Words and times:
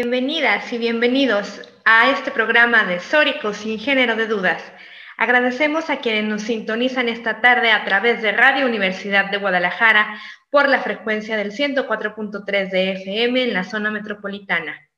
Bienvenidas 0.00 0.72
y 0.72 0.78
bienvenidos 0.78 1.60
a 1.84 2.12
este 2.12 2.30
programa 2.30 2.84
de 2.84 3.00
Sórico 3.00 3.52
sin 3.52 3.80
género 3.80 4.14
de 4.14 4.28
dudas. 4.28 4.62
Agradecemos 5.16 5.90
a 5.90 5.96
quienes 5.98 6.22
nos 6.22 6.42
sintonizan 6.42 7.08
esta 7.08 7.40
tarde 7.40 7.72
a 7.72 7.84
través 7.84 8.22
de 8.22 8.30
Radio 8.30 8.66
Universidad 8.66 9.28
de 9.28 9.38
Guadalajara 9.38 10.20
por 10.50 10.68
la 10.68 10.82
frecuencia 10.82 11.36
del 11.36 11.50
104.3 11.50 12.70
de 12.70 12.92
FM 12.92 13.42
en 13.42 13.52
la 13.52 13.64
zona 13.64 13.90
metropolitana, 13.90 14.88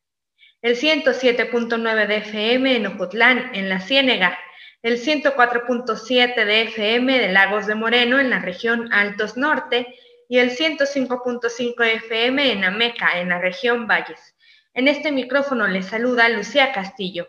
el 0.61 0.77
107.9 0.77 2.07
de 2.07 2.17
FM 2.19 2.77
en 2.77 2.87
Ocotlán, 2.89 3.53
en 3.55 3.71
la 3.71 3.81
Ciénega, 3.81 4.39
el 4.83 5.01
104.7 5.01 6.45
de 6.45 6.63
FM 6.65 7.19
de 7.21 7.33
Lagos 7.33 7.67
de 7.67 7.75
Moreno 7.75 8.21
en 8.21 8.29
la 8.29 8.41
región 8.41 8.93
Altos 8.93 9.39
Norte 9.39 9.95
y 10.29 10.41
el 10.41 10.51
105.5 10.51 11.87
FM 11.87 12.53
en 12.53 12.65
Ameca, 12.65 13.19
en 13.19 13.31
la 13.31 13.39
región 13.39 13.87
Valles. 13.87 14.35
En 14.81 14.89
este 14.89 15.13
micrófono 15.13 15.67
le 15.67 15.83
saluda 15.83 16.31
Lucía 16.31 16.73
Castillo. 16.73 17.29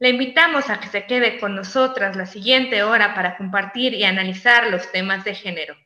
Le 0.00 0.08
invitamos 0.08 0.70
a 0.70 0.80
que 0.80 0.88
se 0.88 1.06
quede 1.06 1.38
con 1.38 1.54
nosotras 1.54 2.16
la 2.16 2.26
siguiente 2.26 2.82
hora 2.82 3.14
para 3.14 3.36
compartir 3.36 3.94
y 3.94 4.02
analizar 4.02 4.66
los 4.72 4.90
temas 4.90 5.22
de 5.22 5.36
género. 5.36 5.76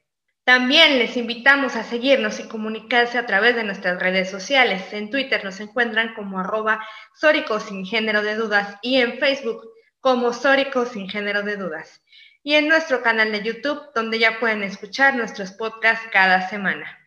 También 0.44 0.98
les 0.98 1.18
invitamos 1.18 1.76
a 1.76 1.84
seguirnos 1.84 2.40
y 2.40 2.48
comunicarse 2.48 3.18
a 3.18 3.26
través 3.26 3.54
de 3.54 3.64
nuestras 3.64 4.00
redes 4.00 4.30
sociales. 4.30 4.94
En 4.94 5.10
Twitter 5.10 5.44
nos 5.44 5.60
encuentran 5.60 6.14
como 6.14 6.38
arroba 6.38 6.82
Sórico 7.14 7.60
sin 7.60 7.84
género 7.84 8.22
de 8.22 8.36
dudas 8.36 8.78
y 8.80 8.96
en 8.96 9.18
Facebook 9.18 9.60
como 10.00 10.32
Sórico 10.32 10.86
sin 10.86 11.10
género 11.10 11.42
de 11.42 11.58
dudas. 11.58 12.02
Y 12.42 12.54
en 12.54 12.66
nuestro 12.66 13.02
canal 13.02 13.30
de 13.30 13.42
YouTube 13.42 13.90
donde 13.94 14.18
ya 14.18 14.40
pueden 14.40 14.62
escuchar 14.62 15.16
nuestros 15.16 15.52
podcasts 15.52 16.08
cada 16.10 16.48
semana. 16.48 17.03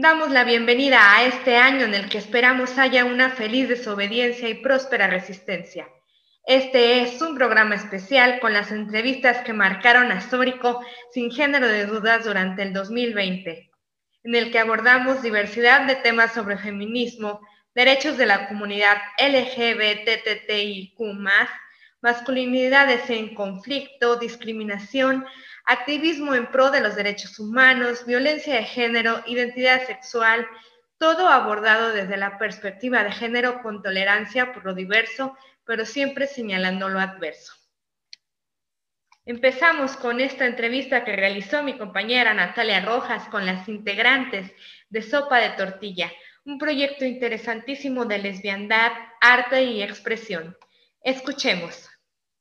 Damos 0.00 0.30
la 0.30 0.44
bienvenida 0.44 1.16
a 1.16 1.24
este 1.24 1.56
año 1.56 1.84
en 1.84 1.92
el 1.92 2.08
que 2.08 2.18
esperamos 2.18 2.78
haya 2.78 3.04
una 3.04 3.30
feliz 3.30 3.68
desobediencia 3.68 4.48
y 4.48 4.54
próspera 4.54 5.08
resistencia. 5.08 5.88
Este 6.46 7.02
es 7.02 7.20
un 7.20 7.34
programa 7.34 7.74
especial 7.74 8.38
con 8.38 8.52
las 8.52 8.70
entrevistas 8.70 9.38
que 9.38 9.52
marcaron 9.52 10.12
a 10.12 10.20
Sórico 10.20 10.80
sin 11.10 11.32
género 11.32 11.66
de 11.66 11.86
dudas 11.86 12.24
durante 12.24 12.62
el 12.62 12.72
2020, 12.72 13.72
en 14.22 14.34
el 14.36 14.52
que 14.52 14.60
abordamos 14.60 15.20
diversidad 15.20 15.88
de 15.88 15.96
temas 15.96 16.32
sobre 16.32 16.58
feminismo, 16.58 17.40
derechos 17.74 18.16
de 18.16 18.26
la 18.26 18.46
comunidad 18.46 18.98
LGBTTIQ, 19.18 20.96
masculinidades 22.02 23.10
en 23.10 23.34
conflicto, 23.34 24.14
discriminación, 24.14 25.26
activismo 25.68 26.34
en 26.34 26.46
pro 26.46 26.70
de 26.70 26.80
los 26.80 26.96
derechos 26.96 27.38
humanos, 27.38 28.06
violencia 28.06 28.54
de 28.54 28.64
género, 28.64 29.22
identidad 29.26 29.86
sexual, 29.86 30.46
todo 30.96 31.28
abordado 31.28 31.92
desde 31.92 32.16
la 32.16 32.38
perspectiva 32.38 33.04
de 33.04 33.12
género 33.12 33.62
con 33.62 33.82
tolerancia 33.82 34.54
por 34.54 34.64
lo 34.64 34.74
diverso, 34.74 35.36
pero 35.66 35.84
siempre 35.84 36.26
señalando 36.26 36.88
lo 36.88 36.98
adverso. 36.98 37.52
Empezamos 39.26 39.94
con 39.98 40.22
esta 40.22 40.46
entrevista 40.46 41.04
que 41.04 41.14
realizó 41.14 41.62
mi 41.62 41.76
compañera 41.76 42.32
Natalia 42.32 42.80
Rojas 42.80 43.28
con 43.28 43.44
las 43.44 43.68
integrantes 43.68 44.50
de 44.88 45.02
Sopa 45.02 45.36
de 45.36 45.50
Tortilla, 45.50 46.10
un 46.46 46.56
proyecto 46.56 47.04
interesantísimo 47.04 48.06
de 48.06 48.18
lesbiandad, 48.20 48.92
arte 49.20 49.64
y 49.64 49.82
expresión. 49.82 50.56
Escuchemos. 51.02 51.90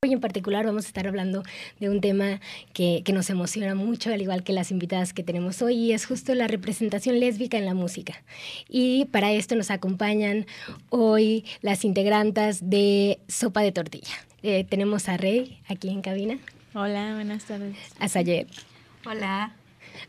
Hoy 0.06 0.14
en 0.14 0.20
particular 0.20 0.64
vamos 0.64 0.86
a 0.86 0.90
estar 0.90 1.08
hablando 1.08 1.42
de 1.80 1.90
un 1.90 2.02
tema 2.02 2.40
que, 2.72 3.02
que, 3.04 3.14
nos 3.14 3.32
emociona 3.32 3.74
mucho, 3.74 4.14
al 4.14 4.22
igual 4.22 4.44
que 4.44 4.54
las 4.54 4.70
invitadas 4.70 5.12
que 5.12 5.24
tenemos 5.24 5.64
hoy, 5.64 5.74
y 5.74 5.92
es 5.92 6.06
justo 6.06 6.36
la 6.36 6.48
representación 6.48 7.20
lésbica 7.20 7.58
en 7.58 7.66
la 7.66 7.74
música. 7.74 8.14
Y 8.70 9.06
para 9.06 9.32
esto 9.32 9.56
nos 9.56 9.72
acompañan 9.72 10.46
hoy 10.90 11.46
las 11.64 11.84
integrantes 11.84 12.70
de 12.70 13.18
Sopa 13.28 13.62
de 13.62 13.72
Tortilla. 13.72 14.14
Eh, 14.44 14.66
tenemos 14.70 15.10
a 15.10 15.18
Rey 15.18 15.60
aquí 15.68 15.90
en 15.90 16.04
cabina. 16.04 16.38
Hola, 16.76 17.16
buenas 17.16 17.46
tardes. 17.46 17.76
A 17.98 18.08
Sayed. 18.08 18.46
Hola. 19.04 19.56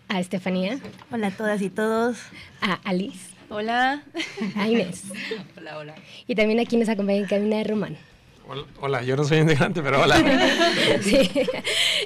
A 0.08 0.20
Estefanía. 0.20 0.80
Hola 1.10 1.28
a 1.28 1.30
todas 1.30 1.62
y 1.62 1.70
todos. 1.70 2.18
A 2.60 2.74
Alice. 2.84 3.30
Hola. 3.48 4.02
A 4.54 4.68
Inés. 4.68 5.04
hola, 5.56 5.78
hola. 5.78 5.94
Y 6.26 6.34
también 6.34 6.60
aquí 6.60 6.76
nos 6.76 6.90
acompaña 6.90 7.20
en 7.20 7.24
cabina 7.24 7.56
de 7.56 7.64
Román. 7.64 7.96
Hola, 8.80 9.02
yo 9.02 9.14
no 9.14 9.24
soy 9.24 9.38
integrante, 9.38 9.82
pero 9.82 10.00
hola. 10.02 10.16
sí. 11.02 11.30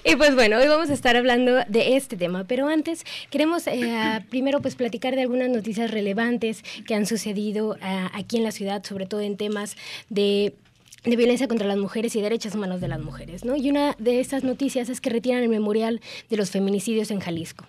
Y 0.04 0.16
pues 0.16 0.34
bueno, 0.34 0.58
hoy 0.58 0.66
vamos 0.66 0.91
a 0.91 0.92
estar 0.92 1.16
hablando 1.16 1.60
de 1.69 1.97
este 1.97 2.16
tema, 2.16 2.44
pero 2.44 2.69
antes 2.69 3.04
queremos 3.30 3.66
eh, 3.69 4.25
primero 4.28 4.60
pues 4.60 4.75
platicar 4.75 5.14
de 5.14 5.22
algunas 5.22 5.48
noticias 5.50 5.91
relevantes 5.91 6.64
que 6.86 6.97
han 6.97 7.06
sucedido 7.06 7.70
uh, 7.70 8.08
aquí 8.12 8.38
en 8.38 8.44
la 8.44 8.50
ciudad, 8.50 8.82
sobre 8.84 9.06
todo 9.06 9.20
en 9.20 9.36
temas 9.36 9.76
de 10.08 10.54
de 11.04 11.16
violencia 11.16 11.48
contra 11.48 11.66
las 11.66 11.78
mujeres 11.78 12.14
y 12.14 12.20
derechos 12.20 12.54
humanos 12.54 12.81
de 12.81 12.86
las 12.86 13.00
mujeres, 13.00 13.44
¿no? 13.44 13.56
Y 13.56 13.69
una 13.70 13.97
de 13.98 14.20
esas 14.20 14.44
noticias 14.44 14.88
es 14.88 15.00
que 15.00 15.10
retiran 15.10 15.42
el 15.42 15.48
memorial 15.48 16.00
de 16.31 16.36
los 16.36 16.50
feminicidios 16.50 17.10
en 17.10 17.19
Jalisco. 17.19 17.64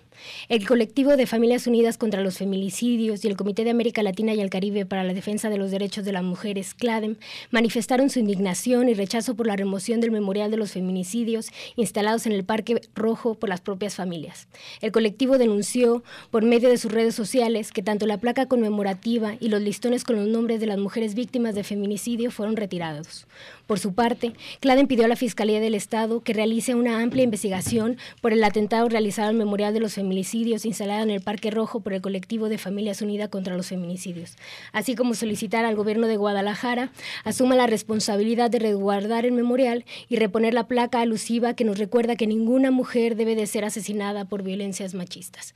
El 0.48 0.66
colectivo 0.66 1.16
de 1.16 1.26
Familias 1.26 1.66
Unidas 1.66 1.98
contra 1.98 2.22
los 2.22 2.38
Feminicidios 2.38 3.24
y 3.24 3.28
el 3.28 3.36
Comité 3.36 3.64
de 3.64 3.70
América 3.70 4.02
Latina 4.02 4.34
y 4.34 4.40
el 4.40 4.50
Caribe 4.50 4.86
para 4.86 5.04
la 5.04 5.14
Defensa 5.14 5.50
de 5.50 5.58
los 5.58 5.70
Derechos 5.70 6.04
de 6.04 6.12
las 6.12 6.22
Mujeres, 6.22 6.74
CLADEM, 6.74 7.16
manifestaron 7.50 8.10
su 8.10 8.18
indignación 8.18 8.88
y 8.88 8.94
rechazo 8.94 9.34
por 9.34 9.46
la 9.46 9.56
remoción 9.56 10.00
del 10.00 10.10
memorial 10.10 10.50
de 10.50 10.56
los 10.56 10.72
feminicidios 10.72 11.48
instalados 11.76 12.26
en 12.26 12.32
el 12.32 12.44
Parque 12.44 12.80
Rojo 12.94 13.34
por 13.34 13.48
las 13.48 13.60
propias 13.60 13.94
familias. 13.94 14.48
El 14.80 14.92
colectivo 14.92 15.38
denunció 15.38 16.02
por 16.30 16.44
medio 16.44 16.68
de 16.68 16.78
sus 16.78 16.92
redes 16.92 17.14
sociales 17.14 17.72
que 17.72 17.82
tanto 17.82 18.06
la 18.06 18.18
placa 18.18 18.46
conmemorativa 18.46 19.34
y 19.40 19.48
los 19.48 19.60
listones 19.60 20.04
con 20.04 20.16
los 20.16 20.28
nombres 20.28 20.60
de 20.60 20.66
las 20.66 20.78
mujeres 20.78 21.14
víctimas 21.14 21.54
de 21.54 21.64
feminicidio 21.64 22.30
fueron 22.30 22.56
retirados. 22.56 23.26
Por 23.66 23.78
su 23.78 23.94
parte, 23.94 24.34
CLADEM 24.60 24.86
pidió 24.86 25.06
a 25.06 25.08
la 25.08 25.16
Fiscalía 25.16 25.58
del 25.58 25.74
Estado 25.74 26.20
que 26.20 26.34
realice 26.34 26.74
una 26.74 27.00
amplia 27.00 27.24
investigación 27.24 27.96
por 28.20 28.32
el 28.34 28.44
atentado 28.44 28.88
realizado 28.88 29.30
al 29.30 29.36
memorial 29.36 29.72
de 29.72 29.80
los 29.80 29.94
feminicidios 29.94 30.66
instalado 30.66 31.02
en 31.02 31.10
el 31.10 31.22
Parque 31.22 31.50
Rojo 31.50 31.80
por 31.80 31.94
el 31.94 32.02
colectivo 32.02 32.50
de 32.50 32.58
Familias 32.58 33.00
Unidas 33.00 33.30
contra 33.30 33.56
los 33.56 33.68
Feminicidios, 33.68 34.36
así 34.72 34.94
como 34.94 35.14
solicitar 35.14 35.64
al 35.64 35.76
gobierno 35.76 36.06
de 36.06 36.18
Guadalajara 36.18 36.92
asuma 37.24 37.54
la 37.54 37.66
responsabilidad 37.66 38.50
de 38.50 38.58
resguardar 38.58 39.24
el 39.24 39.32
memorial 39.32 39.86
y 40.08 40.16
reponer 40.16 40.52
la 40.52 40.66
placa 40.66 41.00
alusiva 41.00 41.54
que 41.54 41.64
nos 41.64 41.78
recuerda 41.78 42.16
que 42.16 42.26
ninguna 42.26 42.70
mujer 42.70 43.16
debe 43.16 43.34
de 43.34 43.46
ser 43.46 43.64
asesinada 43.64 44.26
por 44.26 44.42
violencias 44.42 44.94
machistas. 44.94 45.54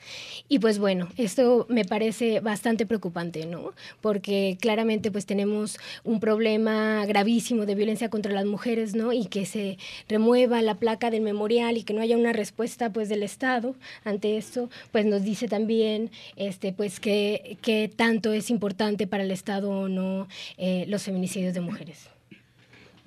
Y 0.48 0.60
pues 0.60 0.78
bueno, 0.78 1.08
esto 1.16 1.66
me 1.68 1.84
parece 1.84 2.40
bastante 2.40 2.86
preocupante, 2.86 3.46
¿no? 3.46 3.72
Porque 4.00 4.56
claramente 4.60 5.10
pues 5.10 5.26
tenemos 5.26 5.78
un 6.04 6.20
problema 6.20 7.04
gravísimo 7.06 7.66
de 7.66 7.74
violencia 7.74 7.97
contra 8.08 8.32
las 8.32 8.46
mujeres, 8.46 8.94
¿no? 8.94 9.12
Y 9.12 9.26
que 9.26 9.44
se 9.46 9.78
remueva 10.08 10.62
la 10.62 10.76
placa 10.76 11.10
del 11.10 11.22
memorial 11.22 11.76
y 11.76 11.82
que 11.82 11.92
no 11.92 12.00
haya 12.00 12.16
una 12.16 12.32
respuesta, 12.32 12.92
pues, 12.92 13.08
del 13.08 13.24
Estado 13.24 13.74
ante 14.04 14.36
esto, 14.36 14.70
pues 14.92 15.04
nos 15.04 15.24
dice 15.24 15.48
también, 15.48 16.10
este, 16.36 16.72
pues, 16.72 17.00
que, 17.00 17.58
tanto 17.96 18.32
es 18.32 18.50
importante 18.50 19.06
para 19.06 19.24
el 19.24 19.30
Estado 19.30 19.70
o 19.70 19.88
no 19.88 20.28
eh, 20.56 20.84
los 20.88 21.02
feminicidios 21.02 21.54
de 21.54 21.60
mujeres. 21.60 22.08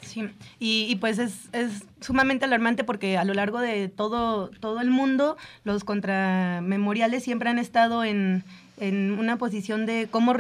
Sí, 0.02 0.30
y, 0.60 0.88
y, 0.90 0.96
pues 0.96 1.20
es, 1.20 1.50
es, 1.54 1.84
sumamente 2.00 2.46
alarmante 2.46 2.84
porque 2.84 3.18
a 3.18 3.24
lo 3.24 3.34
largo 3.34 3.60
de 3.60 3.88
todo, 3.88 4.50
todo 4.50 4.82
el 4.82 4.90
mundo 4.90 5.38
los 5.64 5.84
contramemoriales 5.84 7.24
siempre 7.24 7.50
han 7.50 7.60
estado 7.60 8.04
en, 8.04 8.44
en 8.82 9.12
una 9.12 9.38
posición 9.38 9.86
de 9.86 10.08
cómo 10.10 10.34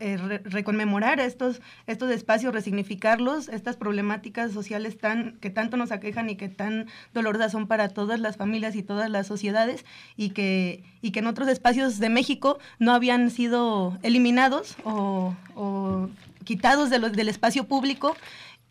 eh, 0.00 0.16
re 0.16 0.38
reconmemorar 0.38 1.20
estos, 1.20 1.62
estos 1.86 2.10
espacios, 2.10 2.52
resignificarlos, 2.52 3.48
estas 3.48 3.76
problemáticas 3.76 4.50
sociales 4.50 4.98
tan, 4.98 5.38
que 5.40 5.48
tanto 5.48 5.76
nos 5.76 5.92
aquejan 5.92 6.28
y 6.28 6.34
que 6.34 6.48
tan 6.48 6.86
dolorosas 7.14 7.52
son 7.52 7.68
para 7.68 7.88
todas 7.88 8.18
las 8.18 8.36
familias 8.36 8.74
y 8.74 8.82
todas 8.82 9.08
las 9.10 9.28
sociedades 9.28 9.84
y 10.16 10.30
que, 10.30 10.82
y 11.02 11.12
que 11.12 11.20
en 11.20 11.28
otros 11.28 11.46
espacios 11.46 12.00
de 12.00 12.08
México 12.08 12.58
no 12.80 12.92
habían 12.92 13.30
sido 13.30 13.96
eliminados 14.02 14.76
o, 14.82 15.36
o 15.54 16.08
quitados 16.42 16.90
de 16.90 16.98
los, 16.98 17.12
del 17.12 17.28
espacio 17.28 17.64
público 17.64 18.16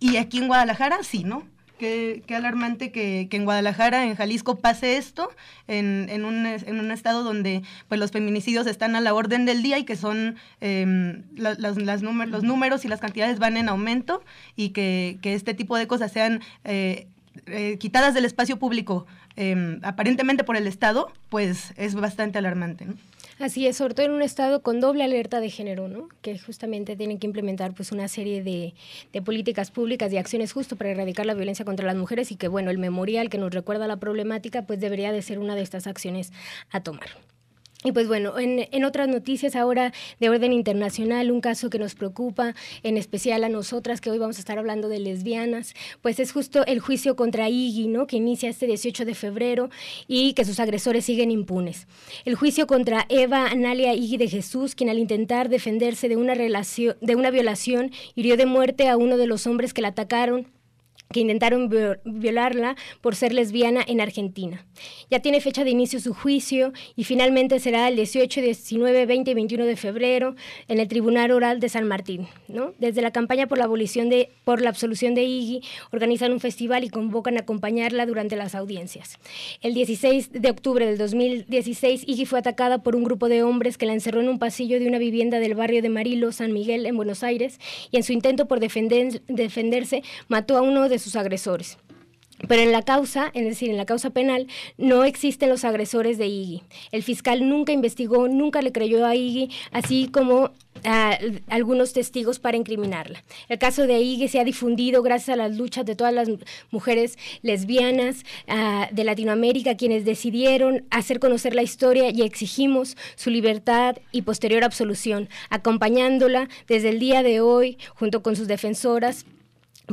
y 0.03 0.17
aquí 0.17 0.38
en 0.39 0.47
Guadalajara 0.47 1.03
sí, 1.03 1.23
¿no? 1.23 1.44
qué, 1.77 2.23
qué 2.25 2.35
alarmante 2.35 2.91
que, 2.91 3.27
que, 3.29 3.38
en 3.38 3.45
Guadalajara, 3.45 4.05
en 4.05 4.15
Jalisco, 4.15 4.55
pase 4.59 4.97
esto, 4.97 5.29
en, 5.67 6.07
en, 6.09 6.23
un, 6.23 6.45
en, 6.45 6.79
un, 6.79 6.91
estado 6.91 7.23
donde 7.23 7.61
pues, 7.89 8.00
los 8.00 8.11
feminicidios 8.11 8.67
están 8.67 8.95
a 8.95 9.01
la 9.01 9.13
orden 9.13 9.45
del 9.45 9.61
día 9.63 9.77
y 9.79 9.83
que 9.83 9.95
son 9.95 10.35
eh, 10.61 11.21
las, 11.35 11.77
las 11.77 12.01
númer 12.01 12.29
los 12.29 12.44
números 12.44 12.85
y 12.85 12.88
las 12.88 13.00
cantidades 13.00 13.39
van 13.39 13.57
en 13.57 13.69
aumento 13.69 14.23
y 14.55 14.69
que, 14.69 15.17
que 15.21 15.33
este 15.33 15.53
tipo 15.53 15.77
de 15.77 15.88
cosas 15.88 16.11
sean 16.11 16.41
eh, 16.63 17.07
eh, 17.47 17.77
quitadas 17.79 18.13
del 18.13 18.25
espacio 18.25 18.57
público 18.57 19.05
eh, 19.35 19.79
aparentemente 19.81 20.44
por 20.44 20.55
el 20.55 20.67
Estado, 20.67 21.11
pues 21.29 21.73
es 21.75 21.95
bastante 21.95 22.38
alarmante. 22.38 22.85
¿no? 22.85 22.94
Así 23.39 23.68
es, 23.68 23.77
sobre 23.77 24.03
en 24.03 24.12
un 24.12 24.21
estado 24.21 24.62
con 24.62 24.80
doble 24.80 25.03
alerta 25.03 25.39
de 25.39 25.50
género, 25.50 25.88
¿no? 25.88 26.09
que 26.21 26.38
justamente 26.38 26.95
tienen 26.95 27.19
que 27.19 27.27
implementar 27.27 27.74
pues 27.74 27.91
una 27.91 28.07
serie 28.07 28.44
de, 28.44 28.74
de, 29.12 29.21
políticas 29.21 29.71
públicas 29.71 30.12
y 30.12 30.18
acciones 30.18 30.53
justo 30.53 30.75
para 30.75 30.91
erradicar 30.91 31.25
la 31.25 31.33
violencia 31.33 31.65
contra 31.65 31.85
las 31.85 31.95
mujeres 31.95 32.31
y 32.31 32.35
que 32.35 32.47
bueno, 32.47 32.71
el 32.71 32.77
memorial 32.77 33.30
que 33.30 33.38
nos 33.38 33.53
recuerda 33.53 33.88
la 33.88 33.97
problemática 33.97 34.63
pues 34.63 34.80
debería 34.80 35.12
de 35.12 35.21
ser 35.21 35.39
una 35.39 35.56
de 35.56 35.62
estas 35.62 35.88
acciones 35.88 36.31
a 36.71 36.81
tomar. 36.81 37.09
Y 37.83 37.91
pues 37.91 38.07
bueno, 38.07 38.38
en, 38.39 38.83
otras 38.85 39.07
noticias 39.07 39.56
ahora 39.56 39.94
de 40.19 40.30
orden 40.30 40.53
internacional, 40.53 41.31
un 41.31 41.41
caso 41.41 41.69
que 41.69 41.80
nos 41.80 41.95
preocupa, 41.95 42.56
en 42.83 42.97
especial 42.97 43.44
a 43.44 43.50
nosotras, 43.50 44.01
que 44.01 44.09
hoy 44.09 44.18
vamos 44.18 44.38
a 44.38 44.39
estar 44.39 44.57
hablando 44.57 44.89
de 44.89 45.00
lesbianas, 45.00 45.74
pues 46.01 46.19
es 46.19 46.31
justo 46.31 46.65
el 46.65 46.80
juicio 46.80 47.15
contra 47.15 47.50
Iggy, 47.50 47.88
¿no? 47.88 48.07
que 48.07 48.18
inicia 48.18 48.50
este 48.50 48.68
18 48.68 49.06
de 49.06 49.15
febrero 49.15 49.69
y 50.07 50.33
que 50.33 50.45
sus 50.45 50.59
agresores 50.59 51.06
siguen 51.06 51.31
impunes. 51.31 51.88
El 52.25 52.35
juicio 52.35 52.68
contra 52.68 53.06
Eva 53.09 53.47
Analia 53.47 53.94
Iggy 53.94 54.18
de 54.18 54.27
Jesús, 54.27 54.75
quien 54.75 54.89
al 54.89 55.00
intentar 55.00 55.50
defenderse 55.50 56.09
de 56.09 56.18
una, 56.18 56.33
relación, 56.33 56.95
de 57.01 57.15
una 57.15 57.31
violación 57.31 57.91
hirió 58.15 58.38
de 58.38 58.45
muerte 58.45 58.88
a 58.88 58.97
uno 58.97 59.18
de 59.18 59.27
los 59.27 59.47
hombres 59.47 59.74
que 59.74 59.81
la 59.81 59.89
atacaron 59.89 60.47
que 61.13 61.21
intentaron 61.21 61.69
violarla 62.04 62.75
por 63.00 63.15
ser 63.15 63.33
lesbiana 63.33 63.81
en 63.88 64.01
Argentina. 64.01 64.65
Ya 65.10 65.19
tiene 65.19 65.39
fecha 65.39 65.63
de 65.63 65.69
inicio 65.69 66.01
su 66.01 66.13
juicio 66.13 66.74
y 66.98 67.06
finalmente 67.06 67.60
será 67.62 67.88
el 67.88 67.95
18, 67.95 68.42
19, 68.42 69.06
20 69.06 69.31
y 69.31 69.33
21 69.33 69.65
de 69.65 69.77
febrero 69.77 70.36
en 70.68 70.80
el 70.80 70.89
Tribunal 70.89 71.31
Oral 71.31 71.62
de 71.62 71.69
San 71.69 71.88
Martín. 71.88 72.27
¿no? 72.50 72.74
Desde 72.80 73.01
la 73.01 73.12
campaña 73.12 73.48
por 73.48 73.57
la, 73.57 73.63
abolición 73.63 74.10
de, 74.10 74.30
por 74.44 74.62
la 74.62 74.69
absolución 74.69 75.15
de 75.15 75.24
Iggy 75.24 75.62
organizan 75.92 76.33
un 76.33 76.39
festival 76.39 76.83
y 76.83 76.89
convocan 76.89 77.38
a 77.38 77.42
acompañarla 77.42 78.06
durante 78.06 78.36
las 78.36 78.56
audiencias. 78.56 79.19
El 79.62 79.74
16 79.74 80.31
de 80.33 80.50
octubre 80.50 80.86
del 80.86 80.98
2016, 80.98 82.04
Iggy 82.07 82.25
fue 82.25 82.39
atacada 82.39 82.83
por 82.83 82.95
un 82.95 83.04
grupo 83.04 83.30
de 83.30 83.44
hombres 83.44 83.77
que 83.77 83.86
la 83.86 83.94
encerró 83.94 84.21
en 84.21 84.30
un 84.30 84.39
pasillo 84.39 84.80
de 84.80 84.88
una 84.88 84.98
vivienda 84.98 85.39
del 85.39 85.56
barrio 85.56 85.81
de 85.81 85.89
Marilo, 85.89 86.31
San 86.31 86.51
Miguel, 86.51 86.86
en 86.86 86.95
Buenos 86.95 87.24
Aires, 87.24 87.60
y 87.92 87.98
en 87.98 88.04
su 88.04 88.13
intento 88.13 88.48
por 88.48 88.60
defender, 88.60 89.21
defenderse 89.27 90.04
mató 90.27 90.57
a 90.57 90.62
uno 90.62 90.89
de 90.89 91.00
sus 91.03 91.15
agresores. 91.15 91.77
Pero 92.47 92.61
en 92.61 92.71
la 92.71 92.81
causa, 92.81 93.31
es 93.33 93.45
decir, 93.45 93.69
en 93.69 93.77
la 93.77 93.85
causa 93.85 94.09
penal, 94.09 94.47
no 94.77 95.03
existen 95.03 95.50
los 95.50 95.63
agresores 95.63 96.17
de 96.17 96.27
Iggy. 96.27 96.63
El 96.91 97.03
fiscal 97.03 97.47
nunca 97.47 97.71
investigó, 97.71 98.27
nunca 98.27 98.61
le 98.61 98.71
creyó 98.71 99.05
a 99.05 99.15
Iggy, 99.15 99.50
así 99.71 100.09
como 100.11 100.51
a 100.83 101.17
algunos 101.47 101.94
testigos 101.94 102.39
para 102.39 102.57
incriminarla. 102.57 103.23
El 103.47 103.59
caso 103.59 103.88
de 103.88 104.01
Iggy 104.01 104.27
se 104.27 104.39
ha 104.39 104.44
difundido 104.44 105.01
gracias 105.01 105.29
a 105.29 105.38
las 105.38 105.55
luchas 105.55 105.85
de 105.85 105.95
todas 105.95 106.13
las 106.13 106.27
mujeres 106.71 107.17
lesbianas 107.44 108.23
uh, 108.50 108.94
de 108.94 109.03
Latinoamérica, 109.05 109.77
quienes 109.77 110.03
decidieron 110.03 110.85
hacer 110.89 111.19
conocer 111.19 111.55
la 111.55 111.63
historia 111.63 112.09
y 112.09 112.23
exigimos 112.23 112.97
su 113.15 113.29
libertad 113.29 113.97
y 114.11 114.23
posterior 114.23 114.65
absolución, 114.65 115.29
acompañándola 115.50 116.50
desde 116.67 116.89
el 116.89 117.00
día 117.00 117.23
de 117.23 117.39
hoy 117.39 117.77
junto 117.95 118.21
con 118.21 118.35
sus 118.35 118.47
defensoras 118.47 119.25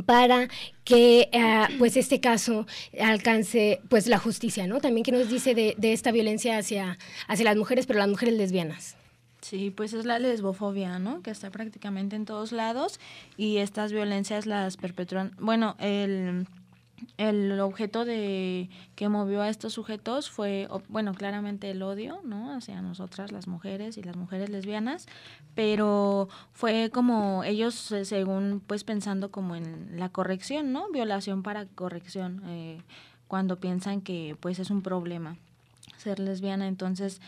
para 0.05 0.47
que 0.83 1.29
uh, 1.33 1.77
pues 1.77 1.97
este 1.97 2.19
caso 2.19 2.65
alcance 2.99 3.81
pues 3.89 4.07
la 4.07 4.17
justicia, 4.17 4.67
¿no? 4.67 4.79
También 4.79 5.03
que 5.03 5.11
nos 5.11 5.29
dice 5.29 5.53
de, 5.55 5.75
de, 5.77 5.93
esta 5.93 6.11
violencia 6.11 6.57
hacia, 6.57 6.97
hacia 7.27 7.45
las 7.45 7.57
mujeres, 7.57 7.85
pero 7.85 7.99
las 7.99 8.09
mujeres 8.09 8.35
lesbianas. 8.35 8.95
Sí, 9.41 9.71
pues 9.71 9.93
es 9.93 10.05
la 10.05 10.19
lesbofobia, 10.19 10.99
¿no? 10.99 11.21
Que 11.21 11.31
está 11.31 11.49
prácticamente 11.49 12.15
en 12.15 12.25
todos 12.25 12.51
lados 12.51 12.99
y 13.37 13.57
estas 13.57 13.91
violencias 13.91 14.45
las 14.45 14.77
perpetúan, 14.77 15.31
bueno, 15.39 15.75
el 15.79 16.45
el 17.17 17.59
objeto 17.59 18.05
de 18.05 18.69
que 18.95 19.09
movió 19.09 19.41
a 19.41 19.49
estos 19.49 19.73
sujetos 19.73 20.29
fue, 20.29 20.67
bueno, 20.87 21.13
claramente 21.13 21.71
el 21.71 21.81
odio, 21.83 22.21
¿no? 22.23 22.53
Hacia 22.53 22.81
nosotras, 22.81 23.31
las 23.31 23.47
mujeres 23.47 23.97
y 23.97 24.03
las 24.03 24.15
mujeres 24.15 24.49
lesbianas, 24.49 25.07
pero 25.55 26.29
fue 26.53 26.89
como 26.91 27.43
ellos, 27.43 27.75
según, 28.03 28.61
pues 28.65 28.83
pensando 28.83 29.31
como 29.31 29.55
en 29.55 29.99
la 29.99 30.09
corrección, 30.09 30.71
¿no? 30.71 30.89
Violación 30.91 31.43
para 31.43 31.65
corrección, 31.65 32.41
eh, 32.47 32.81
cuando 33.27 33.59
piensan 33.59 34.01
que, 34.01 34.35
pues, 34.39 34.59
es 34.59 34.69
un 34.69 34.81
problema 34.81 35.37
ser 35.97 36.19
lesbiana, 36.19 36.67
entonces 36.67 37.21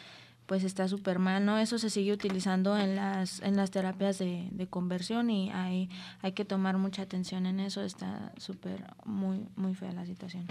pues 0.46 0.64
está 0.64 0.88
súper 0.88 1.20
mal, 1.20 1.46
¿no? 1.46 1.58
Eso 1.58 1.78
se 1.78 1.90
sigue 1.90 2.12
utilizando 2.12 2.78
en 2.78 2.96
las, 2.96 3.42
en 3.42 3.56
las 3.56 3.72
terapias 3.72 4.18
de, 4.20 4.50
de 4.52 4.68
conversión 4.68 5.30
y 5.30 5.52
hay, 5.52 5.90
hay 6.22 6.34
que 6.34 6.46
tomar 6.46 6.78
mucha 6.78 7.02
atención 7.02 7.46
en 7.46 7.60
eso, 7.60 7.82
está 7.84 8.32
súper, 8.38 8.84
muy, 9.06 9.46
muy 9.56 9.74
fea 9.74 9.92
la 9.92 10.06
situación. 10.06 10.48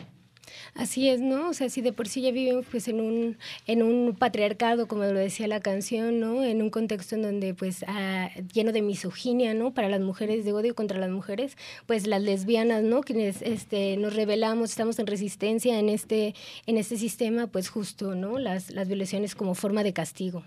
Así 0.74 1.08
es, 1.08 1.20
¿no? 1.20 1.50
O 1.50 1.52
sea, 1.54 1.68
si 1.68 1.80
de 1.80 1.92
por 1.92 2.08
sí 2.08 2.22
ya 2.22 2.30
vivimos 2.30 2.66
pues 2.70 2.88
en 2.88 3.00
un, 3.00 3.36
en 3.66 3.82
un 3.82 4.14
patriarcado, 4.18 4.88
como 4.88 5.04
lo 5.04 5.18
decía 5.18 5.46
la 5.46 5.60
canción, 5.60 6.20
¿no? 6.20 6.42
En 6.42 6.62
un 6.62 6.70
contexto 6.70 7.14
en 7.14 7.22
donde 7.22 7.54
pues 7.54 7.84
ah, 7.86 8.30
lleno 8.52 8.72
de 8.72 8.82
misoginia, 8.82 9.54
¿no? 9.54 9.74
Para 9.74 9.88
las 9.88 10.00
mujeres, 10.00 10.44
de 10.44 10.52
odio 10.52 10.74
contra 10.74 10.98
las 10.98 11.10
mujeres, 11.10 11.56
pues 11.86 12.06
las 12.06 12.22
lesbianas, 12.22 12.82
¿no? 12.82 13.02
Quienes 13.02 13.42
este, 13.42 13.96
nos 13.96 14.14
rebelamos, 14.14 14.70
estamos 14.70 14.98
en 14.98 15.06
resistencia 15.06 15.78
en 15.78 15.88
este, 15.88 16.34
en 16.66 16.78
este 16.78 16.96
sistema, 16.96 17.46
pues 17.46 17.68
justo, 17.68 18.14
¿no? 18.14 18.38
Las, 18.38 18.70
las 18.70 18.88
violaciones 18.88 19.34
como 19.34 19.54
forma 19.54 19.82
de 19.82 19.92
castigo. 19.92 20.44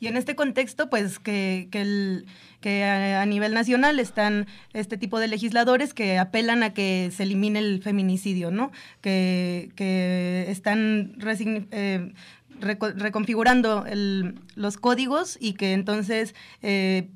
Y 0.00 0.06
en 0.06 0.16
este 0.16 0.34
contexto, 0.34 0.90
pues 0.90 1.18
que, 1.18 1.68
que, 1.70 1.80
el, 1.80 2.26
que 2.60 2.84
a, 2.84 3.24
nivel 3.26 3.54
nacional 3.54 4.00
están 4.00 4.46
este 4.72 4.96
tipo 4.96 5.18
de 5.18 5.28
legisladores 5.28 5.94
que 5.94 6.18
apelan 6.18 6.62
a 6.62 6.74
que 6.74 7.10
se 7.14 7.24
elimine 7.24 7.58
el 7.58 7.82
feminicidio, 7.82 8.50
¿no? 8.50 8.72
Que, 9.00 9.70
que 9.76 10.46
están 10.48 11.16
eh, 11.20 12.12
reconfigurando 12.60 13.84
el, 13.86 14.40
los 14.54 14.76
códigos 14.76 15.36
y 15.40 15.54
que 15.54 15.72
entonces 15.72 16.34
eh, 16.62 17.08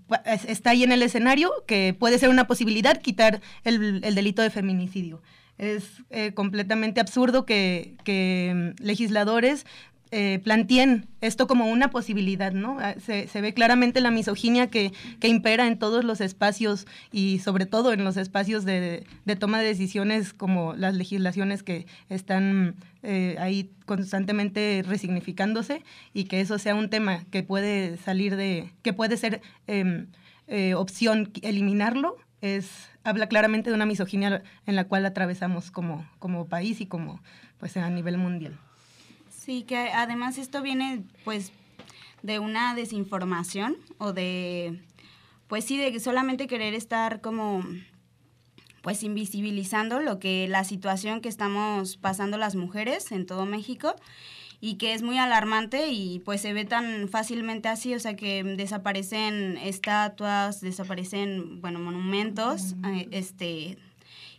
está 0.46 0.70
ahí 0.70 0.82
en 0.82 0.92
el 0.92 1.02
escenario 1.02 1.50
que 1.66 1.94
puede 1.98 2.18
ser 2.18 2.28
una 2.28 2.46
posibilidad 2.46 3.00
quitar 3.00 3.40
el, 3.64 4.00
el 4.04 4.14
delito 4.14 4.42
de 4.42 4.50
feminicidio. 4.50 5.22
Es 5.58 6.04
eh, 6.10 6.32
completamente 6.34 7.00
absurdo 7.00 7.44
que, 7.44 7.96
que 8.04 8.74
legisladores 8.78 9.66
eh, 10.10 10.40
planteen 10.42 11.06
esto 11.20 11.46
como 11.46 11.66
una 11.66 11.90
posibilidad, 11.90 12.52
¿no? 12.52 12.78
Ah, 12.80 12.94
se, 13.04 13.28
se 13.28 13.40
ve 13.40 13.52
claramente 13.52 14.00
la 14.00 14.10
misoginia 14.10 14.68
que, 14.68 14.92
impera 15.22 15.66
en 15.66 15.78
todos 15.78 16.04
los 16.04 16.20
espacios 16.20 16.86
y 17.12 17.40
sobre 17.40 17.66
todo 17.66 17.92
en 17.92 18.04
los 18.04 18.16
espacios 18.16 18.64
de, 18.64 19.04
toma 19.38 19.58
de 19.60 19.66
decisiones 19.66 20.32
como 20.32 20.74
las 20.74 20.94
legislaciones 20.94 21.62
que 21.62 21.86
están 22.08 22.76
eh, 23.02 23.36
ahí 23.38 23.70
constantemente 23.84 24.82
resignificándose 24.86 25.84
y 26.14 26.24
que 26.24 26.40
eso 26.40 26.58
sea 26.58 26.74
un 26.74 26.88
tema 26.88 27.24
que 27.30 27.42
puede 27.42 27.98
salir 27.98 28.36
de, 28.36 28.72
que 28.82 28.92
puede 28.92 29.16
ser 29.16 29.42
eh, 29.66 30.06
eh, 30.46 30.74
opción 30.74 31.30
eliminarlo, 31.42 32.16
es, 32.40 32.88
habla 33.04 33.26
claramente 33.26 33.70
de 33.70 33.76
una 33.76 33.86
misoginia 33.86 34.42
en 34.66 34.76
la 34.76 34.84
cual 34.84 35.04
atravesamos 35.04 35.70
como, 35.70 36.08
como 36.18 36.46
país 36.46 36.80
y 36.80 36.86
como 36.86 37.20
pues 37.58 37.76
a 37.76 37.90
nivel 37.90 38.16
mundial. 38.16 38.58
Sí, 39.48 39.62
que 39.62 39.78
además 39.78 40.36
esto 40.36 40.60
viene 40.60 41.04
pues 41.24 41.52
de 42.22 42.38
una 42.38 42.74
desinformación 42.74 43.78
o 43.96 44.12
de, 44.12 44.78
pues 45.46 45.64
sí, 45.64 45.78
de 45.78 45.98
solamente 46.00 46.46
querer 46.46 46.74
estar 46.74 47.22
como 47.22 47.64
pues 48.82 49.02
invisibilizando 49.02 50.00
lo 50.00 50.18
que 50.18 50.48
la 50.48 50.64
situación 50.64 51.22
que 51.22 51.30
estamos 51.30 51.96
pasando 51.96 52.36
las 52.36 52.56
mujeres 52.56 53.10
en 53.10 53.24
todo 53.24 53.46
México 53.46 53.94
y 54.60 54.74
que 54.74 54.92
es 54.92 55.00
muy 55.00 55.16
alarmante 55.16 55.88
y 55.88 56.18
pues 56.18 56.42
se 56.42 56.52
ve 56.52 56.66
tan 56.66 57.08
fácilmente 57.08 57.70
así, 57.70 57.94
o 57.94 58.00
sea 58.00 58.16
que 58.16 58.44
desaparecen 58.44 59.56
estatuas, 59.56 60.60
desaparecen, 60.60 61.62
bueno, 61.62 61.78
monumentos, 61.78 62.74
eh, 62.84 63.08
este 63.12 63.78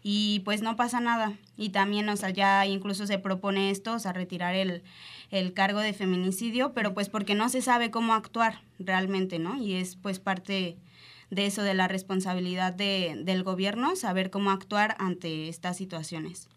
y 0.03 0.41
pues 0.41 0.61
no 0.61 0.75
pasa 0.75 0.99
nada. 0.99 1.33
Y 1.57 1.69
también, 1.69 2.07
o 2.09 2.15
sea, 2.15 2.29
ya 2.29 2.65
incluso 2.65 3.05
se 3.07 3.19
propone 3.19 3.69
esto, 3.69 3.93
o 3.93 3.99
sea, 3.99 4.13
retirar 4.13 4.55
el, 4.55 4.83
el 5.31 5.53
cargo 5.53 5.79
de 5.79 5.93
feminicidio, 5.93 6.73
pero 6.73 6.93
pues 6.93 7.09
porque 7.09 7.35
no 7.35 7.49
se 7.49 7.61
sabe 7.61 7.91
cómo 7.91 8.13
actuar 8.13 8.61
realmente, 8.79 9.39
¿no? 9.39 9.57
Y 9.57 9.73
es 9.73 9.95
pues 9.95 10.19
parte 10.19 10.77
de 11.29 11.45
eso, 11.45 11.61
de 11.61 11.73
la 11.73 11.87
responsabilidad 11.87 12.73
de, 12.73 13.21
del 13.23 13.43
gobierno, 13.43 13.95
saber 13.95 14.29
cómo 14.29 14.51
actuar 14.51 14.95
ante 14.99 15.49
estas 15.49 15.77
situaciones. 15.77 16.49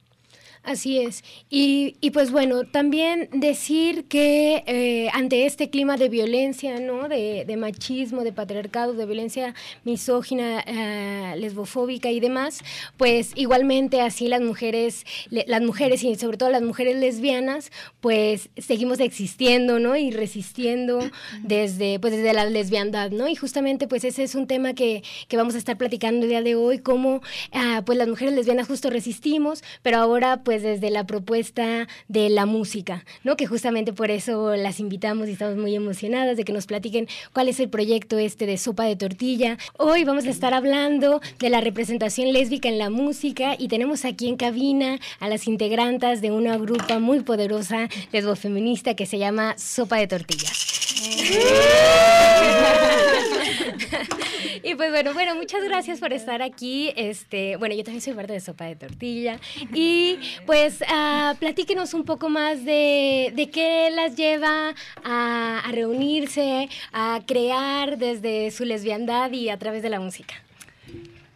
Así 0.65 1.01
es. 1.01 1.25
Y, 1.51 1.97
y 2.01 2.13
pues 2.13 2.31
bueno, 2.31 2.63
también 2.63 3.29
decir 3.33 4.05
que 4.05 4.63
eh, 4.69 5.09
ante 5.13 5.45
este 5.45 5.71
clima 5.71 5.97
de 5.97 6.09
violencia, 6.09 6.79
¿no? 6.79 7.09
De, 7.09 7.45
de, 7.45 7.57
machismo, 7.57 8.23
de 8.23 8.33
patriarcado, 8.33 8.93
de 8.93 9.05
violencia 9.05 9.57
misógina, 9.83 10.63
eh, 10.65 11.35
lesbofóbica 11.37 12.13
y 12.13 12.21
demás, 12.21 12.61
pues 12.97 13.33
igualmente 13.35 14.03
así 14.03 14.29
las 14.29 14.41
mujeres, 14.41 15.05
le, 15.31 15.45
las 15.49 15.63
mujeres 15.63 16.05
y 16.05 16.15
sobre 16.15 16.37
todo 16.37 16.49
las 16.51 16.63
mujeres 16.63 16.95
lesbianas, 16.95 17.73
pues 18.01 18.49
seguimos 18.57 19.01
existiendo, 19.01 19.81
¿no? 19.81 19.97
Y 19.97 20.13
resistiendo 20.13 21.01
desde, 21.43 21.99
pues 21.99 22.13
desde 22.13 22.35
la 22.35 22.45
lesbiandad, 22.45 23.11
¿no? 23.11 23.27
Y 23.27 23.35
justamente 23.35 23.89
pues 23.89 24.05
ese 24.05 24.23
es 24.23 24.37
un 24.37 24.47
tema 24.47 24.75
que, 24.75 25.03
que 25.27 25.37
vamos 25.37 25.57
a 25.57 25.59
estar 25.59 25.77
platicando 25.77 26.23
el 26.23 26.29
día 26.29 26.43
de 26.43 26.55
hoy, 26.55 26.79
cómo 26.79 27.21
ah, 27.53 27.83
pues 27.85 27.99
las 27.99 28.07
mujeres 28.07 28.33
lesbianas 28.33 28.69
justo 28.69 28.91
resistimos, 28.91 29.65
pero 29.83 29.97
ahora 29.97 30.45
pues 30.45 30.52
desde 30.61 30.91
la 30.91 31.07
propuesta 31.07 31.89
de 32.09 32.29
la 32.29 32.45
música, 32.45 33.07
¿no? 33.25 33.37
Que 33.37 33.47
justamente 33.47 33.95
por 33.95 34.11
eso 34.11 34.55
las 34.57 34.81
invitamos 34.81 35.29
y 35.29 35.33
estamos 35.33 35.57
muy 35.57 35.75
emocionadas 35.75 36.37
de 36.37 36.45
que 36.45 36.53
nos 36.53 36.67
platiquen 36.67 37.09
cuál 37.33 37.49
es 37.49 37.61
el 37.61 37.71
proyecto 37.71 38.19
este 38.19 38.45
de 38.45 38.59
Sopa 38.59 38.85
de 38.85 38.97
Tortilla. 38.97 39.57
Hoy 39.79 40.05
vamos 40.05 40.27
a 40.27 40.31
estar 40.31 40.53
hablando 40.53 41.21
de 41.39 41.49
la 41.49 41.61
representación 41.61 42.33
lésbica 42.33 42.69
en 42.69 42.79
la 42.79 42.91
música 42.91 43.57
y 43.59 43.69
tenemos 43.69 44.05
aquí 44.05 44.29
en 44.29 44.37
cabina 44.37 44.99
a 45.21 45.29
las 45.29 45.47
integrantes 45.47 46.21
de 46.21 46.31
una 46.31 46.59
grupa 46.59 46.99
muy 46.99 47.21
poderosa 47.21 47.89
lesbofeminista 48.13 48.95
que 48.95 49.07
se 49.07 49.19
llama 49.19 49.55
Sopa 49.57 49.97
de 49.97 50.09
Tortillas. 50.09 50.72
y 54.63 54.77
pues 54.77 54.91
bueno, 54.91 55.13
bueno, 55.15 55.35
muchas 55.35 55.65
gracias 55.65 55.99
por 55.99 56.13
estar 56.13 56.43
aquí. 56.43 56.93
Este, 56.97 57.57
bueno, 57.57 57.75
yo 57.75 57.83
también 57.83 58.01
soy 58.01 58.15
parte 58.15 58.35
de 58.35 58.41
Sopa 58.41 58.67
de 58.67 58.77
Tortilla. 58.77 59.41
Y 59.75 60.21
pues 60.47 60.81
uh, 60.83 61.37
platíquenos 61.39 61.93
un 61.95 62.05
poco 62.05 62.29
más 62.29 62.65
de, 62.65 63.33
de 63.35 63.51
qué 63.51 63.91
las 63.91 64.15
lleva 64.15 64.77
a, 65.03 65.63
a, 65.65 65.73
reunirse, 65.73 66.69
a 66.93 67.21
crear 67.27 67.99
desde 67.99 68.53
su 68.53 68.65
lesbiandad 68.65 69.33
y 69.33 69.49
a 69.49 69.59
través 69.59 69.83
de 69.83 69.91
la 69.91 69.99
música. 69.99 70.35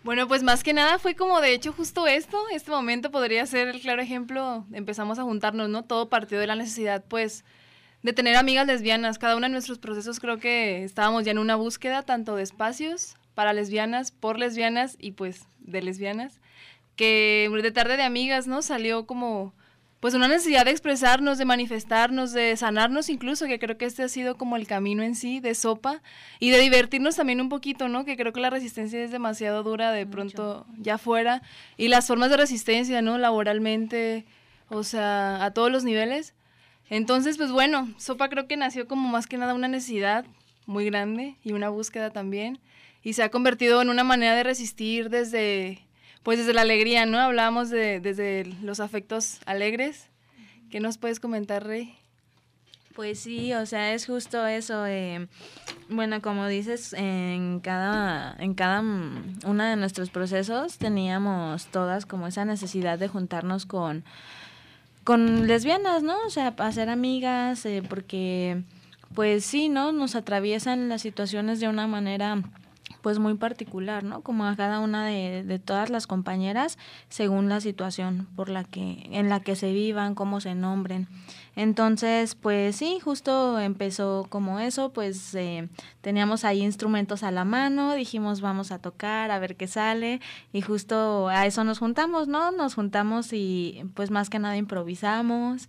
Bueno, 0.04 0.28
pues 0.28 0.44
más 0.44 0.62
que 0.62 0.72
nada 0.72 1.00
fue 1.00 1.16
como 1.16 1.40
de 1.40 1.52
hecho 1.52 1.72
justo 1.72 2.06
esto, 2.06 2.38
este 2.52 2.70
momento 2.70 3.10
podría 3.10 3.44
ser 3.46 3.66
el 3.66 3.80
claro 3.80 4.00
ejemplo, 4.00 4.64
empezamos 4.72 5.18
a 5.18 5.24
juntarnos, 5.24 5.68
¿no? 5.68 5.82
Todo 5.82 6.08
partió 6.08 6.38
de 6.38 6.46
la 6.46 6.54
necesidad, 6.54 7.02
pues, 7.08 7.44
de 8.06 8.12
tener 8.12 8.36
amigas 8.36 8.68
lesbianas. 8.68 9.18
Cada 9.18 9.34
uno 9.34 9.46
de 9.46 9.52
nuestros 9.52 9.78
procesos 9.78 10.20
creo 10.20 10.38
que 10.38 10.84
estábamos 10.84 11.24
ya 11.24 11.32
en 11.32 11.38
una 11.38 11.56
búsqueda 11.56 12.04
tanto 12.04 12.36
de 12.36 12.44
espacios 12.44 13.16
para 13.34 13.52
lesbianas, 13.52 14.12
por 14.12 14.38
lesbianas 14.38 14.96
y 15.00 15.10
pues 15.10 15.48
de 15.58 15.82
lesbianas, 15.82 16.40
que 16.94 17.50
de 17.52 17.70
tarde 17.72 17.96
de 17.96 18.04
amigas, 18.04 18.46
¿no? 18.46 18.62
Salió 18.62 19.06
como 19.06 19.52
pues 19.98 20.14
una 20.14 20.28
necesidad 20.28 20.66
de 20.66 20.70
expresarnos, 20.70 21.36
de 21.36 21.46
manifestarnos, 21.46 22.32
de 22.32 22.56
sanarnos 22.56 23.08
incluso, 23.08 23.46
que 23.46 23.58
creo 23.58 23.76
que 23.76 23.86
este 23.86 24.04
ha 24.04 24.08
sido 24.08 24.36
como 24.36 24.54
el 24.54 24.68
camino 24.68 25.02
en 25.02 25.16
sí 25.16 25.40
de 25.40 25.56
sopa 25.56 26.00
y 26.38 26.50
de 26.50 26.60
divertirnos 26.60 27.16
también 27.16 27.40
un 27.40 27.48
poquito, 27.48 27.88
¿no? 27.88 28.04
Que 28.04 28.16
creo 28.16 28.32
que 28.32 28.40
la 28.40 28.50
resistencia 28.50 29.02
es 29.02 29.10
demasiado 29.10 29.64
dura 29.64 29.90
de 29.90 30.06
pronto 30.06 30.64
ya 30.78 30.96
fuera 30.96 31.42
y 31.76 31.88
las 31.88 32.06
formas 32.06 32.30
de 32.30 32.36
resistencia, 32.36 33.02
¿no? 33.02 33.18
Laboralmente, 33.18 34.26
o 34.68 34.84
sea, 34.84 35.44
a 35.44 35.50
todos 35.50 35.72
los 35.72 35.82
niveles. 35.82 36.34
Entonces, 36.88 37.36
pues 37.36 37.50
bueno, 37.50 37.88
Sopa 37.98 38.28
creo 38.28 38.46
que 38.46 38.56
nació 38.56 38.86
como 38.86 39.08
más 39.08 39.26
que 39.26 39.38
nada 39.38 39.54
una 39.54 39.68
necesidad 39.68 40.24
muy 40.66 40.84
grande 40.84 41.36
y 41.42 41.52
una 41.52 41.68
búsqueda 41.68 42.10
también. 42.10 42.60
Y 43.02 43.14
se 43.14 43.22
ha 43.22 43.30
convertido 43.30 43.82
en 43.82 43.88
una 43.88 44.04
manera 44.04 44.34
de 44.34 44.42
resistir 44.42 45.10
desde, 45.10 45.86
pues 46.22 46.38
desde 46.38 46.54
la 46.54 46.62
alegría, 46.62 47.06
¿no? 47.06 47.18
Hablábamos 47.18 47.70
de, 47.70 48.00
desde 48.00 48.46
los 48.62 48.80
afectos 48.80 49.40
alegres. 49.46 50.08
¿Qué 50.70 50.80
nos 50.80 50.98
puedes 50.98 51.20
comentar, 51.20 51.64
Rey? 51.64 51.96
Pues 52.96 53.20
sí, 53.20 53.52
o 53.52 53.66
sea, 53.66 53.92
es 53.92 54.06
justo 54.06 54.46
eso. 54.46 54.86
Eh, 54.86 55.28
bueno, 55.90 56.22
como 56.22 56.46
dices, 56.48 56.94
en 56.94 57.60
cada, 57.60 58.34
en 58.38 58.54
cada 58.54 58.80
uno 58.80 59.64
de 59.64 59.76
nuestros 59.76 60.10
procesos 60.10 60.78
teníamos 60.78 61.66
todas 61.66 62.06
como 62.06 62.26
esa 62.26 62.44
necesidad 62.44 62.98
de 62.98 63.08
juntarnos 63.08 63.66
con 63.66 64.02
con 65.06 65.46
lesbianas, 65.46 66.02
¿no? 66.02 66.16
O 66.26 66.30
sea, 66.30 66.52
hacer 66.58 66.90
amigas, 66.90 67.64
eh, 67.64 67.80
porque 67.88 68.64
pues 69.14 69.44
sí, 69.44 69.68
¿no? 69.68 69.92
Nos 69.92 70.16
atraviesan 70.16 70.88
las 70.88 71.00
situaciones 71.00 71.60
de 71.60 71.68
una 71.68 71.86
manera 71.86 72.42
pues 73.02 73.18
muy 73.18 73.34
particular, 73.34 74.04
¿no? 74.04 74.22
Como 74.22 74.44
a 74.44 74.56
cada 74.56 74.80
una 74.80 75.06
de, 75.06 75.42
de, 75.44 75.58
todas 75.58 75.90
las 75.90 76.06
compañeras 76.06 76.78
según 77.08 77.48
la 77.48 77.60
situación 77.60 78.28
por 78.36 78.48
la 78.48 78.64
que 78.64 79.08
en 79.10 79.28
la 79.28 79.40
que 79.40 79.56
se 79.56 79.72
vivan, 79.72 80.14
cómo 80.14 80.40
se 80.40 80.54
nombren. 80.54 81.08
Entonces, 81.56 82.34
pues 82.34 82.76
sí, 82.76 83.00
justo 83.02 83.58
empezó 83.58 84.26
como 84.28 84.60
eso, 84.60 84.92
pues 84.92 85.34
eh, 85.34 85.70
teníamos 86.02 86.44
ahí 86.44 86.62
instrumentos 86.62 87.22
a 87.22 87.30
la 87.30 87.46
mano, 87.46 87.94
dijimos 87.94 88.42
vamos 88.42 88.72
a 88.72 88.78
tocar, 88.78 89.30
a 89.30 89.38
ver 89.38 89.56
qué 89.56 89.66
sale, 89.66 90.20
y 90.52 90.60
justo 90.60 91.28
a 91.28 91.46
eso 91.46 91.64
nos 91.64 91.78
juntamos, 91.78 92.28
¿no? 92.28 92.52
Nos 92.52 92.74
juntamos 92.74 93.32
y 93.32 93.84
pues 93.94 94.10
más 94.10 94.28
que 94.28 94.38
nada 94.38 94.58
improvisamos 94.58 95.68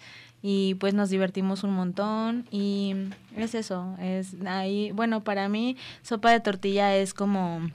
y 0.50 0.76
pues 0.76 0.94
nos 0.94 1.10
divertimos 1.10 1.66
un 1.66 1.72
montón 1.72 2.48
y 2.52 2.96
es 3.36 3.54
eso, 3.54 3.98
es 4.00 4.34
ahí, 4.46 4.92
bueno, 4.94 5.22
para 5.22 5.50
mí 5.50 5.76
sopa 6.04 6.32
de 6.32 6.40
tortilla 6.40 6.96
es 6.96 7.14
como 7.14 7.70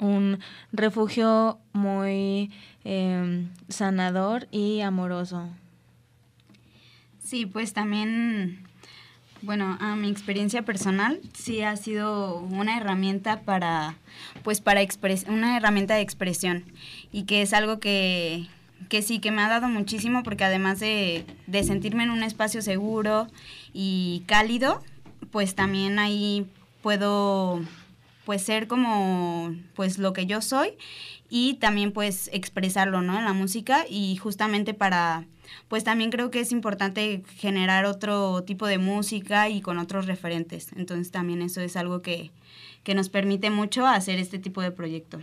un 0.00 0.40
refugio 0.72 1.60
muy 1.72 2.50
eh, 2.84 3.46
sanador 3.68 4.48
y 4.50 4.80
amoroso. 4.80 5.48
Sí, 7.22 7.46
pues 7.46 7.72
también, 7.72 8.64
bueno, 9.42 9.78
a 9.78 9.94
mi 9.94 10.08
experiencia 10.10 10.62
personal 10.62 11.20
sí 11.34 11.62
ha 11.62 11.76
sido 11.76 12.38
una 12.38 12.78
herramienta 12.78 13.42
para, 13.42 13.94
pues 14.42 14.60
para 14.60 14.82
expres 14.82 15.24
una 15.28 15.56
herramienta 15.56 15.94
de 15.94 16.00
expresión 16.00 16.64
y 17.12 17.26
que 17.26 17.42
es 17.42 17.52
algo 17.52 17.78
que, 17.78 18.48
que 18.88 19.02
sí, 19.02 19.18
que 19.18 19.30
me 19.30 19.42
ha 19.42 19.48
dado 19.48 19.68
muchísimo 19.68 20.22
porque 20.22 20.44
además 20.44 20.80
de, 20.80 21.24
de 21.46 21.64
sentirme 21.64 22.04
en 22.04 22.10
un 22.10 22.22
espacio 22.22 22.62
seguro 22.62 23.28
y 23.72 24.22
cálido, 24.26 24.82
pues 25.30 25.54
también 25.54 25.98
ahí 25.98 26.46
puedo 26.82 27.60
pues 28.24 28.42
ser 28.42 28.68
como 28.68 29.54
pues 29.74 29.98
lo 29.98 30.12
que 30.12 30.26
yo 30.26 30.42
soy 30.42 30.72
y 31.30 31.54
también 31.54 31.92
pues 31.92 32.30
expresarlo, 32.32 33.02
¿no? 33.02 33.18
En 33.18 33.24
la 33.24 33.32
música 33.32 33.84
y 33.88 34.16
justamente 34.16 34.74
para 34.74 35.24
pues 35.68 35.84
también 35.84 36.10
creo 36.10 36.30
que 36.30 36.40
es 36.40 36.52
importante 36.52 37.22
generar 37.36 37.84
otro 37.84 38.42
tipo 38.44 38.66
de 38.66 38.78
música 38.78 39.48
y 39.48 39.60
con 39.60 39.78
otros 39.78 40.06
referentes. 40.06 40.68
Entonces 40.76 41.10
también 41.10 41.42
eso 41.42 41.60
es 41.60 41.76
algo 41.76 42.02
que, 42.02 42.30
que 42.84 42.94
nos 42.94 43.08
permite 43.08 43.50
mucho 43.50 43.86
hacer 43.86 44.18
este 44.18 44.38
tipo 44.38 44.62
de 44.62 44.70
proyecto. 44.70 45.20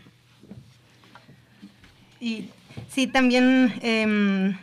Y 2.20 2.50
sí, 2.90 3.08
también 3.08 3.74
eh, 3.82 4.56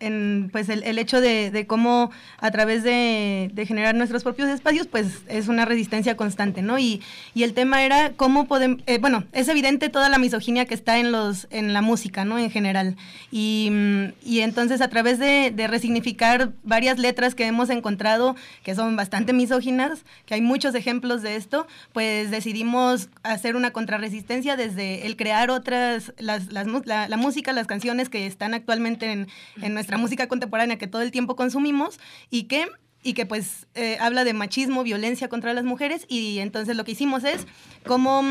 en, 0.00 0.48
pues 0.52 0.68
el, 0.68 0.82
el 0.84 0.98
hecho 0.98 1.20
de, 1.20 1.50
de, 1.50 1.66
cómo 1.66 2.10
a 2.38 2.50
través 2.50 2.82
de, 2.82 3.50
de, 3.52 3.66
generar 3.66 3.94
nuestros 3.94 4.22
propios 4.22 4.48
espacios, 4.48 4.86
pues 4.86 5.22
es 5.28 5.48
una 5.48 5.64
resistencia 5.64 6.16
constante, 6.16 6.62
¿no? 6.62 6.78
Y, 6.78 7.02
y 7.34 7.42
el 7.42 7.54
tema 7.54 7.82
era 7.84 8.12
cómo 8.16 8.46
podemos, 8.46 8.82
eh, 8.86 8.98
bueno, 8.98 9.24
es 9.32 9.48
evidente 9.48 9.88
toda 9.88 10.08
la 10.08 10.18
misoginia 10.18 10.66
que 10.66 10.74
está 10.74 10.98
en, 10.98 11.12
los, 11.12 11.46
en 11.50 11.72
la 11.72 11.82
música, 11.82 12.24
¿no? 12.24 12.38
En 12.38 12.50
general. 12.50 12.96
Y, 13.30 13.70
y 14.24 14.40
entonces 14.40 14.80
a 14.80 14.88
través 14.88 15.18
de, 15.18 15.50
de, 15.54 15.66
resignificar 15.66 16.52
varias 16.62 16.98
letras 16.98 17.34
que 17.34 17.46
hemos 17.46 17.70
encontrado 17.70 18.36
que 18.62 18.74
son 18.74 18.96
bastante 18.96 19.32
misóginas, 19.32 20.04
que 20.26 20.34
hay 20.34 20.40
muchos 20.40 20.74
ejemplos 20.74 21.22
de 21.22 21.36
esto, 21.36 21.66
pues 21.92 22.30
decidimos 22.30 23.08
hacer 23.22 23.56
una 23.56 23.70
contrarresistencia 23.72 24.56
desde 24.56 25.06
el 25.06 25.16
crear 25.16 25.50
otras, 25.50 26.12
las, 26.18 26.52
las, 26.52 26.66
la, 26.86 27.08
la 27.08 27.16
música, 27.16 27.52
las 27.52 27.66
canciones 27.66 28.08
que 28.08 28.26
están 28.26 28.54
actualmente 28.54 29.12
en, 29.12 29.28
en 29.60 29.74
nuestra 29.74 29.87
nuestra 29.88 29.96
música 29.96 30.28
contemporánea 30.28 30.76
que 30.76 30.86
todo 30.86 31.00
el 31.00 31.10
tiempo 31.10 31.34
consumimos 31.34 31.98
y 32.28 32.42
que 32.44 32.66
y 33.02 33.14
que 33.14 33.24
pues 33.24 33.66
eh, 33.74 33.96
habla 34.00 34.24
de 34.24 34.34
machismo, 34.34 34.82
violencia 34.82 35.28
contra 35.28 35.54
las 35.54 35.64
mujeres 35.64 36.04
y 36.08 36.40
entonces 36.40 36.76
lo 36.76 36.84
que 36.84 36.92
hicimos 36.92 37.24
es 37.24 37.46
cómo 37.86 38.22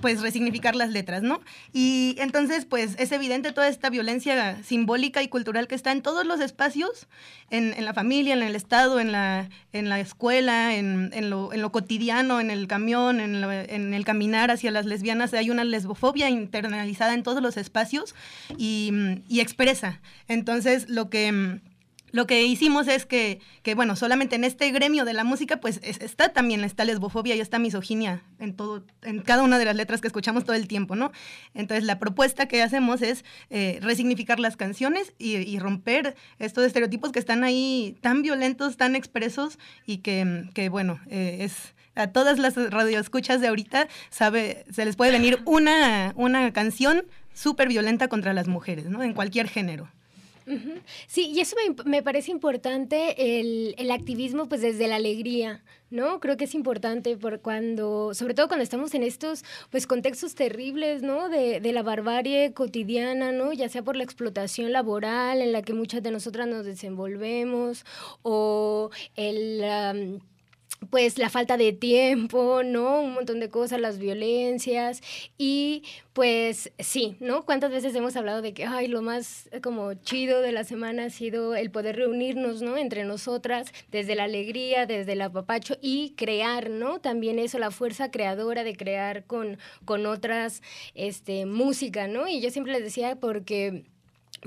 pues 0.00 0.20
resignificar 0.20 0.74
las 0.74 0.90
letras, 0.90 1.22
¿no? 1.22 1.40
Y 1.72 2.16
entonces 2.18 2.64
pues 2.64 2.94
es 2.98 3.12
evidente 3.12 3.52
toda 3.52 3.68
esta 3.68 3.90
violencia 3.90 4.62
simbólica 4.62 5.22
y 5.22 5.28
cultural 5.28 5.68
que 5.68 5.74
está 5.74 5.92
en 5.92 6.02
todos 6.02 6.26
los 6.26 6.40
espacios, 6.40 7.06
en, 7.50 7.74
en 7.74 7.84
la 7.84 7.94
familia, 7.94 8.34
en 8.34 8.42
el 8.42 8.56
Estado, 8.56 9.00
en 9.00 9.12
la, 9.12 9.48
en 9.72 9.88
la 9.88 10.00
escuela, 10.00 10.74
en, 10.74 11.10
en, 11.14 11.30
lo, 11.30 11.52
en 11.52 11.62
lo, 11.62 11.72
cotidiano, 11.72 12.40
en 12.40 12.50
el 12.50 12.66
camión, 12.66 13.40
lo, 13.40 13.52
en, 13.52 13.94
el 13.94 14.04
caminar 14.04 14.50
hacia 14.50 14.70
las 14.70 14.86
lesbianas. 14.86 15.32
Hay 15.34 15.50
una 15.50 15.64
lesbofobia 15.64 16.28
internalizada 16.30 17.14
en 17.14 17.22
todos 17.22 17.42
los 17.42 17.56
espacios 17.56 18.14
y, 18.58 18.92
y 19.28 19.40
expresa. 19.40 20.00
Entonces 20.28 20.88
lo 20.88 21.10
que 21.10 21.60
lo 22.14 22.28
que 22.28 22.44
hicimos 22.44 22.86
es 22.86 23.06
que, 23.06 23.40
que, 23.64 23.74
bueno, 23.74 23.96
solamente 23.96 24.36
en 24.36 24.44
este 24.44 24.70
gremio 24.70 25.04
de 25.04 25.14
la 25.14 25.24
música, 25.24 25.58
pues 25.58 25.80
está 25.82 26.28
también 26.28 26.62
está 26.62 26.84
lesbofobia 26.84 27.34
y 27.34 27.40
está 27.40 27.58
misoginia 27.58 28.22
en 28.38 28.54
todo, 28.54 28.84
en 29.02 29.20
cada 29.20 29.42
una 29.42 29.58
de 29.58 29.64
las 29.64 29.74
letras 29.74 30.00
que 30.00 30.06
escuchamos 30.06 30.44
todo 30.44 30.54
el 30.54 30.68
tiempo, 30.68 30.94
¿no? 30.94 31.10
Entonces 31.54 31.82
la 31.82 31.98
propuesta 31.98 32.46
que 32.46 32.62
hacemos 32.62 33.02
es 33.02 33.24
eh, 33.50 33.80
resignificar 33.82 34.38
las 34.38 34.56
canciones 34.56 35.12
y, 35.18 35.58
romper 35.58 36.14
estos 36.38 36.64
estereotipos 36.64 37.10
que 37.10 37.18
están 37.18 37.42
ahí 37.42 37.96
tan 38.00 38.22
violentos, 38.22 38.76
tan 38.76 38.94
expresos 38.94 39.58
y 39.84 39.98
que, 39.98 40.44
que 40.54 40.68
bueno, 40.68 41.00
eh, 41.08 41.38
es 41.40 41.74
a 41.96 42.12
todas 42.12 42.38
las 42.38 42.54
radioescuchas 42.54 43.40
de 43.40 43.48
ahorita 43.48 43.88
sabe, 44.10 44.64
se 44.70 44.84
les 44.84 44.94
puede 44.94 45.10
venir 45.10 45.40
una, 45.46 46.12
una 46.14 46.52
canción 46.52 47.06
súper 47.32 47.66
violenta 47.66 48.06
contra 48.06 48.32
las 48.34 48.46
mujeres, 48.46 48.84
¿no? 48.84 49.02
En 49.02 49.14
cualquier 49.14 49.48
género. 49.48 49.88
Sí, 51.06 51.32
y 51.34 51.40
eso 51.40 51.56
me, 51.84 52.02
parece 52.02 52.30
importante, 52.30 53.40
el, 53.40 53.74
el, 53.78 53.90
activismo 53.90 54.48
pues 54.48 54.60
desde 54.60 54.88
la 54.88 54.96
alegría, 54.96 55.64
¿no? 55.90 56.20
Creo 56.20 56.36
que 56.36 56.44
es 56.44 56.54
importante 56.54 57.16
por 57.16 57.40
cuando, 57.40 58.12
sobre 58.14 58.34
todo 58.34 58.48
cuando 58.48 58.62
estamos 58.62 58.94
en 58.94 59.02
estos 59.02 59.44
pues 59.70 59.86
contextos 59.86 60.34
terribles, 60.34 61.02
¿no? 61.02 61.28
De, 61.28 61.60
de 61.60 61.72
la 61.72 61.82
barbarie 61.82 62.52
cotidiana, 62.52 63.32
¿no? 63.32 63.52
Ya 63.52 63.68
sea 63.68 63.82
por 63.82 63.96
la 63.96 64.04
explotación 64.04 64.72
laboral 64.72 65.40
en 65.40 65.52
la 65.52 65.62
que 65.62 65.72
muchas 65.72 66.02
de 66.02 66.10
nosotras 66.10 66.46
nos 66.46 66.66
desenvolvemos 66.66 67.84
o 68.22 68.90
el 69.16 70.20
pues 70.90 71.18
la 71.18 71.30
falta 71.30 71.56
de 71.56 71.72
tiempo, 71.72 72.62
¿no? 72.64 73.00
Un 73.00 73.14
montón 73.14 73.40
de 73.40 73.50
cosas, 73.50 73.80
las 73.80 73.98
violencias 73.98 75.02
y 75.38 75.82
pues 76.12 76.72
sí, 76.78 77.16
¿no? 77.20 77.44
¿Cuántas 77.44 77.72
veces 77.72 77.94
hemos 77.94 78.16
hablado 78.16 78.40
de 78.40 78.54
que, 78.54 78.64
ay, 78.64 78.86
lo 78.86 79.02
más 79.02 79.48
eh, 79.52 79.60
como 79.60 79.94
chido 79.94 80.40
de 80.42 80.52
la 80.52 80.64
semana 80.64 81.06
ha 81.06 81.10
sido 81.10 81.56
el 81.56 81.70
poder 81.70 81.96
reunirnos, 81.96 82.62
¿no? 82.62 82.76
Entre 82.76 83.04
nosotras, 83.04 83.72
desde 83.90 84.14
la 84.14 84.24
alegría, 84.24 84.86
desde 84.86 85.12
el 85.12 85.22
apapacho 85.22 85.76
y 85.82 86.14
crear, 86.16 86.70
¿no? 86.70 87.00
También 87.00 87.38
eso, 87.38 87.58
la 87.58 87.70
fuerza 87.72 88.10
creadora 88.10 88.62
de 88.62 88.76
crear 88.76 89.24
con, 89.24 89.58
con 89.84 90.06
otras, 90.06 90.62
este, 90.94 91.46
música, 91.46 92.06
¿no? 92.06 92.28
Y 92.28 92.40
yo 92.40 92.50
siempre 92.50 92.72
les 92.72 92.82
decía 92.82 93.16
porque 93.16 93.84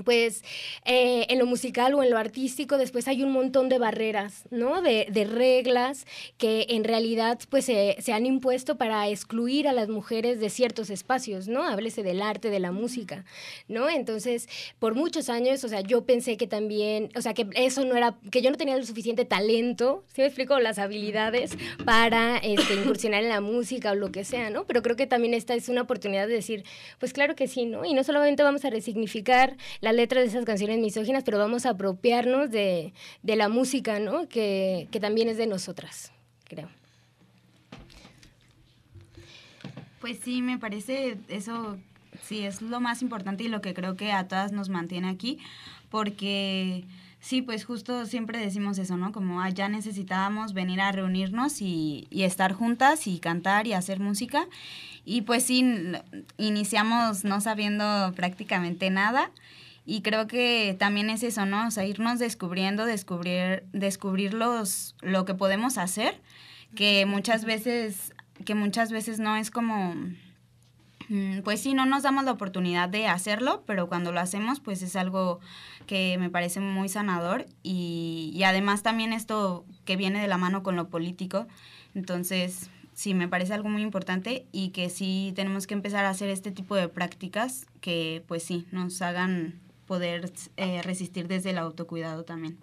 pues 0.04 0.42
eh, 0.84 1.26
en 1.28 1.38
lo 1.38 1.46
musical 1.46 1.94
o 1.94 2.02
en 2.02 2.10
lo 2.10 2.18
artístico 2.18 2.78
después 2.78 3.08
hay 3.08 3.22
un 3.22 3.32
montón 3.32 3.68
de 3.68 3.78
barreras, 3.78 4.44
¿no? 4.50 4.82
De, 4.82 5.06
reglas 5.28 6.06
que 6.38 6.66
en 6.70 6.84
realidad 6.84 7.38
pues 7.50 7.66
se, 7.66 7.96
han 8.12 8.24
impuesto 8.24 8.78
para 8.78 9.08
excluir 9.08 9.68
a 9.68 9.72
las 9.72 9.88
mujeres 9.88 10.40
de 10.40 10.48
ciertos 10.48 10.90
espacios, 10.90 11.48
¿no? 11.48 11.64
Háblese 11.64 12.02
del 12.02 12.22
arte, 12.22 12.50
de 12.50 12.60
la 12.60 12.72
música, 12.72 13.24
¿no? 13.66 13.90
Entonces, 13.90 14.48
por 14.78 14.94
muchos 14.94 15.28
años, 15.28 15.64
o 15.64 15.68
sea, 15.68 15.80
yo 15.80 16.06
pensé 16.06 16.36
que 16.36 16.46
también, 16.46 17.10
o 17.16 17.20
sea, 17.20 17.34
que 17.34 17.46
eso 17.54 17.84
no 17.84 17.96
era, 17.96 18.16
que 18.30 18.40
yo 18.40 18.50
no 18.50 18.56
tenía 18.56 18.76
el 18.76 18.86
suficiente 18.86 19.24
talento, 19.24 20.04
¿sí 20.14 20.22
me 20.22 20.28
explico? 20.28 20.58
Las 20.60 20.78
habilidades 20.78 21.50
para 21.84 22.38
este, 22.38 22.74
incursionar 22.74 23.22
en 23.22 23.28
la 23.28 23.40
música 23.40 23.92
o 23.92 23.94
lo 23.94 24.10
que 24.10 24.24
sea, 24.24 24.50
¿no? 24.50 24.64
Pero 24.64 24.82
creo 24.82 24.96
que 24.96 25.06
también 25.06 25.34
esta 25.34 25.54
es 25.54 25.68
una 25.68 25.82
oportunidad 25.82 26.28
de 26.28 26.34
decir, 26.34 26.64
pues 26.98 27.12
claro 27.12 27.34
que 27.34 27.48
sí, 27.48 27.66
¿no? 27.66 27.84
Y 27.84 27.92
no 27.92 28.04
solamente 28.04 28.42
vamos 28.42 28.64
a 28.64 28.70
resignificar 28.70 29.56
la 29.80 29.87
letra 29.92 30.20
de 30.20 30.26
esas 30.26 30.44
canciones 30.44 30.78
misóginas, 30.78 31.24
pero 31.24 31.38
vamos 31.38 31.66
a 31.66 31.70
apropiarnos 31.70 32.50
de, 32.50 32.92
la 33.22 33.48
música, 33.48 34.00
¿no? 34.00 34.28
Que, 34.28 34.88
también 35.00 35.28
es 35.28 35.36
de 35.36 35.46
nosotras, 35.46 36.12
creo. 36.44 36.68
Pues 40.00 40.18
sí, 40.22 40.42
me 40.42 40.58
parece 40.58 41.18
eso, 41.28 41.78
sí, 42.22 42.44
es 42.44 42.62
lo 42.62 42.80
más 42.80 43.02
importante 43.02 43.44
y 43.44 43.48
lo 43.48 43.60
que 43.60 43.74
creo 43.74 43.96
que 43.96 44.12
a 44.12 44.28
todas 44.28 44.52
nos 44.52 44.68
mantiene 44.68 45.08
aquí, 45.08 45.38
porque 45.90 46.84
sí, 47.20 47.42
pues 47.42 47.64
justo 47.64 48.06
siempre 48.06 48.38
decimos 48.38 48.78
eso, 48.78 48.96
¿no? 48.96 49.12
Como 49.12 49.40
ah, 49.40 49.50
ya 49.50 49.68
necesitábamos 49.68 50.54
venir 50.54 50.80
a 50.80 50.92
reunirnos 50.92 51.60
y, 51.60 52.06
y, 52.10 52.22
estar 52.22 52.52
juntas 52.52 53.06
y 53.06 53.18
cantar 53.18 53.66
y 53.66 53.72
hacer 53.72 53.98
música. 53.98 54.46
Y 55.04 55.22
pues 55.22 55.42
sí, 55.44 55.64
iniciamos 56.36 57.24
no 57.24 57.40
sabiendo 57.40 58.12
prácticamente 58.14 58.90
nada 58.90 59.30
y 59.90 60.02
creo 60.02 60.26
que 60.26 60.76
también 60.78 61.08
es 61.08 61.22
eso, 61.22 61.46
¿no? 61.46 61.66
O 61.66 61.70
sea, 61.70 61.86
irnos 61.86 62.18
descubriendo, 62.18 62.84
descubrir, 62.84 63.64
descubrir 63.72 64.34
los, 64.34 64.94
lo 65.00 65.24
que 65.24 65.32
podemos 65.32 65.78
hacer, 65.78 66.20
que 66.74 67.06
muchas 67.06 67.46
veces, 67.46 68.12
que 68.44 68.54
muchas 68.54 68.92
veces 68.92 69.18
no 69.18 69.36
es 69.36 69.50
como, 69.50 69.94
mm, 71.08 71.38
pues 71.42 71.62
sí, 71.62 71.72
no 71.72 71.86
nos 71.86 72.02
damos 72.02 72.24
la 72.24 72.32
oportunidad 72.32 72.90
de 72.90 73.06
hacerlo, 73.06 73.62
pero 73.66 73.88
cuando 73.88 74.12
lo 74.12 74.20
hacemos, 74.20 74.60
pues 74.60 74.82
es 74.82 74.94
algo 74.94 75.40
que 75.86 76.18
me 76.18 76.28
parece 76.28 76.60
muy 76.60 76.90
sanador 76.90 77.46
y, 77.62 78.30
y 78.34 78.42
además 78.42 78.82
también 78.82 79.14
esto 79.14 79.64
que 79.86 79.96
viene 79.96 80.20
de 80.20 80.28
la 80.28 80.36
mano 80.36 80.62
con 80.62 80.76
lo 80.76 80.90
político, 80.90 81.48
entonces 81.94 82.68
sí, 82.92 83.14
me 83.14 83.26
parece 83.26 83.54
algo 83.54 83.70
muy 83.70 83.80
importante 83.80 84.44
y 84.52 84.68
que 84.68 84.90
sí 84.90 85.32
tenemos 85.34 85.66
que 85.66 85.72
empezar 85.72 86.04
a 86.04 86.10
hacer 86.10 86.28
este 86.28 86.50
tipo 86.50 86.74
de 86.74 86.88
prácticas 86.88 87.64
que 87.80 88.22
pues 88.28 88.42
sí, 88.42 88.66
nos 88.70 89.00
hagan 89.00 89.66
poder 89.88 90.30
eh, 90.56 90.82
resistir 90.82 91.26
desde 91.26 91.50
el 91.50 91.58
autocuidado 91.58 92.24
también. 92.24 92.58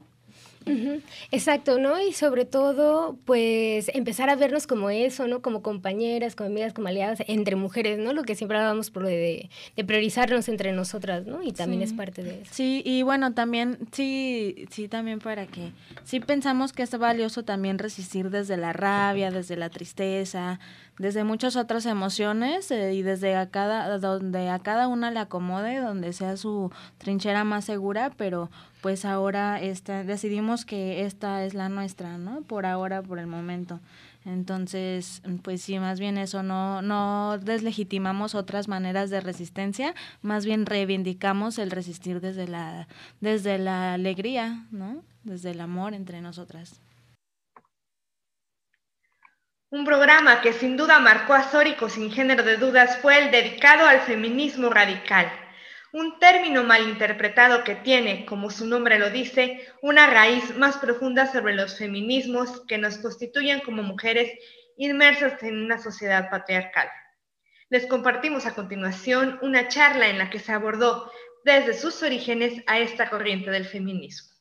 Exacto, 1.32 1.78
¿no? 1.78 2.00
Y 2.02 2.14
sobre 2.14 2.46
todo, 2.46 3.18
pues 3.26 3.90
empezar 3.94 4.30
a 4.30 4.36
vernos 4.36 4.68
como 4.68 4.90
eso, 4.90 5.28
¿no? 5.28 5.42
Como 5.42 5.62
compañeras, 5.62 6.36
como 6.36 6.50
amigas, 6.50 6.74
como 6.74 6.88
aliadas, 6.88 7.24
entre 7.28 7.56
mujeres, 7.56 8.00
¿no? 8.00 8.14
Lo 8.14 8.24
que 8.24 8.36
siempre 8.36 8.58
hablábamos 8.58 8.90
por 8.90 9.06
de, 9.06 9.50
de 9.76 9.84
priorizarnos 9.84 10.50
entre 10.50 10.72
nosotras, 10.72 11.26
¿no? 11.26 11.44
Y 11.44 11.52
también 11.52 11.82
es 11.82 11.94
parte 11.94 12.24
de 12.24 12.42
eso. 12.42 12.52
Sí, 12.54 12.82
y 12.86 13.04
bueno, 13.04 13.34
también, 13.34 13.78
sí, 13.92 14.66
sí, 14.72 14.88
también 14.88 15.20
para 15.20 15.46
que, 15.46 15.72
sí 16.04 16.20
pensamos 16.20 16.74
que 16.74 16.84
es 16.84 16.98
valioso 16.98 17.44
también 17.44 17.78
resistir 17.78 18.30
desde 18.30 18.58
la 18.58 18.74
rabia, 18.74 19.32
desde 19.32 19.56
la 19.58 19.70
tristeza, 19.70 20.60
desde 20.98 21.24
muchas 21.24 21.56
otras 21.56 21.86
emociones 21.86 22.72
eh, 22.72 22.94
y 22.94 23.02
desde 23.02 23.36
a 23.36 23.50
cada, 23.50 23.98
donde 24.00 24.50
a 24.50 24.60
cada 24.60 24.88
una 24.88 25.12
le 25.12 25.20
acomode, 25.20 25.78
donde 25.78 26.14
sea 26.14 26.38
su 26.38 26.72
trinchera 26.98 27.44
más 27.44 27.66
segura, 27.66 28.12
pero 28.16 28.50
pues 28.86 29.04
ahora 29.04 29.60
esta, 29.60 30.04
decidimos 30.04 30.64
que 30.64 31.06
esta 31.06 31.44
es 31.44 31.56
la 31.56 31.70
nuestra, 31.70 32.20
¿no? 32.20 32.44
Por 32.44 32.68
ahora, 32.68 33.02
por 33.02 33.18
el 33.18 33.26
momento. 33.26 33.80
Entonces, 34.26 35.24
pues 35.42 35.64
sí, 35.64 35.80
más 35.80 36.00
bien 36.00 36.20
eso, 36.20 36.44
no, 36.44 36.84
no 36.84 37.40
deslegitimamos 37.40 38.36
otras 38.36 38.68
maneras 38.68 39.10
de 39.10 39.22
resistencia, 39.22 39.96
más 40.22 40.46
bien 40.46 40.68
reivindicamos 40.68 41.58
el 41.58 41.72
resistir 41.72 42.22
desde 42.22 42.48
la, 42.48 42.88
desde 43.22 43.58
la 43.58 43.96
alegría, 43.96 44.68
¿no? 44.70 45.04
Desde 45.24 45.50
el 45.50 45.62
amor 45.62 45.96
entre 45.96 46.22
nosotras. 46.22 46.80
Un 49.72 49.84
programa 49.84 50.42
que 50.42 50.54
sin 50.54 50.78
duda 50.78 51.00
marcó 51.00 51.34
a 51.34 51.50
Sórico 51.50 51.90
sin 51.90 52.12
género 52.12 52.44
de 52.44 52.58
dudas 52.58 53.00
fue 53.02 53.18
el 53.18 53.32
dedicado 53.32 53.88
al 53.88 54.02
feminismo 54.02 54.70
radical 54.70 55.28
un 55.96 56.20
término 56.20 56.66
malinterpretado 56.66 57.64
que 57.64 57.76
tiene, 57.76 58.26
como 58.26 58.50
su 58.50 58.68
nombre 58.68 59.00
lo 59.00 59.12
dice, 59.12 59.66
una 59.82 60.08
raíz 60.08 60.58
más 60.58 60.76
profunda 60.76 61.32
sobre 61.32 61.56
los 61.56 61.78
feminismos 61.78 62.64
que 62.68 62.78
nos 62.78 62.98
constituyen 62.98 63.62
como 63.62 63.82
mujeres 63.82 64.30
inmersas 64.76 65.42
en 65.42 65.58
una 65.58 65.78
sociedad 65.78 66.30
patriarcal. 66.30 66.90
Les 67.70 67.88
compartimos 67.88 68.46
a 68.46 68.54
continuación 68.54 69.40
una 69.42 69.70
charla 69.70 70.10
en 70.10 70.18
la 70.18 70.30
que 70.30 70.40
se 70.40 70.52
abordó 70.52 71.10
desde 71.46 71.74
sus 71.74 72.04
orígenes 72.04 72.62
a 72.68 72.78
esta 72.80 73.10
corriente 73.10 73.50
del 73.50 73.64
feminismo. 73.64 74.36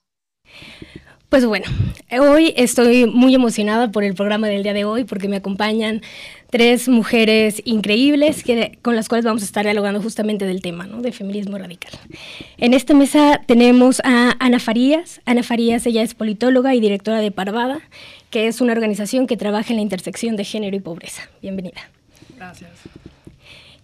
Pues 1.34 1.46
bueno, 1.46 1.66
hoy 2.12 2.54
estoy 2.56 3.06
muy 3.06 3.34
emocionada 3.34 3.90
por 3.90 4.04
el 4.04 4.14
programa 4.14 4.46
del 4.46 4.62
día 4.62 4.72
de 4.72 4.84
hoy 4.84 5.02
porque 5.02 5.26
me 5.26 5.34
acompañan 5.34 6.00
tres 6.48 6.88
mujeres 6.88 7.60
increíbles 7.64 8.44
que, 8.44 8.78
con 8.82 8.94
las 8.94 9.08
cuales 9.08 9.24
vamos 9.24 9.42
a 9.42 9.44
estar 9.44 9.64
dialogando 9.64 10.00
justamente 10.00 10.46
del 10.46 10.62
tema, 10.62 10.86
¿no? 10.86 11.02
De 11.02 11.10
feminismo 11.10 11.58
radical. 11.58 11.90
En 12.56 12.72
esta 12.72 12.94
mesa 12.94 13.40
tenemos 13.48 14.00
a 14.04 14.36
Ana 14.38 14.60
Farías. 14.60 15.22
Ana 15.24 15.42
Farías, 15.42 15.84
ella 15.86 16.02
es 16.02 16.14
politóloga 16.14 16.72
y 16.72 16.78
directora 16.78 17.18
de 17.18 17.32
Parvada, 17.32 17.80
que 18.30 18.46
es 18.46 18.60
una 18.60 18.72
organización 18.72 19.26
que 19.26 19.36
trabaja 19.36 19.70
en 19.70 19.78
la 19.78 19.82
intersección 19.82 20.36
de 20.36 20.44
género 20.44 20.76
y 20.76 20.80
pobreza. 20.80 21.28
Bienvenida. 21.42 21.90
Gracias. 22.36 22.70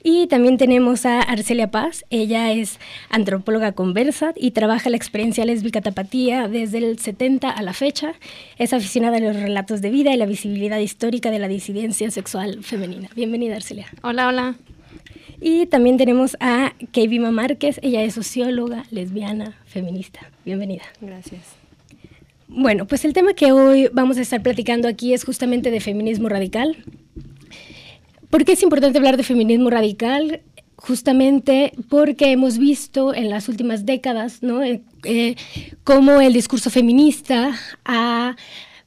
Y 0.03 0.29
también 0.29 0.57
tenemos 0.57 1.05
a 1.05 1.21
Arcelia 1.21 1.71
Paz, 1.71 2.07
ella 2.09 2.53
es 2.53 2.79
antropóloga 3.11 3.73
conversa 3.73 4.33
y 4.35 4.53
trabaja 4.53 4.89
la 4.89 4.97
experiencia 4.97 5.45
lésbica 5.45 5.83
tapatía 5.83 6.49
desde 6.49 6.79
el 6.79 6.99
70 6.99 7.51
a 7.51 7.63
la 7.63 7.75
fecha. 7.75 8.15
Es 8.57 8.73
aficionada 8.73 9.19
a 9.19 9.21
los 9.21 9.37
relatos 9.37 9.83
de 9.83 9.91
vida 9.91 10.15
y 10.15 10.17
la 10.17 10.25
visibilidad 10.25 10.79
histórica 10.79 11.31
de 11.31 11.39
la 11.39 11.49
disidencia 11.49 12.11
sexual 12.11 12.63
femenina. 12.63 13.11
Bienvenida, 13.15 13.57
Arcelia. 13.57 13.89
Hola, 14.03 14.29
hola. 14.29 14.55
Y 15.39 15.67
también 15.67 15.99
tenemos 15.99 16.37
a 16.41 16.75
Keivima 16.93 17.31
Márquez, 17.31 17.79
ella 17.83 18.03
es 18.03 18.15
socióloga, 18.15 18.85
lesbiana, 18.91 19.57
feminista. 19.67 20.21
Bienvenida. 20.45 20.83
Gracias. 21.01 21.43
Bueno, 22.53 22.87
pues 22.87 23.05
el 23.05 23.13
tema 23.13 23.33
que 23.33 23.53
hoy 23.53 23.89
vamos 23.93 24.19
a 24.19 24.23
estar 24.23 24.43
platicando 24.43 24.89
aquí 24.89 25.15
es 25.15 25.25
justamente 25.25 25.71
de 25.71 25.81
feminismo 25.81 26.29
radical. 26.29 26.85
¿Por 28.31 28.45
qué 28.45 28.53
es 28.53 28.63
importante 28.63 28.99
hablar 28.99 29.17
de 29.17 29.25
feminismo 29.25 29.71
radical? 29.71 30.43
justamente 30.77 31.73
porque 31.91 32.33
hemos 32.33 32.57
visto 32.57 33.15
en 33.15 33.29
las 33.29 33.51
últimas 33.51 33.85
décadas 33.85 34.43
¿no? 34.43 34.63
Eh, 34.63 34.81
eh, 35.05 35.37
cómo 35.85 36.23
el 36.23 36.33
discurso 36.33 36.71
feminista 36.71 37.55
ha 37.85 38.35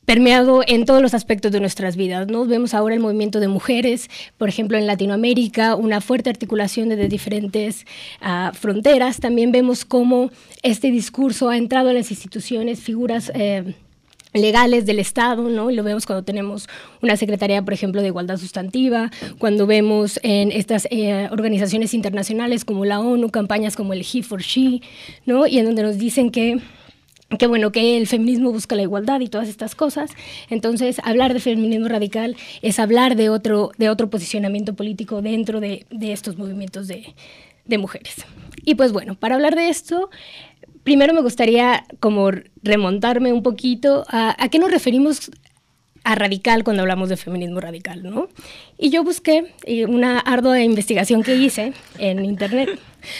permeado 0.05 0.63
en 0.65 0.85
todos 0.85 1.01
los 1.01 1.13
aspectos 1.13 1.51
de 1.51 1.59
nuestras 1.59 1.95
vidas. 1.95 2.27
¿no? 2.27 2.45
Vemos 2.45 2.73
ahora 2.73 2.95
el 2.95 2.99
movimiento 2.99 3.39
de 3.39 3.47
mujeres, 3.47 4.09
por 4.37 4.49
ejemplo, 4.49 4.77
en 4.77 4.87
Latinoamérica, 4.87 5.75
una 5.75 6.01
fuerte 6.01 6.29
articulación 6.29 6.89
desde 6.89 7.07
diferentes 7.07 7.85
uh, 8.21 8.53
fronteras. 8.53 9.19
También 9.19 9.51
vemos 9.51 9.85
cómo 9.85 10.31
este 10.61 10.91
discurso 10.91 11.49
ha 11.49 11.57
entrado 11.57 11.89
en 11.89 11.95
las 11.95 12.11
instituciones, 12.11 12.79
figuras... 12.81 13.31
Eh, 13.35 13.75
legales 14.33 14.85
del 14.85 14.99
Estado, 14.99 15.49
¿no? 15.49 15.71
Lo 15.71 15.83
vemos 15.83 16.05
cuando 16.05 16.23
tenemos 16.23 16.67
una 17.01 17.17
Secretaría, 17.17 17.61
por 17.61 17.73
ejemplo, 17.73 18.01
de 18.01 18.07
Igualdad 18.07 18.37
Sustantiva, 18.37 19.11
cuando 19.37 19.67
vemos 19.67 20.19
en 20.23 20.51
estas 20.51 20.87
eh, 20.91 21.29
organizaciones 21.31 21.93
internacionales 21.93 22.65
como 22.65 22.85
la 22.85 22.99
ONU, 22.99 23.29
campañas 23.29 23.75
como 23.75 23.93
el 23.93 24.01
He 24.01 24.23
for 24.23 24.41
She, 24.41 24.81
¿no? 25.25 25.47
Y 25.47 25.59
en 25.59 25.65
donde 25.65 25.83
nos 25.83 25.97
dicen 25.97 26.31
que 26.31 26.59
que 27.39 27.47
bueno, 27.47 27.71
que 27.71 27.97
el 27.97 28.05
feminismo 28.05 28.51
busca 28.51 28.75
la 28.75 28.83
igualdad 28.83 29.19
y 29.21 29.27
todas 29.27 29.49
estas 29.49 29.73
cosas. 29.73 30.11
Entonces, 30.51 31.01
hablar 31.03 31.33
de 31.33 31.39
feminismo 31.39 31.87
radical 31.87 32.35
es 32.61 32.77
hablar 32.77 33.15
de 33.15 33.29
otro, 33.29 33.71
de 33.79 33.89
otro 33.89 34.09
posicionamiento 34.11 34.75
político 34.75 35.23
dentro 35.23 35.59
de, 35.59 35.87
de 35.89 36.11
estos 36.11 36.37
movimientos 36.37 36.87
de, 36.87 37.15
de, 37.65 37.77
mujeres. 37.77 38.25
Y 38.63 38.75
pues 38.75 38.91
bueno, 38.91 39.15
para 39.15 39.35
hablar 39.35 39.55
de 39.55 39.69
esto, 39.69 40.09
primero 40.83 41.13
me 41.13 41.21
gustaría 41.21 41.85
como 41.99 42.31
remontarme 42.61 43.33
un 43.33 43.43
poquito 43.43 44.05
a, 44.07 44.35
a 44.41 44.49
qué 44.49 44.59
nos 44.59 44.71
referimos 44.71 45.31
a 46.03 46.15
radical 46.15 46.63
cuando 46.63 46.81
hablamos 46.81 47.09
de 47.09 47.17
feminismo 47.17 47.59
radical, 47.61 48.03
¿no? 48.03 48.27
Y 48.77 48.89
yo 48.89 49.03
busqué 49.03 49.53
eh, 49.63 49.85
una 49.85 50.19
ardua 50.19 50.61
investigación 50.61 51.23
que 51.23 51.35
hice 51.35 51.73
en 51.97 52.25
internet 52.25 52.77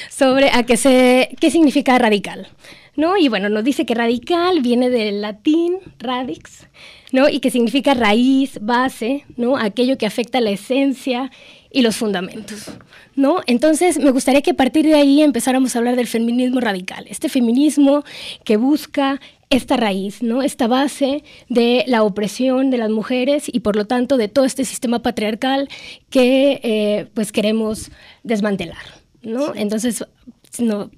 sobre 0.10 0.50
a 0.52 0.64
qué, 0.64 0.78
se, 0.78 1.30
qué 1.40 1.50
significa 1.50 1.98
radical. 1.98 2.48
¿no? 2.96 3.18
Y 3.18 3.28
bueno, 3.28 3.50
nos 3.50 3.64
dice 3.64 3.88
que 3.88 3.96
radical 3.96 4.62
viene 4.62 4.92
del 4.92 5.22
latín 5.22 5.80
radix, 5.98 6.68
¿no? 7.12 7.28
Y 7.28 7.40
que 7.40 7.50
significa 7.50 7.96
raíz, 7.96 8.60
base, 8.62 9.26
¿no? 9.36 9.58
Aquello 9.58 9.98
que 9.98 10.06
afecta 10.06 10.40
la 10.42 10.52
esencia 10.52 11.32
y 11.72 11.82
los 11.82 11.96
fundamentos, 11.96 12.70
¿no? 13.16 13.42
Entonces, 13.46 14.00
me 14.00 14.12
gustaría 14.12 14.42
que 14.42 14.52
a 14.52 14.56
partir 14.56 14.86
de 14.86 14.96
ahí 14.96 15.22
empezáramos 15.22 15.76
a 15.76 15.80
hablar 15.80 15.96
del 15.96 16.08
feminismo 16.08 16.60
radical, 16.60 17.06
este 17.10 17.30
feminismo 17.30 18.04
que 18.44 18.58
busca 18.58 19.20
esta 19.50 19.78
raíz, 19.78 20.24
¿no? 20.24 20.42
Esta 20.42 20.68
base 20.68 21.24
de 21.48 21.84
la 21.88 22.04
opresión 22.04 22.72
de 22.72 22.78
las 22.78 22.90
mujeres 22.90 23.46
y 23.52 23.60
por 23.60 23.76
lo 23.76 23.86
tanto 23.86 24.18
de 24.18 24.28
todo 24.28 24.46
este 24.46 24.66
sistema 24.66 25.04
patriarcal 25.04 25.70
que 26.10 26.60
eh, 26.64 27.08
pues 27.14 27.32
queremos 27.32 27.92
desmantelar, 28.24 28.84
¿no? 29.22 29.54
Entonces, 29.54 30.04
no, 30.58 30.90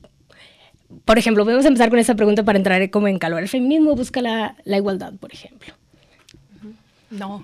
por 1.04 1.18
ejemplo, 1.18 1.44
vamos 1.44 1.66
a 1.66 1.68
empezar 1.68 1.90
con 1.90 2.00
esa 2.00 2.16
pregunta 2.16 2.44
para 2.44 2.58
entrar 2.58 2.90
como 2.90 3.08
en 3.08 3.20
calor. 3.20 3.42
¿El 3.42 3.50
feminismo 3.50 3.96
busca 3.96 4.22
la, 4.22 4.56
la 4.64 4.78
igualdad, 4.78 5.14
por 5.20 5.34
ejemplo? 5.34 5.74
No. 7.10 7.44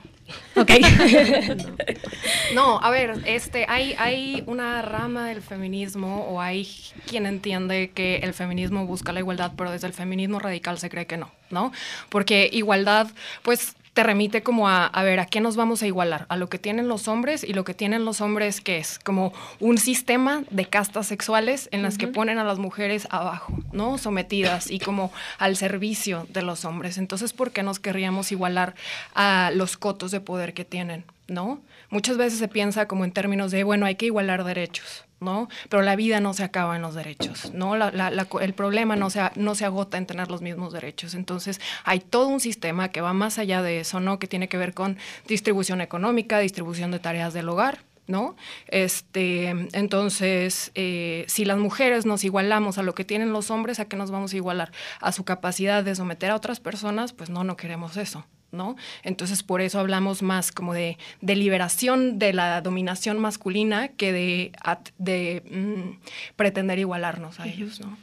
Ok. 0.56 0.72
no. 2.54 2.80
a 2.82 2.90
ver, 2.90 3.22
este, 3.26 3.66
hay, 3.68 3.96
hay 3.98 4.44
una 4.48 4.82
rama 4.82 5.28
del 5.28 5.42
feminismo 5.42 6.26
o 6.30 6.42
hay 6.42 6.68
quien 7.08 7.26
entiende 7.26 7.92
que 7.94 8.18
el 8.18 8.34
feminismo 8.34 8.86
busca 8.86 9.12
la 9.12 9.20
igualdad, 9.20 9.54
pero 9.56 9.72
desde 9.72 9.88
el 9.88 9.94
feminismo 9.94 10.40
radical 10.40 10.78
se 10.78 10.90
cree 10.90 11.06
que 11.08 11.18
no, 11.18 11.32
¿no? 11.50 11.72
Porque 12.10 12.50
igualdad, 12.52 13.08
pues 13.44 13.76
te 13.94 14.04
remite 14.04 14.42
como 14.42 14.70
a, 14.70 14.86
a 14.86 15.04
ver, 15.04 15.20
¿a 15.20 15.26
qué 15.26 15.42
nos 15.42 15.56
vamos 15.56 15.84
a 15.84 15.88
igualar? 15.88 16.26
A 16.30 16.38
lo 16.38 16.48
que 16.48 16.58
tienen 16.58 16.88
los 16.88 17.08
hombres 17.08 17.44
y 17.44 17.54
lo 17.54 17.64
que 17.64 17.74
tienen 17.74 18.06
los 18.06 18.22
hombres, 18.22 18.62
que 18.62 18.78
es 18.78 19.00
como 19.00 19.34
un 19.60 19.78
sistema 19.78 20.44
de 20.50 20.66
castas 20.66 21.08
sexuales 21.08 21.68
en 21.72 21.82
las 21.82 21.98
que 21.98 22.08
ponen 22.08 22.38
a 22.38 22.44
las 22.44 22.58
mujeres 22.58 23.08
abajo, 23.10 23.54
¿no? 23.74 23.98
Sometidas 23.98 24.72
y 24.72 24.80
como 24.80 25.12
al 25.40 25.58
servicio 25.58 26.26
de 26.30 26.42
los 26.42 26.64
hombres. 26.64 26.98
Entonces, 26.98 27.34
¿por 27.34 27.52
qué 27.52 27.64
nos 27.64 27.80
querríamos 27.80 28.32
igualar 28.32 28.76
a 29.14 29.52
los 29.54 29.76
cotos 29.76 30.12
de 30.12 30.22
poder 30.22 30.54
que 30.54 30.64
tienen, 30.64 31.04
¿no? 31.28 31.60
Muchas 31.90 32.16
veces 32.16 32.40
se 32.40 32.48
piensa 32.48 32.88
como 32.88 33.04
en 33.04 33.12
términos 33.12 33.52
de, 33.52 33.66
bueno, 33.66 33.86
hay 33.86 33.96
que 33.96 34.06
igualar 34.06 34.46
derechos. 34.46 35.06
¿No? 35.22 35.48
Pero 35.70 35.84
la 35.84 35.96
vida 35.96 36.20
no 36.20 36.34
se 36.34 36.44
acaba 36.44 36.76
en 36.76 36.82
los 36.82 36.96
derechos, 36.96 37.54
¿no? 37.54 37.76
el 37.76 38.54
problema 38.54 38.96
no 38.96 39.10
se, 39.10 39.22
no 39.36 39.56
se 39.56 39.66
agota 39.66 39.98
en 39.98 40.08
tener 40.08 40.30
los 40.30 40.42
mismos 40.42 40.74
derechos. 40.74 41.14
Entonces, 41.14 41.62
hay 41.84 42.00
todo 42.00 42.28
un 42.28 42.40
sistema 42.40 42.90
que 42.90 43.02
va 43.02 43.14
más 43.14 43.38
allá 43.38 43.62
de 43.62 43.80
eso, 43.80 44.00
¿no? 44.00 44.20
Que 44.20 44.28
tiene 44.28 44.50
que 44.50 44.58
ver 44.58 44.74
con 44.74 44.98
distribución 45.28 45.80
económica, 45.80 46.40
distribución 46.40 46.92
de 46.92 47.00
tareas 47.00 47.34
del 47.34 47.48
hogar, 47.50 47.84
¿no? 48.08 48.36
Este, 48.68 49.50
entonces, 49.74 50.72
eh, 50.74 51.26
si 51.28 51.46
las 51.46 51.60
mujeres 51.60 52.06
nos 52.06 52.24
igualamos 52.24 52.80
a 52.80 52.84
lo 52.84 52.96
que 52.96 53.06
tienen 53.06 53.32
los 53.32 53.52
hombres, 53.52 53.80
¿a 53.80 53.86
qué 53.86 53.98
nos 53.98 54.10
vamos 54.10 54.34
a 54.34 54.38
igualar? 54.38 54.72
A 55.00 55.12
su 55.12 55.24
capacidad 55.24 55.84
de 55.84 55.96
someter 55.96 56.32
a 56.32 56.36
otras 56.36 56.60
personas, 56.60 57.14
pues 57.14 57.30
no, 57.30 57.44
no 57.44 57.56
queremos 57.58 57.96
eso, 57.98 58.26
¿no? 58.52 58.76
Entonces, 59.04 59.44
por 59.44 59.62
eso 59.62 59.80
hablamos 59.80 60.22
más 60.22 60.52
como 60.52 60.74
de, 60.74 60.98
de 61.22 61.36
liberación 61.36 62.20
de 62.20 62.34
la 62.34 62.62
dominación 62.62 63.20
masculina 63.20 63.90
que 63.90 64.12
de, 64.12 64.52
de 64.98 65.44
mm, 65.50 66.36
pretender 66.36 66.80
igualarnos 66.80 67.40
a 67.40 67.48
ellos, 67.48 67.80
¿no? 67.80 67.98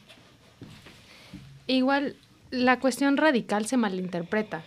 Igual, 1.67 2.17
la 2.51 2.81
cuestión 2.81 3.17
radical 3.17 3.67
se 3.67 3.77
malinterpreta. 3.77 4.63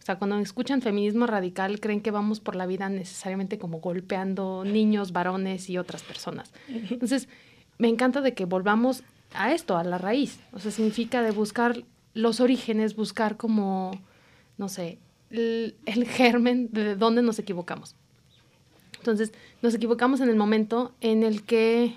O 0.00 0.02
sea, 0.02 0.16
cuando 0.16 0.38
escuchan 0.38 0.82
feminismo 0.82 1.26
radical, 1.26 1.78
creen 1.78 2.00
que 2.00 2.10
vamos 2.10 2.40
por 2.40 2.56
la 2.56 2.66
vida 2.66 2.88
necesariamente 2.88 3.58
como 3.58 3.80
golpeando 3.80 4.64
niños, 4.64 5.12
varones 5.12 5.68
y 5.68 5.78
otras 5.78 6.02
personas. 6.02 6.52
Entonces, 6.68 7.28
me 7.78 7.88
encanta 7.88 8.20
de 8.20 8.34
que 8.34 8.46
volvamos 8.46 9.04
a 9.34 9.52
esto, 9.52 9.76
a 9.76 9.84
la 9.84 9.98
raíz. 9.98 10.40
O 10.52 10.58
sea, 10.58 10.70
significa 10.70 11.22
de 11.22 11.30
buscar 11.30 11.84
los 12.14 12.40
orígenes, 12.40 12.96
buscar 12.96 13.36
como, 13.36 13.92
no 14.58 14.68
sé, 14.68 14.98
el, 15.30 15.74
germen 16.06 16.68
de 16.72 16.96
dónde 16.96 17.22
nos 17.22 17.38
equivocamos. 17.38 17.94
Entonces, 18.98 19.32
nos 19.62 19.74
equivocamos 19.74 20.20
en 20.20 20.28
el 20.28 20.36
momento 20.36 20.92
en 21.00 21.22
el 21.22 21.42
que 21.42 21.94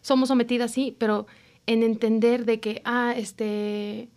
somos 0.00 0.28
sometidas, 0.28 0.72
sí, 0.72 0.96
pero 0.98 1.26
en 1.66 1.82
entender 1.82 2.44
de 2.44 2.58
que, 2.58 2.82
ah, 2.84 3.14
este, 3.16 4.08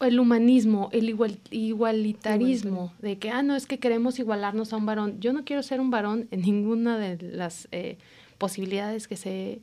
el 0.00 0.18
humanismo, 0.18 0.88
el 0.92 1.16
igualitarismo, 1.50 2.92
de 3.00 3.18
que, 3.18 3.30
ah, 3.30 3.42
no, 3.42 3.54
es 3.54 3.66
que 3.66 3.78
queremos 3.78 4.18
igualarnos 4.18 4.72
a 4.72 4.76
un 4.76 4.86
varón. 4.86 5.20
Yo 5.20 5.32
no 5.32 5.44
quiero 5.44 5.62
ser 5.62 5.80
un 5.80 5.90
varón 5.90 6.26
en 6.32 6.40
ninguna 6.40 6.98
de 6.98 7.22
las 7.22 7.68
eh, 7.70 7.98
posibilidades 8.38 9.06
que 9.06 9.16
se, 9.16 9.60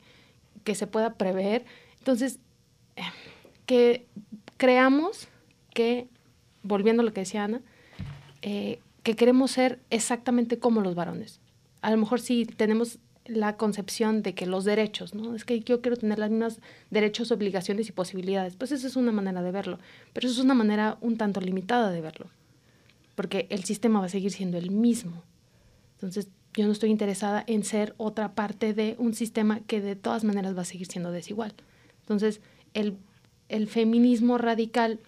que 0.64 0.74
se 0.74 0.86
pueda 0.86 1.14
prever. 1.14 1.66
Entonces, 1.98 2.38
eh, 2.96 3.02
que 3.66 4.06
creamos 4.56 5.28
que 5.74 6.08
volviendo 6.62 7.02
a 7.02 7.04
lo 7.04 7.12
que 7.12 7.20
decía 7.20 7.44
Ana, 7.44 7.60
eh, 8.42 8.80
que 9.02 9.16
queremos 9.16 9.50
ser 9.50 9.80
exactamente 9.90 10.58
como 10.58 10.80
los 10.80 10.94
varones. 10.94 11.40
A 11.82 11.90
lo 11.90 11.96
mejor 11.96 12.20
sí 12.20 12.44
tenemos 12.44 12.98
la 13.26 13.56
concepción 13.56 14.22
de 14.22 14.34
que 14.34 14.46
los 14.46 14.64
derechos, 14.64 15.14
¿no? 15.14 15.34
Es 15.34 15.44
que 15.44 15.60
yo 15.60 15.80
quiero 15.80 15.96
tener 15.96 16.18
las 16.18 16.30
mismas 16.30 16.60
derechos, 16.90 17.30
obligaciones 17.30 17.88
y 17.88 17.92
posibilidades. 17.92 18.56
Pues 18.56 18.72
esa 18.72 18.86
es 18.86 18.96
una 18.96 19.12
manera 19.12 19.42
de 19.42 19.52
verlo, 19.52 19.78
pero 20.12 20.26
eso 20.26 20.38
es 20.38 20.44
una 20.44 20.54
manera 20.54 20.98
un 21.00 21.16
tanto 21.16 21.40
limitada 21.40 21.90
de 21.90 22.00
verlo, 22.00 22.26
porque 23.14 23.46
el 23.50 23.64
sistema 23.64 24.00
va 24.00 24.06
a 24.06 24.10
seguir 24.10 24.32
siendo 24.32 24.58
el 24.58 24.70
mismo. 24.70 25.22
Entonces, 25.94 26.28
yo 26.54 26.66
no 26.66 26.72
estoy 26.72 26.90
interesada 26.90 27.44
en 27.46 27.62
ser 27.62 27.94
otra 27.96 28.34
parte 28.34 28.74
de 28.74 28.96
un 28.98 29.14
sistema 29.14 29.60
que 29.60 29.80
de 29.80 29.94
todas 29.94 30.24
maneras 30.24 30.56
va 30.56 30.62
a 30.62 30.64
seguir 30.64 30.88
siendo 30.88 31.12
desigual. 31.12 31.54
Entonces, 32.00 32.40
el, 32.74 32.96
el 33.48 33.68
feminismo 33.68 34.38
radical 34.38 34.98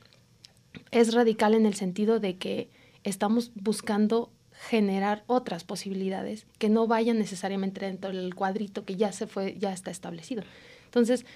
es 0.91 1.15
radical 1.15 1.55
en 1.55 1.67
el 1.67 1.75
sentido 1.75 2.21
de 2.21 2.37
que 2.37 2.71
estamos 3.05 3.51
buscando 3.55 4.31
generar 4.53 5.25
otras 5.27 5.65
posibilidades 5.65 6.47
que 6.59 6.69
no 6.69 6.87
vayan 6.87 7.19
necesariamente 7.19 7.85
dentro 7.85 8.13
del 8.13 8.35
cuadrito 8.35 8.85
que 8.85 8.97
ya 8.97 9.13
se 9.13 9.27
fue, 9.27 9.57
ya 9.59 9.73
está 9.73 9.91
establecido. 9.91 10.45
Entonces, 10.85 11.27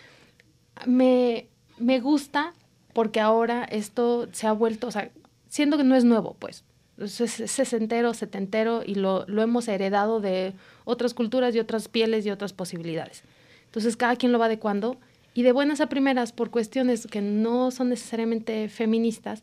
me, 0.86 1.48
me 1.78 2.00
gusta 2.00 2.54
porque 2.92 3.20
ahora 3.20 3.64
esto 3.64 4.28
se 4.32 4.46
ha 4.46 4.52
vuelto, 4.52 4.86
o 4.86 4.90
sea, 4.90 5.10
siendo 5.48 5.76
que 5.76 5.84
no 5.84 5.96
es 5.96 6.04
nuevo, 6.04 6.36
pues, 6.38 6.64
es 6.98 7.10
sesentero, 7.50 8.14
setentero 8.14 8.82
y 8.84 8.94
lo, 8.94 9.26
lo 9.26 9.42
hemos 9.42 9.68
heredado 9.68 10.20
de 10.20 10.54
otras 10.84 11.12
culturas 11.12 11.54
y 11.54 11.58
otras 11.58 11.88
pieles 11.88 12.24
y 12.24 12.30
otras 12.30 12.52
posibilidades. 12.52 13.22
Entonces, 13.66 13.96
cada 13.96 14.16
quien 14.16 14.32
lo 14.32 14.38
va 14.38 14.46
adecuando 14.46 14.98
y 15.36 15.42
de 15.42 15.52
buenas 15.52 15.82
a 15.82 15.90
primeras, 15.90 16.32
por 16.32 16.50
cuestiones 16.50 17.06
que 17.06 17.20
no 17.20 17.70
son 17.70 17.90
necesariamente 17.90 18.70
feministas, 18.70 19.42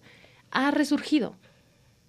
ha 0.49 0.71
resurgido 0.71 1.35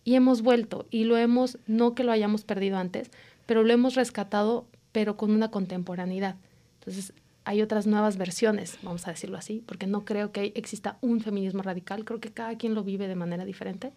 y 0.05 0.14
hemos 0.14 0.40
vuelto 0.40 0.87
y 0.90 1.05
lo 1.05 1.18
hemos, 1.18 1.59
no 1.66 1.94
que 1.94 2.03
lo 2.03 2.11
hayamos 2.11 2.44
perdido 2.44 2.79
antes, 2.79 3.11
pero 3.44 3.62
lo 3.62 3.75
hemos 3.75 3.94
rescatado, 3.94 4.64
pero 4.92 5.18
con 5.18 5.33
una 5.33 5.51
contemporaneidad. 5.51 6.37
Entonces, 6.81 7.12
hay 7.44 7.61
otras 7.61 7.87
nuevas 7.87 8.16
versiones, 8.16 8.79
vamos 8.81 9.07
a 9.07 9.11
decirlo 9.11 9.37
así, 9.37 9.62
porque 9.66 9.87
no 9.87 10.07
creo 10.07 10.33
que 10.33 10.55
exista 10.57 10.97
un 11.03 11.20
feminismo 11.20 11.61
radical, 11.61 12.07
creo 12.07 12.20
que 12.20 12.33
cada 12.33 12.57
quien 12.57 12.75
lo 12.75 12.85
vive 12.85 13.07
de 13.07 13.16
manera 13.16 13.44
diferente. 13.44 13.92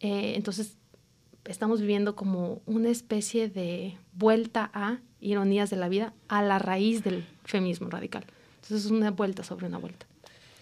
Eh, 0.00 0.32
entonces, 0.34 0.78
estamos 1.44 1.80
viviendo 1.80 2.16
como 2.16 2.60
una 2.66 2.88
especie 2.88 3.48
de 3.48 3.96
vuelta 4.14 4.68
a 4.74 4.98
ironías 5.20 5.70
de 5.70 5.76
la 5.76 5.88
vida 5.88 6.12
a 6.26 6.42
la 6.42 6.58
raíz 6.58 7.04
del 7.04 7.24
feminismo 7.44 7.88
radical. 7.88 8.26
Entonces 8.66 8.86
es 8.86 8.90
una 8.90 9.12
vuelta 9.12 9.44
sobre 9.44 9.66
una 9.66 9.78
vuelta. 9.78 10.06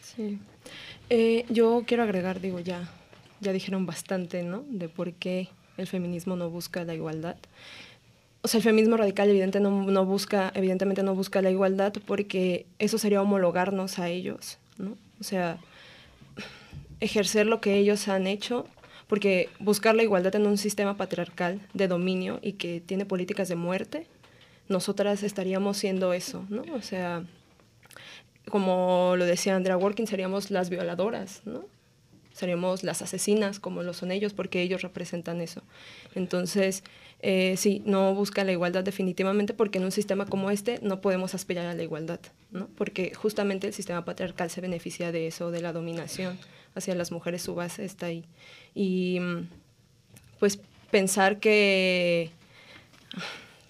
Sí. 0.03 0.39
Eh, 1.09 1.47
yo 1.49 1.85
quiero 1.87 2.03
agregar, 2.03 2.41
digo, 2.41 2.61
ya, 2.61 2.87
ya 3.41 3.53
dijeron 3.53 3.87
bastante, 3.87 4.43
¿no? 4.43 4.63
De 4.69 4.91
por 4.91 5.15
qué 5.15 5.49
el 5.79 5.87
feminismo 5.87 6.37
no 6.37 6.51
busca 6.51 6.85
la 6.85 6.95
igualdad. 6.95 7.37
O 8.43 8.49
sea, 8.49 8.59
el 8.59 8.65
feminismo 8.65 8.99
radical 8.99 9.31
evidente 9.31 9.59
no, 9.59 10.05
busca, 10.05 10.53
evidentemente 10.55 11.03
no 11.03 11.15
busca 11.15 11.41
la 11.41 11.51
igualdad 11.51 11.95
porque 12.07 12.67
eso 12.79 12.99
sería 12.99 13.23
homologarnos 13.23 13.99
a 13.99 14.11
ellos, 14.11 14.59
¿no? 14.77 14.99
O 15.19 15.25
sea, 15.25 15.57
ejercer 17.01 17.47
lo 17.47 17.63
que 17.63 17.79
ellos 17.79 18.07
han 18.09 18.27
hecho, 18.27 18.67
porque 19.07 19.49
buscar 19.61 19.95
la 19.95 20.03
igualdad 20.03 20.35
en 20.35 20.47
un 20.47 20.59
sistema 20.59 20.99
patriarcal 20.99 21.59
de 21.73 21.89
dominio 21.89 22.39
y 22.43 22.53
que 22.53 22.83
tiene 22.85 23.07
políticas 23.07 23.49
de 23.49 23.57
muerte, 23.57 24.07
nosotras 24.69 25.23
estaríamos 25.23 25.79
siendo 25.79 26.13
eso, 26.13 26.45
¿no? 26.51 26.65
O 26.75 26.83
sea, 26.83 27.25
como 28.55 29.17
lo 29.17 29.25
decía 29.25 29.57
Andrea 29.57 29.77
Working, 29.77 30.07
seríamos 30.07 30.53
las 30.53 30.71
violadoras, 30.71 31.43
¿no? 31.45 31.65
Seríamos 32.33 32.85
las 32.85 33.03
asesinas, 33.03 33.59
como 33.59 33.83
lo 33.83 33.93
son 33.95 34.13
ellos, 34.13 34.33
porque 34.33 34.63
ellos 34.63 34.83
representan 34.83 35.41
eso. 35.41 35.63
Entonces, 36.15 36.85
eh, 37.19 37.57
sí, 37.57 37.83
no 37.85 38.15
busca 38.15 38.45
la 38.45 38.53
igualdad 38.53 38.85
definitivamente, 38.85 39.55
porque 39.55 39.79
en 39.79 39.85
un 39.87 39.91
sistema 39.91 40.25
como 40.27 40.53
este 40.53 40.79
no 40.83 41.01
podemos 41.01 41.35
aspirar 41.35 41.67
a 41.67 41.75
la 41.75 41.83
igualdad, 41.83 42.21
¿no? 42.53 42.69
Porque 42.77 43.13
justamente 43.13 43.67
el 43.67 43.75
sistema 43.75 44.05
patriarcal 44.05 44.49
se 44.51 44.61
beneficia 44.61 45.11
de 45.11 45.27
eso, 45.27 45.51
de 45.51 45.61
la 45.61 45.73
dominación 45.73 46.39
hacia 46.77 46.95
las 46.95 47.11
mujeres, 47.11 47.43
su 47.43 47.57
base 47.57 47.85
está 47.85 48.07
ahí. 48.07 48.25
Y 48.73 49.19
pues 50.39 50.61
pensar 50.93 51.41
que 51.41 52.31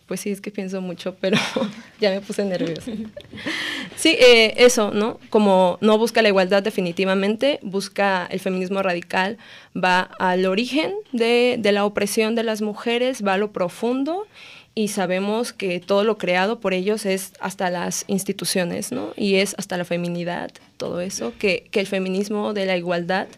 pues 0.06 0.20
sí, 0.20 0.30
es 0.30 0.40
que 0.42 0.50
pienso 0.50 0.82
mucho, 0.82 1.16
pero 1.20 1.38
ya 2.00 2.10
me 2.10 2.20
puse 2.20 2.44
nerviosa. 2.44 2.92
Sí, 3.96 4.16
eh, 4.18 4.54
eso, 4.58 4.90
¿no? 4.90 5.18
Como 5.30 5.78
no 5.80 5.98
busca 5.98 6.22
la 6.22 6.28
igualdad 6.28 6.62
definitivamente, 6.62 7.58
busca 7.62 8.26
el 8.30 8.40
feminismo 8.40 8.82
radical, 8.82 9.38
va 9.76 10.00
al 10.18 10.46
origen 10.46 10.92
de, 11.12 11.58
la 11.62 11.84
opresión 11.84 12.34
de 12.34 12.42
las 12.42 12.60
mujeres, 12.62 13.24
va 13.24 13.34
a 13.34 13.38
lo 13.38 13.52
profundo 13.52 14.26
y 14.74 14.88
sabemos 14.88 15.52
que 15.52 15.78
todo 15.78 16.02
lo 16.02 16.18
creado 16.18 16.58
por 16.58 16.74
ellos 16.74 17.06
es 17.06 17.32
hasta 17.38 17.70
las 17.70 18.04
instituciones, 18.08 18.90
¿no? 18.90 19.12
Y 19.16 19.36
es 19.36 19.54
hasta 19.56 19.76
la 19.76 19.84
feminidad, 19.84 20.50
todo 20.76 21.00
eso, 21.00 21.32
que, 21.38 21.68
que, 21.70 21.78
el 21.78 21.86
feminismo 21.86 22.52
de 22.52 22.66
la 22.66 22.76
igualdad, 22.76 23.28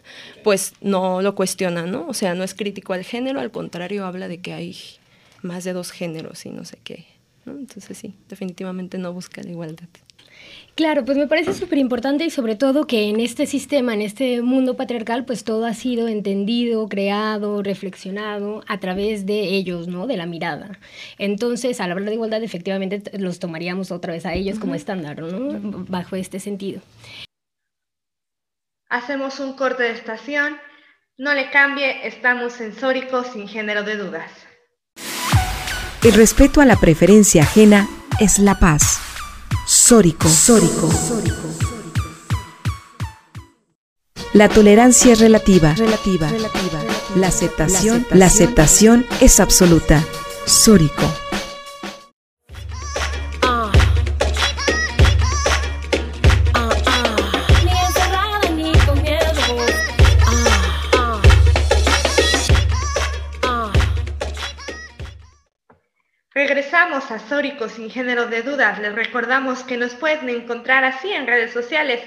pues 0.43 0.73
no 0.81 1.21
lo 1.21 1.35
cuestiona, 1.35 1.85
¿no? 1.85 2.07
O 2.07 2.15
sea, 2.15 2.33
no 2.33 2.43
es 2.43 2.55
crítico 2.55 2.93
al 2.93 3.03
género, 3.03 3.39
al 3.39 3.51
contrario, 3.51 4.05
habla 4.05 4.27
de 4.27 4.39
que 4.39 4.53
hay 4.53 4.75
más 5.43 5.63
de 5.63 5.73
dos 5.73 5.91
géneros 5.91 6.45
y 6.45 6.49
no 6.49 6.65
sé 6.65 6.77
qué. 6.83 7.05
¿no? 7.45 7.53
Entonces 7.53 7.97
sí, 7.97 8.15
definitivamente 8.29 8.97
no 8.97 9.13
busca 9.13 9.41
la 9.41 9.51
igualdad. 9.51 9.87
Claro, 10.77 11.03
pues 11.03 11.17
me 11.17 11.25
parece 11.25 11.55
súper 11.55 11.79
importante 11.79 12.23
y 12.23 12.29
sobre 12.29 12.55
todo 12.55 12.85
que 12.85 13.09
en 13.09 13.19
este 13.19 13.47
sistema, 13.47 13.95
en 13.95 14.03
este 14.03 14.43
mundo 14.43 14.77
patriarcal, 14.77 15.25
pues 15.25 15.43
todo 15.43 15.65
ha 15.65 15.73
sido 15.73 16.07
entendido, 16.07 16.87
creado, 16.87 17.63
reflexionado 17.63 18.63
a 18.67 18.79
través 18.79 19.25
de 19.25 19.55
ellos, 19.55 19.87
¿no? 19.87 20.05
De 20.05 20.17
la 20.17 20.27
mirada. 20.27 20.77
Entonces, 21.17 21.81
al 21.81 21.93
hablar 21.93 22.09
de 22.09 22.13
igualdad, 22.13 22.43
efectivamente 22.43 23.01
los 23.17 23.39
tomaríamos 23.39 23.89
otra 23.89 24.13
vez 24.13 24.27
a 24.27 24.35
ellos 24.35 24.59
como 24.59 24.75
estándar, 24.75 25.19
¿no? 25.19 25.83
Bajo 25.89 26.15
este 26.15 26.39
sentido. 26.39 26.79
Hacemos 28.87 29.39
un 29.39 29.53
corte 29.53 29.81
de 29.81 29.93
estación. 29.93 30.57
No 31.17 31.33
le 31.33 31.49
cambie, 31.49 32.07
estamos 32.07 32.53
sensóricos 32.53 33.25
sin 33.33 33.47
género 33.47 33.81
de 33.81 33.97
dudas. 33.97 34.29
El 36.03 36.13
respeto 36.13 36.61
a 36.61 36.65
la 36.65 36.75
preferencia 36.75 37.41
ajena 37.41 37.87
es 38.19 38.37
la 38.37 38.59
paz. 38.59 38.96
Sórico. 39.67 40.29
Sórico. 40.29 40.89
La 44.31 44.47
tolerancia 44.47 45.11
es 45.11 45.19
relativa. 45.19 45.73
Relativa. 45.73 46.31
La 47.17 47.27
aceptación, 47.27 48.07
la 48.11 48.27
aceptación 48.27 49.05
es 49.19 49.41
absoluta. 49.41 50.01
Sórico. 50.45 51.03
Regresamos 66.57 67.11
a 67.11 67.19
Sórico 67.19 67.69
sin 67.69 67.87
género 67.91 68.25
de 68.25 68.41
dudas. 68.41 68.79
Les 68.79 68.91
recordamos 68.91 69.61
que 69.61 69.77
nos 69.77 69.93
pueden 69.93 70.27
encontrar 70.27 70.83
así 70.83 71.11
en 71.11 71.27
redes 71.27 71.53
sociales. 71.53 72.01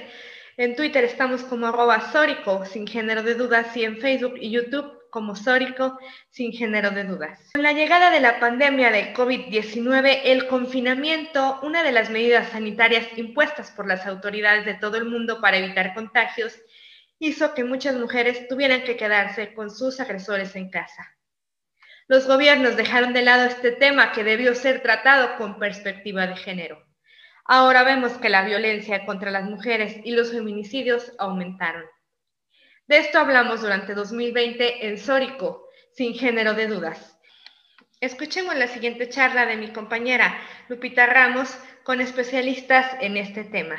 En 0.56 0.74
Twitter 0.74 1.04
estamos 1.04 1.44
como 1.44 1.68
arroba 1.68 2.10
Sórico 2.10 2.66
sin 2.66 2.84
género 2.84 3.22
de 3.22 3.36
dudas 3.36 3.76
y 3.76 3.84
en 3.84 3.98
Facebook 3.98 4.34
y 4.40 4.50
YouTube 4.50 5.08
como 5.08 5.36
Sórico 5.36 6.00
sin 6.30 6.50
género 6.50 6.90
de 6.90 7.04
dudas. 7.04 7.38
Con 7.52 7.62
la 7.62 7.74
llegada 7.74 8.10
de 8.10 8.18
la 8.18 8.40
pandemia 8.40 8.90
de 8.90 9.14
COVID-19, 9.14 10.22
el 10.24 10.48
confinamiento, 10.48 11.60
una 11.62 11.84
de 11.84 11.92
las 11.92 12.10
medidas 12.10 12.48
sanitarias 12.48 13.06
impuestas 13.14 13.70
por 13.70 13.86
las 13.86 14.04
autoridades 14.04 14.66
de 14.66 14.74
todo 14.74 14.96
el 14.96 15.04
mundo 15.04 15.40
para 15.40 15.58
evitar 15.58 15.94
contagios, 15.94 16.58
hizo 17.20 17.54
que 17.54 17.62
muchas 17.62 17.94
mujeres 17.94 18.48
tuvieran 18.48 18.82
que 18.82 18.96
quedarse 18.96 19.54
con 19.54 19.70
sus 19.70 20.00
agresores 20.00 20.56
en 20.56 20.70
casa. 20.70 21.19
Los 22.10 22.26
gobiernos 22.26 22.76
dejaron 22.76 23.12
de 23.12 23.22
lado 23.22 23.44
este 23.44 23.70
tema 23.70 24.10
que 24.10 24.24
debió 24.24 24.56
ser 24.56 24.82
tratado 24.82 25.36
con 25.36 25.60
perspectiva 25.60 26.26
de 26.26 26.34
género. 26.34 26.84
Ahora 27.44 27.84
vemos 27.84 28.14
que 28.14 28.28
la 28.28 28.42
violencia 28.42 29.06
contra 29.06 29.30
las 29.30 29.44
mujeres 29.44 29.94
y 30.02 30.10
los 30.10 30.32
feminicidios 30.32 31.12
aumentaron. 31.20 31.84
De 32.88 32.98
esto 32.98 33.20
hablamos 33.20 33.60
durante 33.60 33.94
2020 33.94 34.88
en 34.88 34.98
Sórico, 34.98 35.68
sin 35.92 36.14
género 36.14 36.54
de 36.54 36.66
dudas. 36.66 37.16
Escuchemos 38.00 38.56
la 38.56 38.66
siguiente 38.66 39.08
charla 39.08 39.46
de 39.46 39.56
mi 39.56 39.68
compañera 39.72 40.36
Lupita 40.66 41.06
Ramos 41.06 41.56
con 41.84 42.00
especialistas 42.00 42.90
en 43.00 43.18
este 43.18 43.44
tema. 43.44 43.78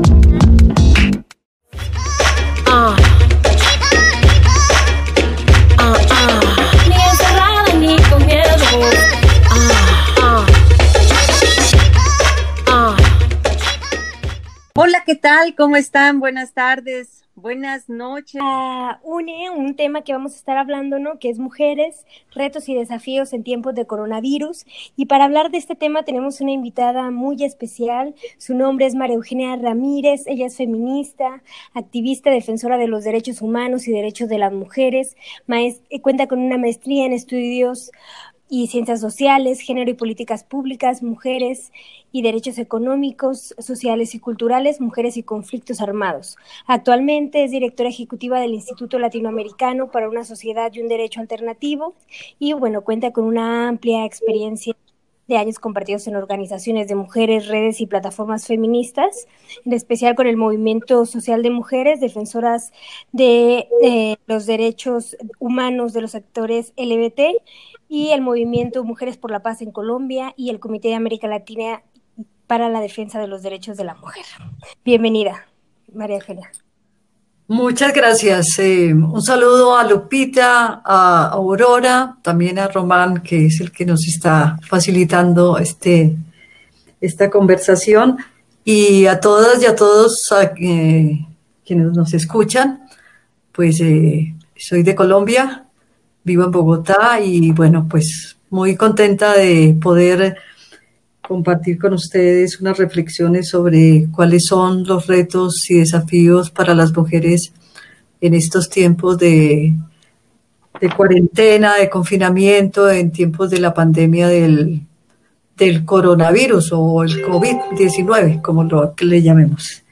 Hola, 14.83 15.03
¿qué 15.05 15.13
tal? 15.13 15.53
¿Cómo 15.53 15.75
están? 15.75 16.19
Buenas 16.19 16.53
tardes, 16.53 17.23
buenas 17.35 17.87
noches. 17.87 18.41
Uh, 18.41 18.95
une 19.03 19.51
un 19.51 19.75
tema 19.75 20.01
que 20.01 20.11
vamos 20.11 20.33
a 20.33 20.37
estar 20.37 20.57
hablando, 20.57 20.97
¿no? 20.97 21.19
Que 21.19 21.29
es 21.29 21.37
mujeres, 21.37 22.07
retos 22.33 22.67
y 22.67 22.73
desafíos 22.73 23.31
en 23.33 23.43
tiempos 23.43 23.75
de 23.75 23.85
coronavirus. 23.85 24.65
Y 24.95 25.05
para 25.05 25.25
hablar 25.25 25.51
de 25.51 25.59
este 25.59 25.75
tema 25.75 26.01
tenemos 26.01 26.41
una 26.41 26.49
invitada 26.49 27.11
muy 27.11 27.43
especial. 27.43 28.15
Su 28.39 28.55
nombre 28.55 28.87
es 28.87 28.95
María 28.95 29.17
Eugenia 29.17 29.55
Ramírez. 29.55 30.23
Ella 30.25 30.47
es 30.47 30.57
feminista, 30.57 31.43
activista, 31.75 32.31
defensora 32.31 32.79
de 32.79 32.87
los 32.87 33.03
derechos 33.03 33.43
humanos 33.43 33.87
y 33.87 33.91
derechos 33.91 34.29
de 34.29 34.39
las 34.39 34.51
mujeres. 34.51 35.15
Maest 35.45 35.83
cuenta 36.01 36.25
con 36.25 36.39
una 36.39 36.57
maestría 36.57 37.05
en 37.05 37.13
estudios 37.13 37.91
y 38.53 38.67
ciencias 38.67 38.99
sociales, 38.99 39.61
género 39.61 39.89
y 39.91 39.93
políticas 39.93 40.43
públicas, 40.43 41.01
mujeres 41.01 41.71
y 42.11 42.21
derechos 42.21 42.57
económicos, 42.57 43.55
sociales 43.57 44.13
y 44.13 44.19
culturales, 44.19 44.81
mujeres 44.81 45.15
y 45.15 45.23
conflictos 45.23 45.79
armados. 45.79 46.35
Actualmente 46.67 47.45
es 47.45 47.51
directora 47.51 47.87
ejecutiva 47.87 48.41
del 48.41 48.53
Instituto 48.53 48.99
Latinoamericano 48.99 49.89
para 49.89 50.09
una 50.09 50.25
Sociedad 50.25 50.69
y 50.73 50.81
un 50.81 50.89
Derecho 50.89 51.21
Alternativo 51.21 51.95
y 52.39 52.51
bueno, 52.51 52.81
cuenta 52.81 53.13
con 53.13 53.23
una 53.23 53.69
amplia 53.69 54.03
experiencia 54.03 54.75
de 55.27 55.37
años 55.37 55.59
compartidos 55.59 56.07
en 56.07 56.15
organizaciones 56.15 56.87
de 56.87 56.95
mujeres, 56.95 57.47
redes 57.47 57.79
y 57.81 57.87
plataformas 57.87 58.47
feministas, 58.47 59.27
en 59.65 59.73
especial 59.73 60.15
con 60.15 60.27
el 60.27 60.37
movimiento 60.37 61.05
social 61.05 61.41
de 61.43 61.51
mujeres, 61.51 61.99
defensoras 61.99 62.73
de 63.11 63.67
eh, 63.81 64.17
los 64.27 64.45
derechos 64.45 65.15
humanos 65.39 65.93
de 65.93 66.01
los 66.01 66.11
sectores 66.11 66.73
LBT 66.77 67.41
y 67.87 68.11
el 68.11 68.21
movimiento 68.21 68.83
Mujeres 68.83 69.17
por 69.17 69.31
la 69.31 69.41
Paz 69.41 69.61
en 69.61 69.71
Colombia 69.71 70.33
y 70.37 70.49
el 70.49 70.59
Comité 70.59 70.89
de 70.89 70.95
América 70.95 71.27
Latina 71.27 71.83
para 72.47 72.69
la 72.69 72.81
Defensa 72.81 73.19
de 73.19 73.27
los 73.27 73.43
Derechos 73.43 73.77
de 73.77 73.85
la 73.85 73.95
Mujer. 73.95 74.25
Bienvenida, 74.83 75.47
María 75.93 76.17
Eugenia. 76.17 76.51
Muchas 77.53 77.93
gracias. 77.93 78.59
Eh, 78.59 78.93
un 78.93 79.21
saludo 79.21 79.75
a 79.75 79.83
Lupita, 79.83 80.81
a 80.85 81.31
Aurora, 81.33 82.15
también 82.21 82.57
a 82.57 82.69
Román, 82.69 83.21
que 83.21 83.47
es 83.47 83.59
el 83.59 83.73
que 83.73 83.85
nos 83.85 84.07
está 84.07 84.57
facilitando 84.65 85.57
este, 85.57 86.15
esta 87.01 87.29
conversación, 87.29 88.19
y 88.63 89.05
a 89.05 89.19
todas 89.19 89.61
y 89.61 89.65
a 89.65 89.75
todos 89.75 90.33
eh, 90.61 91.27
quienes 91.65 91.91
nos 91.91 92.13
escuchan. 92.13 92.87
Pues 93.51 93.81
eh, 93.81 94.33
soy 94.55 94.83
de 94.83 94.95
Colombia, 94.95 95.65
vivo 96.23 96.45
en 96.45 96.51
Bogotá 96.51 97.19
y 97.19 97.51
bueno, 97.51 97.85
pues 97.89 98.37
muy 98.49 98.77
contenta 98.77 99.33
de 99.33 99.77
poder 99.81 100.37
compartir 101.31 101.79
con 101.79 101.93
ustedes 101.93 102.59
unas 102.59 102.77
reflexiones 102.77 103.47
sobre 103.47 104.09
cuáles 104.11 104.47
son 104.47 104.83
los 104.83 105.07
retos 105.07 105.71
y 105.71 105.75
desafíos 105.75 106.51
para 106.51 106.75
las 106.75 106.93
mujeres 106.93 107.53
en 108.19 108.33
estos 108.33 108.69
tiempos 108.69 109.17
de, 109.17 109.73
cuarentena, 110.97 111.77
de 111.77 111.89
confinamiento, 111.89 112.91
en 112.91 113.13
tiempos 113.13 113.49
de 113.49 113.61
la 113.61 113.73
pandemia 113.73 114.27
del, 114.27 114.81
del 115.55 115.85
coronavirus 115.85 116.73
o 116.73 117.01
el 117.01 117.23
COVID-19, 117.23 118.41
como 118.41 118.65
lo 118.65 118.93
que 118.93 119.05
le 119.05 119.21
llamemos. 119.21 119.83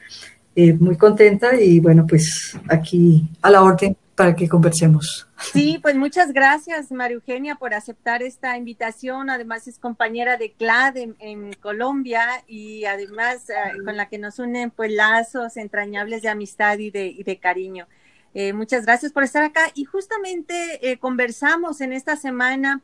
Eh, 0.58 0.74
muy 0.74 0.98
contenta 0.98 1.56
y 1.56 1.80
bueno, 1.80 2.06
pues 2.06 2.60
aquí 2.68 3.30
a 3.42 3.50
la 3.50 3.64
orden 3.64 3.96
para 4.20 4.36
que 4.36 4.50
conversemos. 4.50 5.30
Sí, 5.54 5.80
pues 5.82 5.96
muchas 5.96 6.34
gracias, 6.34 6.92
María 6.92 7.16
Eugenia, 7.16 7.56
por 7.56 7.74
aceptar 7.74 8.22
esta 8.22 8.58
invitación. 8.58 9.30
Además 9.30 9.66
es 9.66 9.80
compañera 9.80 10.36
de 10.36 10.52
CLAD 10.52 10.98
en, 10.98 11.54
Colombia 11.62 12.44
y 12.46 12.84
además 12.84 13.50
eh, 13.50 13.54
con 13.86 13.96
la 13.96 14.10
que 14.10 14.18
nos 14.18 14.38
unen 14.38 14.72
pues 14.72 14.92
lazos 14.92 15.56
entrañables 15.56 16.22
de 16.22 16.28
amistad 16.28 16.80
y 16.80 16.92
de, 16.92 17.08
y 17.08 17.24
de 17.24 17.40
cariño. 17.40 17.88
Eh, 18.34 18.52
muchas 18.52 18.86
gracias 18.86 19.14
por 19.14 19.24
estar 19.24 19.42
acá 19.42 19.72
y 19.74 19.86
justamente 19.86 20.92
eh, 20.92 21.00
conversamos 21.00 21.80
en 21.80 21.94
esta 21.94 22.18
semana 22.18 22.82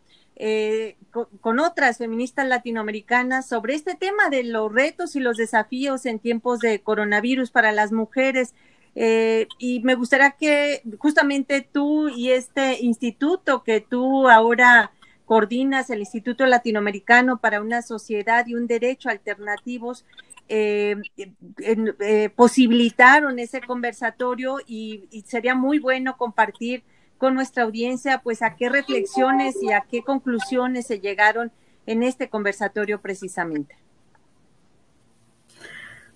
con, 1.11 1.27
con, 1.41 1.59
otras 1.59 1.97
feministas 1.97 2.47
latinoamericanas 2.47 3.47
sobre 3.47 3.73
este 3.73 3.95
tema 3.95 4.29
de 4.29 4.43
los 4.43 4.71
retos 4.71 5.17
y 5.17 5.19
los 5.19 5.35
desafíos 5.35 6.05
en 6.05 6.19
tiempos 6.19 6.59
de 6.59 6.81
coronavirus 6.81 7.51
para 7.51 7.73
las 7.73 7.91
mujeres. 7.91 8.53
Eh, 8.95 9.47
y 9.59 9.81
me 9.81 9.95
gustaría 9.95 10.31
que 10.31 10.81
justamente 10.97 11.61
tú 11.61 12.07
y 12.07 12.31
este 12.31 12.81
instituto 12.81 13.61
que 13.61 13.81
tú 13.81 14.29
ahora 14.29 14.91
coordinas, 15.25 15.89
el 15.89 15.99
Instituto 15.99 16.45
Latinoamericano 16.45 17.37
para 17.39 17.61
una 17.61 17.81
Sociedad 17.81 18.45
y 18.47 18.55
un 18.55 18.67
Derecho 18.67 19.09
Alternativos, 19.09 20.05
eh, 20.47 20.95
eh, 21.17 22.29
posibilitaron 22.35 23.39
ese 23.39 23.61
conversatorio 23.61 24.57
y, 24.67 25.09
sería 25.25 25.55
muy 25.55 25.79
bueno 25.79 26.15
compartir 26.17 26.83
con 27.17 27.33
nuestra 27.33 27.63
audiencia 27.63 28.21
pues 28.23 28.43
a 28.43 28.55
qué 28.55 28.69
reflexiones 28.69 29.55
y 29.61 29.71
a 29.71 29.81
qué 29.81 30.03
conclusiones 30.03 30.85
se 30.85 30.99
llegaron 30.99 31.51
en 31.87 32.03
este 32.03 32.29
conversatorio 32.29 33.01
precisamente. 33.01 33.75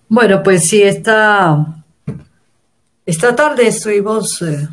Bueno, 0.08 0.42
pues 0.42 0.68
sí, 0.68 0.82
esta 0.82 1.79
esta 3.10 3.34
tarde 3.34 3.66
estuvimos, 3.66 4.40
eh, 4.40 4.68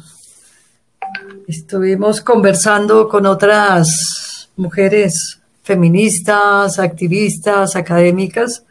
estuvimos 1.47 2.21
conversando 2.21 3.09
con 3.09 3.25
otras 3.25 4.51
mujeres 4.55 5.39
feministas, 5.63 6.77
activistas, 6.77 7.75
académicas 7.75 8.63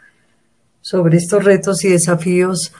sobre 0.80 1.16
estos 1.16 1.42
retos 1.42 1.84
y 1.84 1.88
desafíos. 1.88 2.72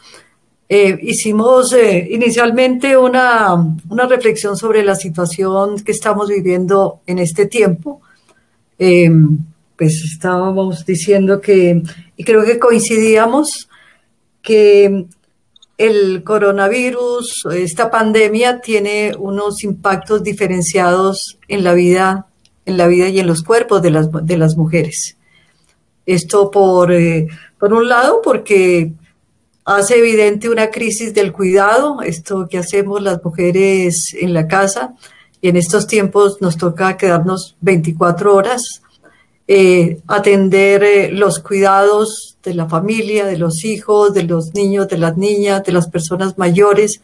Eh, 0.69 0.97
hicimos 1.03 1.73
eh, 1.73 2.07
inicialmente 2.09 2.97
una, 2.97 3.55
una, 3.89 4.07
reflexión 4.07 4.57
sobre 4.57 4.85
la 4.85 4.95
situación 4.95 5.81
que 5.81 5.91
estamos 5.91 6.29
viviendo 6.29 7.01
en 7.05 7.19
este 7.19 7.47
tiempo. 7.47 8.01
pues 8.79 10.05
estábamos 10.05 10.87
diciendo 10.87 11.41
que, 11.41 11.83
y 12.17 12.23
creo 12.23 12.45
que 12.45 12.61
coincidíamos, 12.61 13.69
que 14.41 15.07
el 15.79 16.25
coronavirus, 16.25 17.47
esta 17.53 17.91
pandemia 17.91 18.61
tiene 18.61 19.15
unos 19.19 19.63
impactos 19.63 20.23
diferenciados 20.23 21.39
en 21.49 21.65
la 21.65 21.75
vida, 21.75 22.27
en 22.65 22.77
la 22.79 22.87
vida 22.87 23.09
y 23.09 23.21
en 23.21 23.27
los 23.27 23.43
cuerpos 23.43 23.83
de 23.83 23.91
las, 23.91 24.09
de 24.11 24.39
las 24.39 24.57
mujeres. 24.57 25.17
Esto 26.07 26.51
por, 26.51 26.93
eh, 26.93 27.27
por 27.59 27.75
un 27.75 27.89
lado, 27.89 28.23
porque 28.23 28.93
hace 29.65 29.99
evidente 29.99 30.49
una 30.49 30.71
crisis 30.71 31.13
del 31.13 31.33
cuidado, 31.33 32.01
esto 32.01 32.47
que 32.49 32.59
hacemos 32.59 33.03
las 33.03 33.23
mujeres 33.23 34.15
en 34.15 34.33
la 34.33 34.47
casa, 34.47 34.95
y 35.43 35.49
en 35.49 35.57
estos 35.57 35.87
tiempos 35.87 36.41
nos 36.41 36.57
toca 36.57 36.97
quedarnos 36.97 37.57
24 37.61 38.35
horas, 38.35 38.83
eh, 39.49 40.01
atender 40.09 40.83
eh, 40.83 41.11
los 41.13 41.39
cuidados 41.39 42.37
de 42.43 42.55
la 42.55 42.69
familia, 42.69 43.27
de 43.27 43.39
los 43.39 43.65
hijos, 43.65 44.13
de 44.13 44.25
los 44.25 44.55
niños, 44.55 44.89
de 44.89 44.99
las 44.99 45.17
niñas, 45.17 45.63
de 45.63 45.73
las 45.73 45.89
personas 45.89 46.37
mayores. 46.37 47.01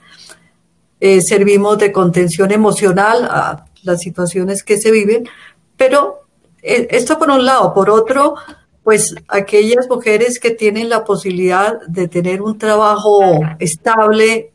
Eh, 1.00 1.20
servimos 1.20 1.78
de 1.78 1.92
contención 1.92 2.52
emocional 2.52 3.24
a 3.24 3.66
las 3.82 4.00
situaciones 4.00 4.62
que 4.62 4.76
se 4.76 4.92
viven, 4.92 5.28
pero 5.76 6.22
eh, 6.62 6.86
esto 6.90 7.18
por 7.18 7.30
un 7.30 7.44
lado, 7.44 7.74
por 7.74 7.90
otro, 7.90 8.36
pues 8.84 9.14
aquellas 9.26 9.88
mujeres 9.88 10.38
que 10.38 10.52
tienen 10.52 10.88
la 10.88 11.04
posibilidad 11.04 11.80
de 11.88 12.06
tener 12.06 12.40
un 12.40 12.56
trabajo 12.56 13.20
estable, 13.58 14.52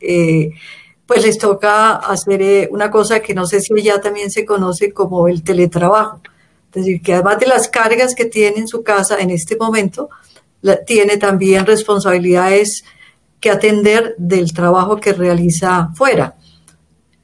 pues 1.05 1.23
les 1.23 1.37
toca 1.37 1.95
hacer 1.95 2.69
una 2.71 2.91
cosa 2.91 3.21
que 3.21 3.33
no 3.33 3.45
sé 3.45 3.59
si 3.59 3.73
ya 3.81 3.99
también 3.99 4.31
se 4.31 4.45
conoce 4.45 4.93
como 4.93 5.27
el 5.27 5.43
teletrabajo. 5.43 6.21
Es 6.69 6.83
decir, 6.83 7.01
que 7.01 7.13
además 7.13 7.39
de 7.39 7.47
las 7.47 7.67
cargas 7.67 8.13
que 8.13 8.25
tiene 8.25 8.57
en 8.57 8.67
su 8.67 8.83
casa 8.83 9.17
en 9.19 9.31
este 9.31 9.55
momento, 9.55 10.09
tiene 10.85 11.17
también 11.17 11.65
responsabilidades 11.65 12.83
que 13.39 13.49
atender 13.49 14.15
del 14.17 14.53
trabajo 14.53 14.97
que 14.97 15.13
realiza 15.13 15.89
fuera. 15.95 16.35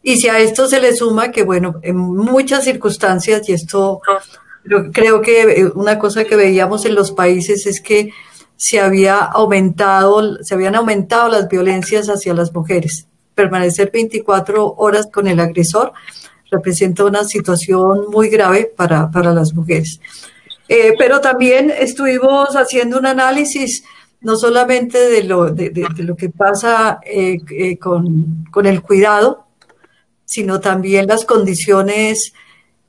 Y 0.01 0.17
si 0.17 0.27
a 0.27 0.39
esto 0.39 0.67
se 0.67 0.79
le 0.79 0.95
suma 0.95 1.31
que, 1.31 1.43
bueno, 1.43 1.79
en 1.81 1.97
muchas 1.97 2.65
circunstancias, 2.65 3.47
y 3.47 3.53
esto 3.53 4.01
creo 4.91 5.21
que 5.21 5.41
eh, 5.41 5.71
una 5.75 5.97
cosa 5.97 6.25
que 6.25 6.35
veíamos 6.35 6.85
en 6.85 6.95
los 6.95 7.11
países 7.11 7.65
es 7.65 7.81
que 7.81 8.11
se 8.55 8.79
había 8.79 9.17
aumentado, 9.17 10.43
se 10.43 10.53
habían 10.53 10.75
aumentado 10.75 11.29
las 11.29 11.47
violencias 11.47 12.07
hacia 12.07 12.33
las 12.33 12.53
mujeres. 12.53 13.07
Permanecer 13.33 13.91
24 13.91 14.75
horas 14.77 15.07
con 15.11 15.27
el 15.27 15.39
agresor 15.39 15.93
representa 16.53 17.03
una 17.03 17.23
situación 17.23 18.09
muy 18.09 18.29
grave 18.29 18.71
para, 18.75 19.09
para 19.11 19.33
las 19.33 19.53
mujeres. 19.53 19.99
Eh, 20.67 20.93
pero 20.97 21.19
también 21.19 21.71
estuvimos 21.71 22.55
haciendo 22.55 22.97
un 22.97 23.05
análisis 23.05 23.83
no 24.21 24.37
solamente 24.37 24.97
de 25.09 25.23
lo, 25.23 25.51
de, 25.51 25.71
lo 25.97 26.15
que 26.15 26.29
pasa 26.29 26.99
eh, 27.03 27.39
eh, 27.51 27.77
con, 27.77 28.45
con, 28.49 28.65
el 28.65 28.81
cuidado, 28.81 29.45
sino 30.23 30.61
también 30.61 31.07
las 31.07 31.25
condiciones 31.25 32.33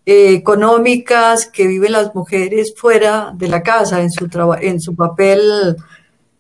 económicas 0.07 1.47
que 1.47 1.67
viven 1.67 1.93
las 1.93 2.15
mujeres 2.15 2.75
fuera 2.77 3.33
de 3.35 3.49
la 3.49 3.63
casa, 3.63 4.01
en 4.03 4.11
su, 4.13 4.29
en 4.61 4.81
su 4.81 4.95
papel 4.95 5.77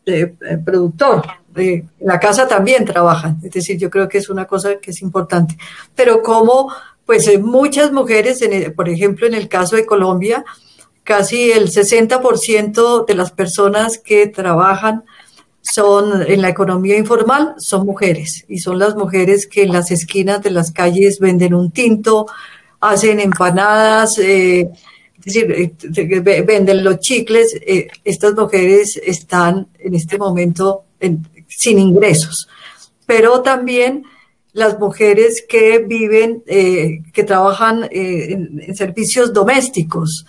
de 0.07 0.35
productor. 0.65 1.25
en 1.57 1.91
la 2.01 2.21
casa 2.21 2.47
también 2.47 2.85
trabajan, 2.85 3.41
es 3.43 3.53
decir, 3.53 3.79
yo 3.79 3.91
creo 3.91 4.09
que 4.09 4.19
es 4.19 4.29
una 4.29 4.47
cosa 4.47 4.77
que 4.81 4.93
es 4.93 5.03
importante. 5.03 5.57
Pero 5.95 6.23
como, 6.23 6.73
pues 7.07 7.29
muchas 7.41 7.93
mujeres, 7.93 8.41
en 8.43 8.75
por 8.75 8.89
ejemplo, 8.89 9.27
en 9.27 9.35
el 9.35 9.49
caso 9.49 9.77
de 9.77 9.87
Colombia, 9.87 10.45
casi 11.05 11.53
el 11.53 11.71
60% 11.71 13.07
de 13.07 13.15
las 13.15 13.31
personas 13.31 13.99
que 13.99 14.27
trabajan 14.27 15.05
son 15.65 16.23
en 16.23 16.43
la 16.43 16.51
economía 16.51 16.99
informal 16.99 17.55
son 17.57 17.87
mujeres 17.87 18.45
y 18.49 18.59
son 18.59 18.79
las 18.79 18.97
mujeres 18.97 19.47
que 19.47 19.63
en 19.63 19.73
las 19.73 19.91
esquinas 19.91 20.43
de 20.43 20.51
las 20.51 20.71
calles 20.73 21.19
venden 21.21 21.55
un 21.55 21.71
tinto, 21.71 22.27
hacen 22.81 23.19
empanadas, 23.19 24.19
eh, 24.19 24.69
es 25.19 25.25
decir, 25.25 25.51
eh, 25.51 26.43
venden 26.43 26.85
los 26.85 26.99
chicles. 26.99 27.55
Eh, 27.67 27.89
estas 28.05 28.35
mujeres 28.35 29.01
están 29.03 29.69
en 29.79 29.95
este 29.95 30.19
momento 30.19 30.85
sin 31.49 31.79
ingresos, 31.79 32.49
pero 33.07 33.41
también 33.41 34.05
las 34.55 34.79
mujeres 34.79 35.45
que 35.47 35.81
viven, 35.81 36.43
que 36.47 37.25
trabajan 37.25 37.87
en 37.91 38.75
servicios 38.75 39.33
domésticos, 39.33 40.25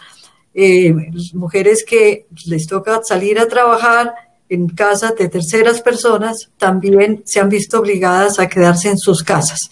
eh, 0.58 0.96
mujeres 1.34 1.84
que 1.84 2.28
les 2.46 2.66
toca 2.66 3.02
salir 3.04 3.38
a 3.38 3.48
trabajar 3.50 4.14
en 4.48 4.70
casas 4.70 5.14
de 5.18 5.28
terceras 5.28 5.82
personas 5.82 6.50
también 6.58 7.24
se 7.26 7.42
han 7.42 7.50
visto 7.50 7.80
obligadas 7.80 8.40
a 8.40 8.48
quedarse 8.48 8.90
en 8.90 8.98
sus 8.98 9.22
casas. 9.22 9.70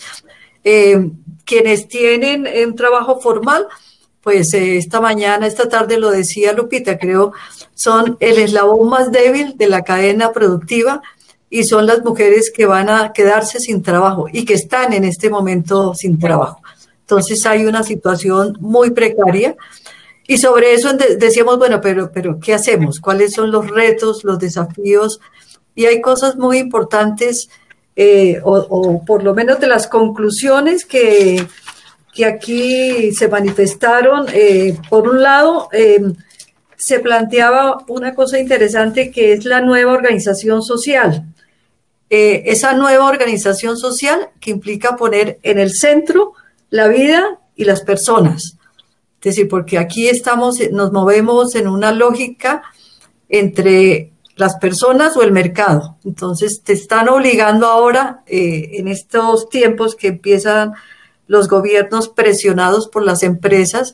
Eh, 0.62 1.10
quienes 1.46 1.88
tienen 1.88 2.46
un 2.68 2.76
trabajo 2.76 3.22
formal, 3.22 3.68
pues 4.22 4.54
eh, 4.54 4.76
esta 4.76 5.00
mañana, 5.00 5.48
esta 5.48 5.70
tarde 5.70 5.98
lo 5.98 6.12
decía 6.12 6.52
Lupita, 6.52 6.98
creo, 6.98 7.32
son 7.74 8.18
el 8.20 8.40
eslabón 8.40 8.90
más 8.90 9.10
débil 9.10 9.56
de 9.56 9.68
la 9.68 9.84
cadena 9.84 10.34
productiva 10.34 11.02
y 11.54 11.66
son 11.66 11.86
las 11.86 12.04
mujeres 12.04 12.52
que 12.52 12.66
van 12.66 12.90
a 12.90 13.14
quedarse 13.14 13.60
sin 13.60 13.84
trabajo 13.84 14.26
y 14.34 14.44
que 14.44 14.56
están 14.56 14.92
en 14.92 15.04
este 15.04 15.30
momento 15.30 15.94
sin 15.94 16.18
trabajo. 16.18 16.60
Entonces 17.02 17.46
hay 17.46 17.68
una 17.68 17.84
situación 17.84 18.58
muy 18.60 18.90
precaria 18.90 19.56
y 20.26 20.40
sobre 20.40 20.74
eso 20.74 20.90
decíamos, 20.94 21.60
bueno, 21.60 21.80
pero, 21.80 22.10
pero 22.12 22.40
¿qué 22.40 22.56
hacemos? 22.56 23.00
¿Cuáles 23.00 23.34
son 23.34 23.52
los 23.52 23.70
retos, 23.70 24.24
los 24.24 24.40
desafíos? 24.40 25.20
Y 25.76 25.86
hay 25.86 26.02
cosas 26.02 26.38
muy 26.38 26.58
importantes, 26.58 27.50
eh, 27.96 28.42
o, 28.44 29.06
por 29.06 29.22
lo 29.22 29.36
menos 29.36 29.60
de 29.60 29.68
las 29.68 29.86
conclusiones 29.86 30.86
que, 30.86 31.46
que 32.16 32.26
aquí 32.26 33.12
se 33.14 33.28
manifestaron. 33.28 34.26
Eh, 34.34 34.76
por 34.90 35.08
un 35.08 35.22
lado, 35.22 35.70
eh, 35.72 36.02
se 36.76 37.00
planteaba 37.00 37.78
una 37.90 38.16
cosa 38.16 38.40
interesante 38.40 39.12
que 39.12 39.34
es 39.34 39.46
la 39.46 39.62
nueva 39.62 39.94
organización 39.94 40.64
social. 40.64 41.28
Esa 42.16 42.74
nueva 42.74 43.08
organización 43.08 43.78
social 43.78 44.30
que 44.40 44.52
implica 44.52 44.96
poner 44.96 45.40
en 45.44 45.60
el 45.60 45.72
centro 45.72 46.34
la 46.70 46.88
vida 46.88 47.40
y 47.56 47.66
las 47.66 47.82
personas 47.82 48.58
es 49.24 49.38
decir, 49.38 49.48
porque 49.48 49.78
aquí 49.78 50.10
estamos, 50.10 50.60
nos 50.72 50.92
movemos 50.92 51.56
en 51.56 51.70
una 51.70 51.94
lógica 51.94 52.62
entre 53.30 54.12
las 54.36 54.58
personas 54.58 55.16
o 55.16 55.24
el 55.24 55.32
mercado. 55.32 55.96
Entonces, 56.04 56.62
te 56.62 56.74
están 56.74 57.08
obligando 57.08 57.68
ahora, 57.68 58.24
eh, 58.28 58.72
en 58.74 58.90
estos 58.90 59.48
tiempos 59.48 59.96
que 59.96 60.10
empiezan 60.10 60.74
los 61.28 61.48
gobiernos 61.48 62.10
presionados 62.10 62.90
por 62.90 63.04
las 63.04 63.24
empresas, 63.24 63.94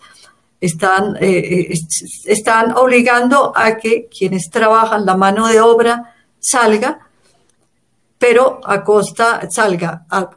están, 0.61 1.15
eh, 1.17 1.73
eh, 1.73 1.79
están 2.25 2.75
obligando 2.75 3.53
a 3.55 3.77
que 3.77 4.07
quienes 4.07 4.49
trabajan 4.49 5.05
la 5.05 5.15
mano 5.15 5.47
de 5.47 5.61
obra 5.61 6.15
salga, 6.39 7.07
pero 8.19 8.59
a 8.65 8.83
costa, 8.83 9.49
salga 9.49 10.05
a, 10.09 10.29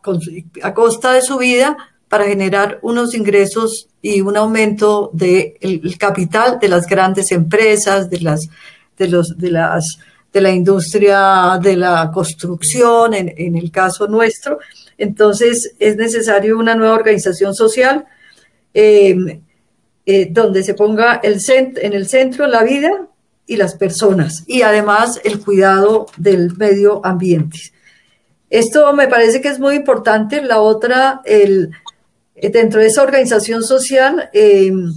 costa 0.73 1.13
de 1.13 1.21
su 1.21 1.37
vida 1.37 1.77
para 2.09 2.25
generar 2.25 2.79
unos 2.83 3.15
ingresos 3.15 3.89
y 4.01 4.21
un 4.21 4.37
aumento 4.37 5.11
del 5.13 5.99
capital 5.99 6.59
de 6.61 6.69
las 6.69 6.87
grandes 6.87 7.33
empresas, 7.33 8.09
de 8.09 8.21
las, 8.21 8.49
de 8.97 9.09
los, 9.09 9.37
de 9.37 9.51
las, 9.51 9.99
de 10.33 10.41
la 10.41 10.51
industria 10.53 11.59
de 11.61 11.77
la 11.77 12.11
construcción, 12.15 13.15
en, 13.15 13.57
el 13.57 13.71
caso 13.73 14.07
nuestro. 14.07 14.61
Entonces, 14.97 15.75
es 15.81 15.97
necesario 15.97 16.59
una 16.59 16.77
nueva 16.77 16.95
organización 16.95 17.53
social 17.53 18.07
em, 18.73 19.43
eh, 20.07 20.29
donde 20.31 20.63
se 20.63 20.75
ponga 20.75 21.21
el 21.23 21.41
en 21.49 21.93
el 21.93 22.07
centro 22.09 22.47
la 22.47 22.63
vida 22.63 23.09
y 23.47 23.57
las 23.57 23.75
personas 23.75 24.45
y 24.47 24.63
además 24.63 25.21
el 25.25 25.41
cuidado 25.41 26.07
del 26.17 26.57
medio 26.57 27.05
ambiente. 27.05 27.73
Esto 28.51 28.93
me 28.93 29.09
parece 29.09 29.41
que 29.41 29.49
es 29.49 29.59
muy 29.59 29.77
importante. 29.77 30.43
La 30.43 30.61
otra, 30.61 31.23
el, 31.25 31.71
eh, 32.35 32.51
dentro 32.51 32.81
de 32.81 32.87
esa 32.87 33.03
organización 33.03 33.63
social, 33.63 34.29
em, 34.35 34.93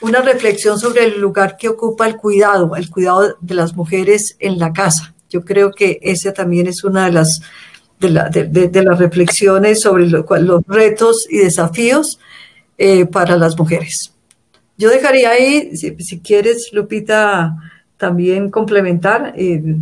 una 0.00 0.20
reflexión 0.20 0.78
sobre 0.78 1.04
el 1.04 1.20
lugar 1.20 1.56
que 1.56 1.68
ocupa 1.68 2.06
el 2.06 2.16
cuidado, 2.16 2.76
el 2.76 2.88
cuidado 2.90 3.36
de 3.40 3.54
las 3.54 3.74
mujeres 3.74 4.36
en 4.38 4.58
la 4.58 4.72
casa. 4.72 5.12
Yo 5.28 5.44
creo 5.44 5.72
que 5.72 5.98
esa 6.02 6.32
también 6.32 6.68
es 6.68 6.84
una 6.84 7.06
de 7.06 7.12
las, 7.12 7.40
de, 7.98 8.82
las 8.84 8.98
reflexiones 8.98 9.80
sobre 9.80 10.06
los 10.06 10.62
retos 10.68 11.26
y 11.28 11.38
desafíos 11.38 12.20
eh, 12.78 13.06
para 13.06 13.36
las 13.36 13.58
mujeres. 13.58 14.13
Yo 14.76 14.90
dejaría 14.90 15.30
ahí, 15.30 15.76
si, 15.76 16.20
quieres, 16.20 16.70
Lupita, 16.72 17.56
también 17.96 18.50
complementar. 18.50 19.34
Eh, 19.36 19.76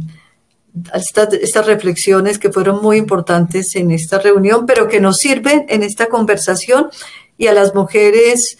estas, 0.94 1.66
reflexiones 1.66 2.38
que 2.38 2.50
fueron 2.50 2.82
muy 2.82 2.96
importantes 2.96 3.76
en 3.76 3.90
esta 3.90 4.18
reunión, 4.18 4.66
pero 4.66 4.88
que 4.88 5.00
nos 5.00 5.18
sirven 5.18 5.66
en 5.68 5.82
esta 5.82 6.06
conversación 6.06 6.88
y 7.36 7.46
a 7.46 7.52
las 7.52 7.74
mujeres 7.74 8.58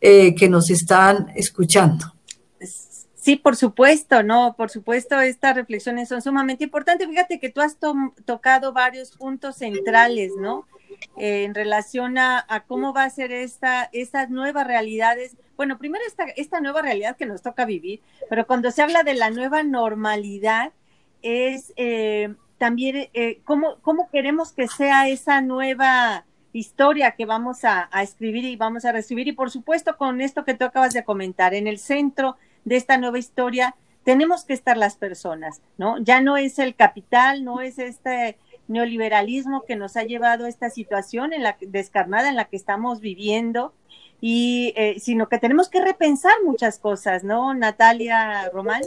eh, 0.00 0.34
que 0.34 0.48
nos 0.48 0.70
están 0.70 1.28
escuchando. 1.36 2.16
Sí, 3.26 3.34
por 3.34 3.56
supuesto, 3.56 4.22
no, 4.22 4.54
por 4.56 4.70
supuesto, 4.70 5.20
estas 5.20 5.56
reflexiones 5.56 6.08
son 6.08 6.22
sumamente 6.22 6.62
importantes. 6.62 7.08
Fíjate 7.08 7.40
que 7.40 7.50
tú 7.50 7.60
has 7.60 7.76
tocado 8.24 8.72
varios 8.72 9.16
puntos 9.16 9.56
centrales, 9.56 10.30
¿no? 10.38 10.64
En 11.16 11.52
relación 11.52 12.18
a, 12.18 12.46
cómo 12.68 12.92
va 12.92 13.02
a 13.02 13.10
ser 13.10 13.32
esta, 13.32 13.90
estas 13.92 14.30
nuevas 14.30 14.64
realidades. 14.64 15.36
Bueno, 15.56 15.78
primero 15.78 16.04
esta, 16.36 16.60
nueva 16.60 16.82
realidad 16.82 17.16
que 17.16 17.26
nos 17.26 17.42
toca 17.42 17.64
vivir, 17.64 18.00
pero 18.28 18.46
cuando 18.46 18.70
se 18.70 18.82
habla 18.82 19.02
de 19.02 19.14
la 19.14 19.30
nueva 19.30 19.62
normalidad, 19.62 20.72
es 21.22 21.72
eh, 21.76 22.34
también 22.58 23.08
eh, 23.14 23.40
cómo, 23.44 23.78
queremos 24.12 24.52
que 24.52 24.68
sea 24.68 25.08
esa 25.08 25.40
nueva 25.40 26.24
historia 26.52 27.12
que 27.12 27.26
vamos 27.26 27.64
a, 27.64 27.88
escribir 28.02 28.44
y 28.44 28.56
vamos 28.56 28.84
a 28.84 28.92
recibir. 28.92 29.28
Y 29.28 29.32
por 29.32 29.50
supuesto, 29.50 29.96
con 29.96 30.20
esto 30.20 30.44
que 30.44 30.54
tú 30.54 30.64
acabas 30.64 30.92
de 30.92 31.04
comentar, 31.04 31.54
en 31.54 31.66
el 31.66 31.78
centro 31.78 32.36
de 32.64 32.76
esta 32.76 32.98
nueva 32.98 33.18
historia 33.18 33.74
tenemos 34.04 34.44
que 34.44 34.52
estar 34.52 34.76
las 34.76 34.96
personas, 34.96 35.62
¿no? 35.78 35.98
Ya 35.98 36.20
no 36.20 36.36
es 36.36 36.60
el 36.60 36.76
capital, 36.76 37.44
no 37.44 37.60
es 37.60 37.78
este 37.78 38.38
neoliberalismo 38.68 39.64
que 39.64 39.74
nos 39.76 39.96
ha 39.96 40.04
llevado 40.04 40.44
a 40.44 40.48
esta 40.48 40.70
situación 40.70 41.32
en 41.32 41.42
la 41.42 41.56
descarnada 41.60 42.28
en 42.28 42.36
la 42.36 42.44
que 42.44 42.56
estamos 42.56 43.00
viviendo 43.00 43.72
y 44.20 44.72
eh, 44.76 44.96
sino 44.98 45.28
que 45.28 45.38
tenemos 45.38 45.68
que 45.68 45.80
repensar 45.80 46.34
muchas 46.44 46.78
cosas, 46.78 47.24
¿no? 47.24 47.54
Natalia 47.54 48.48
Román. 48.50 48.82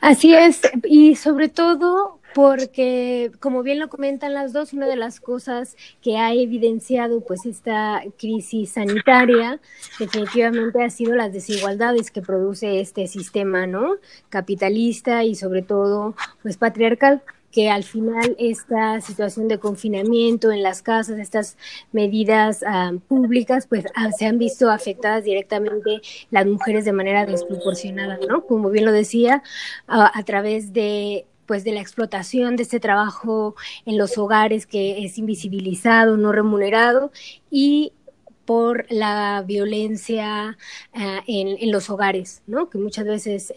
Así 0.00 0.34
es, 0.34 0.60
y 0.84 1.14
sobre 1.16 1.48
todo 1.48 2.18
porque, 2.34 3.30
como 3.40 3.62
bien 3.62 3.78
lo 3.78 3.88
comentan 3.88 4.34
las 4.34 4.52
dos, 4.52 4.72
una 4.72 4.86
de 4.86 4.96
las 4.96 5.20
cosas 5.20 5.76
que 6.00 6.18
ha 6.18 6.32
evidenciado 6.32 7.20
pues 7.20 7.46
esta 7.46 8.02
crisis 8.18 8.72
sanitaria 8.72 9.60
definitivamente 9.98 10.82
ha 10.82 10.90
sido 10.90 11.14
las 11.14 11.32
desigualdades 11.32 12.10
que 12.10 12.22
produce 12.22 12.80
este 12.80 13.06
sistema, 13.06 13.66
¿no? 13.66 13.96
Capitalista 14.30 15.24
y 15.24 15.34
sobre 15.34 15.62
todo 15.62 16.14
pues 16.42 16.56
patriarcal 16.56 17.22
que 17.52 17.70
al 17.70 17.84
final 17.84 18.34
esta 18.38 19.00
situación 19.00 19.46
de 19.46 19.58
confinamiento 19.58 20.50
en 20.50 20.62
las 20.62 20.82
casas, 20.82 21.18
estas 21.18 21.56
medidas 21.92 22.64
ah, 22.66 22.92
públicas, 23.06 23.66
pues 23.68 23.84
ah, 23.94 24.10
se 24.10 24.26
han 24.26 24.38
visto 24.38 24.70
afectadas 24.70 25.24
directamente 25.24 26.00
las 26.30 26.46
mujeres 26.46 26.84
de 26.84 26.92
manera 26.92 27.26
desproporcionada, 27.26 28.18
¿no? 28.26 28.46
Como 28.46 28.70
bien 28.70 28.86
lo 28.86 28.92
decía, 28.92 29.42
a 29.86 30.22
través 30.24 30.72
de 30.72 31.26
pues 31.46 31.64
de 31.64 31.72
la 31.72 31.80
explotación 31.80 32.56
de 32.56 32.62
este 32.62 32.80
trabajo 32.80 33.56
en 33.84 33.98
los 33.98 34.16
hogares 34.16 34.66
que 34.66 35.04
es 35.04 35.18
invisibilizado, 35.18 36.16
no 36.16 36.32
remunerado 36.32 37.10
y 37.50 37.92
por 38.44 38.86
la 38.90 39.42
violencia 39.46 40.56
ah, 40.94 41.20
en, 41.26 41.70
los 41.70 41.90
hogares, 41.90 42.42
¿no? 42.46 42.68
Que 42.70 42.78
muchas 42.78 43.04
veces 43.06 43.54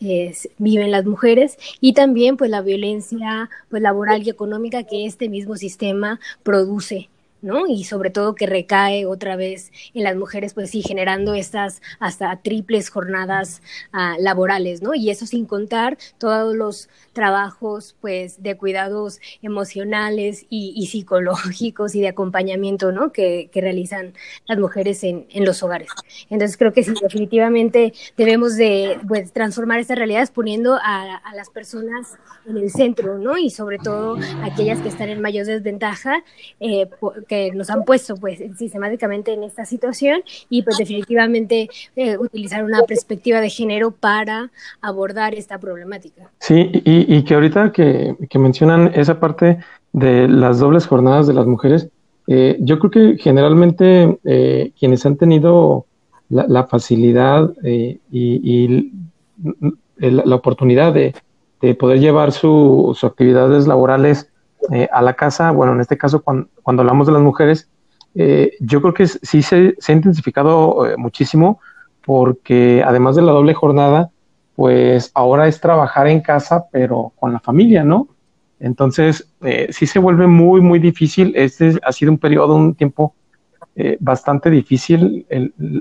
viven 0.58 0.92
las 0.92 1.06
mujeres 1.06 1.58
y 1.82 1.94
también 1.94 2.38
pues 2.38 2.50
la 2.50 2.62
violencia 2.62 3.50
pues 3.70 3.82
laboral 3.82 4.24
y 4.24 4.30
económica 4.30 4.84
que 4.84 5.06
este 5.06 5.30
mismo 5.30 5.56
sistema 5.56 6.20
produce 6.44 7.10
¿no? 7.46 7.68
Y 7.68 7.86
sobre 7.86 8.10
todo 8.10 8.36
que 8.36 8.48
recae 8.48 9.06
otra 9.06 9.36
vez 9.36 9.72
en 9.94 10.04
las 10.04 10.16
mujeres, 10.16 10.54
pues 10.54 10.72
sí, 10.72 10.82
generando 10.82 11.34
estas 11.34 11.82
hasta 12.00 12.36
triples 12.42 12.90
jornadas 12.90 13.62
ah, 13.94 14.16
laborales, 14.20 14.82
¿no? 14.82 14.96
Y 14.96 15.10
eso 15.10 15.26
sin 15.26 15.46
contar 15.46 15.98
todos 16.18 16.56
los 16.56 16.90
trabajos, 17.14 17.96
pues, 18.02 18.44
de 18.44 18.58
cuidados 18.58 19.20
emocionales 19.42 20.46
y, 20.50 20.86
psicológicos 20.88 21.96
y 21.96 22.02
de 22.02 22.10
acompañamiento, 22.10 22.92
¿no? 22.92 23.12
Que, 23.12 23.50
realizan 23.56 24.14
las 24.48 24.60
mujeres 24.60 25.04
en, 25.04 25.26
los 25.46 25.64
hogares. 25.64 25.90
Entonces 26.30 26.58
creo 26.58 26.74
que 26.74 26.84
sí, 26.84 26.94
definitivamente 27.02 27.94
debemos 28.18 28.58
de 28.58 29.00
pues, 29.08 29.32
transformar 29.32 29.80
estas 29.80 29.98
realidades 29.98 30.30
poniendo 30.30 30.76
a, 30.76 31.22
las 31.34 31.50
personas 31.50 32.18
en 32.48 32.58
el 32.58 32.70
centro, 32.70 33.18
¿no? 33.18 33.38
Y 33.38 33.50
sobre 33.50 33.78
todo 33.78 34.18
aquellas 34.44 34.80
que 34.80 34.90
están 34.90 35.10
en 35.10 35.22
mayor 35.22 35.46
desventaja, 35.46 36.24
eh, 36.60 36.90
que 37.28 37.35
nos 37.54 37.70
han 37.70 37.84
puesto 37.84 38.16
pues 38.16 38.42
sistemáticamente 38.58 39.34
en 39.34 39.44
esta 39.44 39.66
situación 39.66 40.22
y 40.50 40.64
pues 40.64 40.78
definitivamente 40.78 41.70
eh, 41.96 42.18
utilizar 42.18 42.64
una 42.64 42.82
perspectiva 42.84 43.42
de 43.42 43.50
género 43.50 43.92
para 43.92 44.52
abordar 44.82 45.34
esta 45.36 45.58
problemática. 45.60 46.30
Sí, 46.40 46.70
y, 46.74 47.24
que 47.24 47.34
ahorita 47.34 47.72
que, 47.72 48.16
mencionan 48.36 48.92
esa 48.94 49.20
parte 49.20 49.60
de 49.94 50.28
las 50.28 50.60
dobles 50.60 50.88
jornadas 50.88 51.28
de 51.28 51.34
las 51.34 51.46
mujeres, 51.46 51.90
eh, 52.28 52.58
yo 52.60 52.80
creo 52.80 52.92
que 52.92 53.18
generalmente 53.22 54.18
eh, 54.24 54.72
quienes 54.78 55.06
han 55.06 55.16
tenido 55.16 55.86
la, 56.30 56.66
facilidad 56.66 57.54
y, 57.64 58.92
la, 59.98 60.36
oportunidad 60.36 60.94
de, 60.94 61.14
poder 61.80 62.00
llevar 62.00 62.32
sus 62.32 63.04
actividades 63.04 63.66
laborales 63.66 64.30
eh, 64.72 64.88
a 64.92 65.02
la 65.02 65.14
casa, 65.14 65.52
bueno, 65.52 65.74
en 65.74 65.82
este 65.82 65.98
caso 65.98 66.24
cuando, 66.24 66.50
hablamos 66.66 67.08
de 67.08 67.14
las 67.14 67.22
mujeres, 67.22 67.70
eh, 68.16 68.52
yo 68.60 68.82
creo 68.82 68.94
que 68.94 69.08
sí 69.08 69.42
se, 69.42 69.76
ha 69.88 69.92
intensificado 69.92 70.86
eh, 70.88 70.96
muchísimo 70.98 71.60
porque 72.06 72.84
además 72.86 73.16
de 73.16 73.24
la 73.24 73.32
doble 73.32 73.54
jornada, 73.54 74.12
pues 74.56 75.12
ahora 75.14 75.48
es 75.48 75.60
trabajar 75.60 76.08
en 76.08 76.22
casa, 76.22 76.66
pero 76.72 77.12
con 77.20 77.34
la 77.34 77.40
familia, 77.40 77.84
¿no? 77.84 78.08
Entonces, 78.60 79.28
sí 79.70 79.86
se 79.86 80.00
vuelve 80.00 80.28
muy, 80.28 80.62
muy 80.62 80.80
difícil. 80.80 81.34
Este 81.36 81.78
ha 81.84 81.92
sido 81.92 82.12
un 82.12 82.18
periodo, 82.18 82.56
un 82.56 82.74
tiempo 82.74 83.16
bastante 84.00 84.50
difícil. 84.50 85.26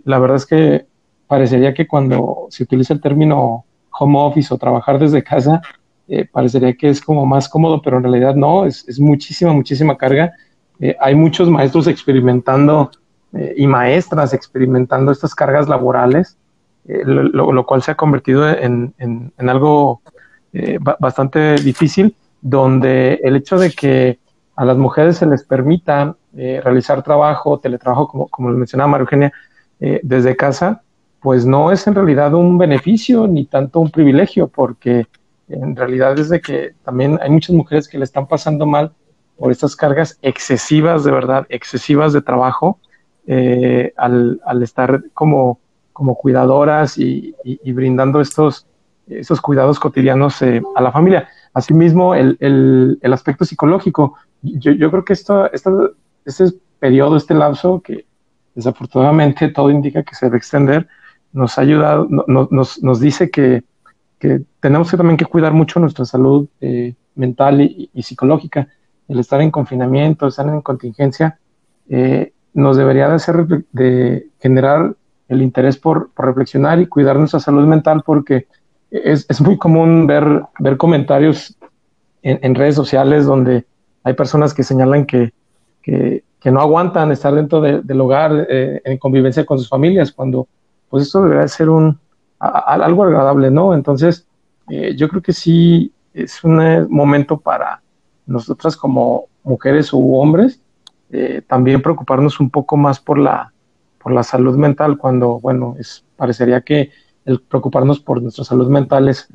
la 0.05 0.19
verdad 0.19 0.39
es 0.39 0.47
que 0.47 0.87
parecería 1.29 1.73
que 1.73 1.87
cuando 1.87 2.47
se 2.51 2.65
utiliza 2.65 2.95
el 2.95 3.01
término 3.01 3.65
home 3.99 4.19
office 4.19 4.53
o 4.53 4.59
trabajar 4.59 4.99
desde 4.99 5.23
casa, 5.23 5.63
eh, 6.09 6.27
parecería 6.31 6.75
que 6.75 6.89
es 6.89 7.01
como 7.01 7.27
más 7.27 7.49
cómodo, 7.49 7.81
pero 7.83 7.97
en 7.97 8.05
realidad 8.05 8.35
no, 8.35 8.67
es, 8.67 8.87
es 8.89 9.01
muchísima, 9.01 9.53
muchísima 9.53 9.97
carga. 9.97 10.33
hay 11.01 11.15
muchos 11.15 11.49
maestros 11.49 11.87
experimentando 11.87 12.91
y 13.57 13.67
maestras 13.67 14.33
experimentando 14.33 15.11
estas 15.11 15.35
cargas 15.35 15.69
laborales, 15.69 16.37
lo, 16.85 17.67
cual 17.67 17.83
se 17.83 17.91
ha 17.93 17.95
convertido 17.97 18.49
en, 18.49 18.95
en, 18.99 19.49
algo 19.49 20.03
bastante 21.01 21.57
difícil 21.57 22.15
donde 22.45 23.19
el 23.23 23.37
hecho 23.37 23.57
de 23.57 23.71
que 23.71 24.19
a 24.55 24.65
las 24.65 24.77
mujeres 24.77 25.17
se 25.17 25.27
les 25.27 25.43
permita 25.45 26.15
eh, 26.37 26.61
realizar 26.63 27.03
trabajo, 27.03 27.59
teletrabajo, 27.59 28.07
como, 28.07 28.29
como 28.29 28.51
lo 28.51 28.59
mencionaba 28.59 28.91
María 28.91 29.03
Eugenia, 29.03 29.33
eh, 29.81 30.01
desde 30.03 30.37
casa, 30.37 30.83
pues 31.21 31.47
no 31.47 31.73
es 31.73 31.87
en 31.87 31.95
realidad 31.95 32.35
un 32.35 32.59
beneficio 32.59 33.27
ni 33.27 33.47
tanto 33.47 33.81
un 33.81 33.91
privilegio, 33.91 34.47
porque 34.47 35.07
en 35.49 35.77
realidad 35.77 36.19
es 36.19 36.29
de 36.29 36.41
que 36.41 36.75
también 36.85 37.19
hay 37.21 37.31
muchas 37.31 37.55
mujeres 37.55 37.89
que 37.89 37.99
le 37.99 38.05
están 38.05 38.27
pasando 38.27 38.67
mal 38.67 38.93
por 39.37 39.51
estas 39.51 39.77
cargas 39.77 40.19
excesivas, 40.23 41.05
de 41.05 41.13
verdad, 41.13 41.47
excesivas 41.49 42.13
de 42.13 42.23
trabajo, 42.23 42.79
eh, 43.27 43.93
al, 43.97 44.41
estar 44.63 45.03
como, 45.13 45.59
como 45.93 46.15
cuidadoras 46.15 46.99
y, 46.99 47.35
brindando 47.73 48.21
estos, 48.21 48.67
estos 49.07 49.41
cuidados 49.41 49.81
cotidianos 49.81 50.41
a 50.43 50.81
la 50.81 50.93
familia. 50.93 51.29
Asimismo, 51.53 52.15
el, 52.15 52.37
el, 52.41 52.99
el 53.03 53.13
aspecto 53.13 53.45
psicológico. 53.45 54.15
Yo, 54.43 54.73
yo 54.73 54.91
creo 54.91 55.05
que 55.05 55.15
esto, 55.15 55.51
esto, 55.53 55.93
este 56.25 56.47
periodo, 56.79 57.17
este 57.17 57.35
lapso, 57.35 57.81
que 57.81 58.07
desafortunadamente 58.55 59.49
todo 59.49 59.71
indica 59.71 60.03
que 60.03 60.15
se 60.15 60.27
debe 60.27 60.39
extender, 60.39 60.87
nos 61.33 61.59
ha 61.59 61.63
ayudado, 61.63 62.07
nos, 62.09 62.83
nos 62.83 63.01
dice 63.01 63.31
que, 63.31 63.65
que, 64.25 64.41
tenemos 64.59 64.91
que 64.91 64.97
también 64.97 65.19
que 65.19 65.27
cuidar 65.27 65.53
mucho 65.53 65.79
nuestra 65.79 66.07
salud 66.07 66.49
eh, 66.63 66.95
mental 67.15 67.61
y, 67.61 68.03
psicológica. 68.03 68.69
El 69.07 69.19
estar 69.19 69.43
en 69.43 69.51
confinamiento, 69.51 70.27
estar 70.27 70.49
en 70.49 70.63
contingencia, 70.63 71.39
eh, 71.91 72.33
nos 72.55 72.79
debería 72.79 73.09
de 73.09 73.15
hacer 73.17 73.47
de 73.73 74.29
generar 74.41 74.95
el 75.29 75.43
interés 75.43 75.77
por, 75.77 76.11
por 76.13 76.25
reflexionar 76.25 76.81
y 76.81 76.87
cuidar 76.87 77.19
nuestra 77.19 77.39
salud 77.39 77.67
mental 77.67 78.03
porque 78.07 78.47
es, 78.91 79.27
es 79.29 79.43
muy 79.43 79.59
común 79.59 80.07
ver, 80.07 80.25
ver 80.59 80.79
comentarios 80.79 81.55
en, 82.23 82.39
en, 82.41 82.55
redes 82.55 82.77
sociales 82.77 83.27
donde 83.27 83.67
hay 84.05 84.15
personas 84.15 84.55
que 84.55 84.63
señalan 84.63 85.05
que, 85.05 85.35
que, 85.83 86.25
que 86.41 86.51
no 86.51 86.61
aguantan 86.61 87.13
estar 87.13 87.35
dentro 87.35 87.61
del 87.61 88.01
hogar 88.01 88.47
eh, 88.49 88.81
en 88.85 88.97
convivencia 88.97 89.45
con 89.45 89.59
sus 89.59 89.69
familias, 89.69 90.13
cuando 90.13 90.49
pues 90.89 91.05
esto 91.05 91.23
debería 91.23 91.49
ser 91.49 91.69
un, 91.69 91.99
algo 92.47 93.05
agradable, 93.05 93.51
¿no? 93.51 93.75
Entonces, 93.75 94.27
eh, 94.69 94.95
yo 94.97 95.09
creo 95.09 95.23
que 95.23 95.33
sí 95.33 95.93
es 96.13 96.43
un 96.45 96.61
eh, 96.61 96.87
momento 96.89 97.39
para 97.39 97.83
nosotras 98.27 98.77
como 98.77 99.27
mujeres 99.43 99.93
u 99.93 100.17
hombres 100.17 100.61
también 101.47 101.81
preocuparnos 101.81 102.41
un 102.41 102.51
poco 102.51 102.77
más 102.77 102.99
por 102.99 103.19
la, 103.19 103.53
por 104.05 104.13
la 104.13 104.23
salud 104.23 104.57
mental, 104.57 104.99
cuando, 104.99 105.41
bueno, 105.41 105.77
es, 105.79 106.05
parecería 106.17 106.61
que 106.61 106.91
el 107.25 107.41
preocuparnos 107.41 108.01
por 108.01 108.23
nuestra 108.23 108.45
salud 108.45 108.69
mental 108.69 109.09
es, 109.09 109.29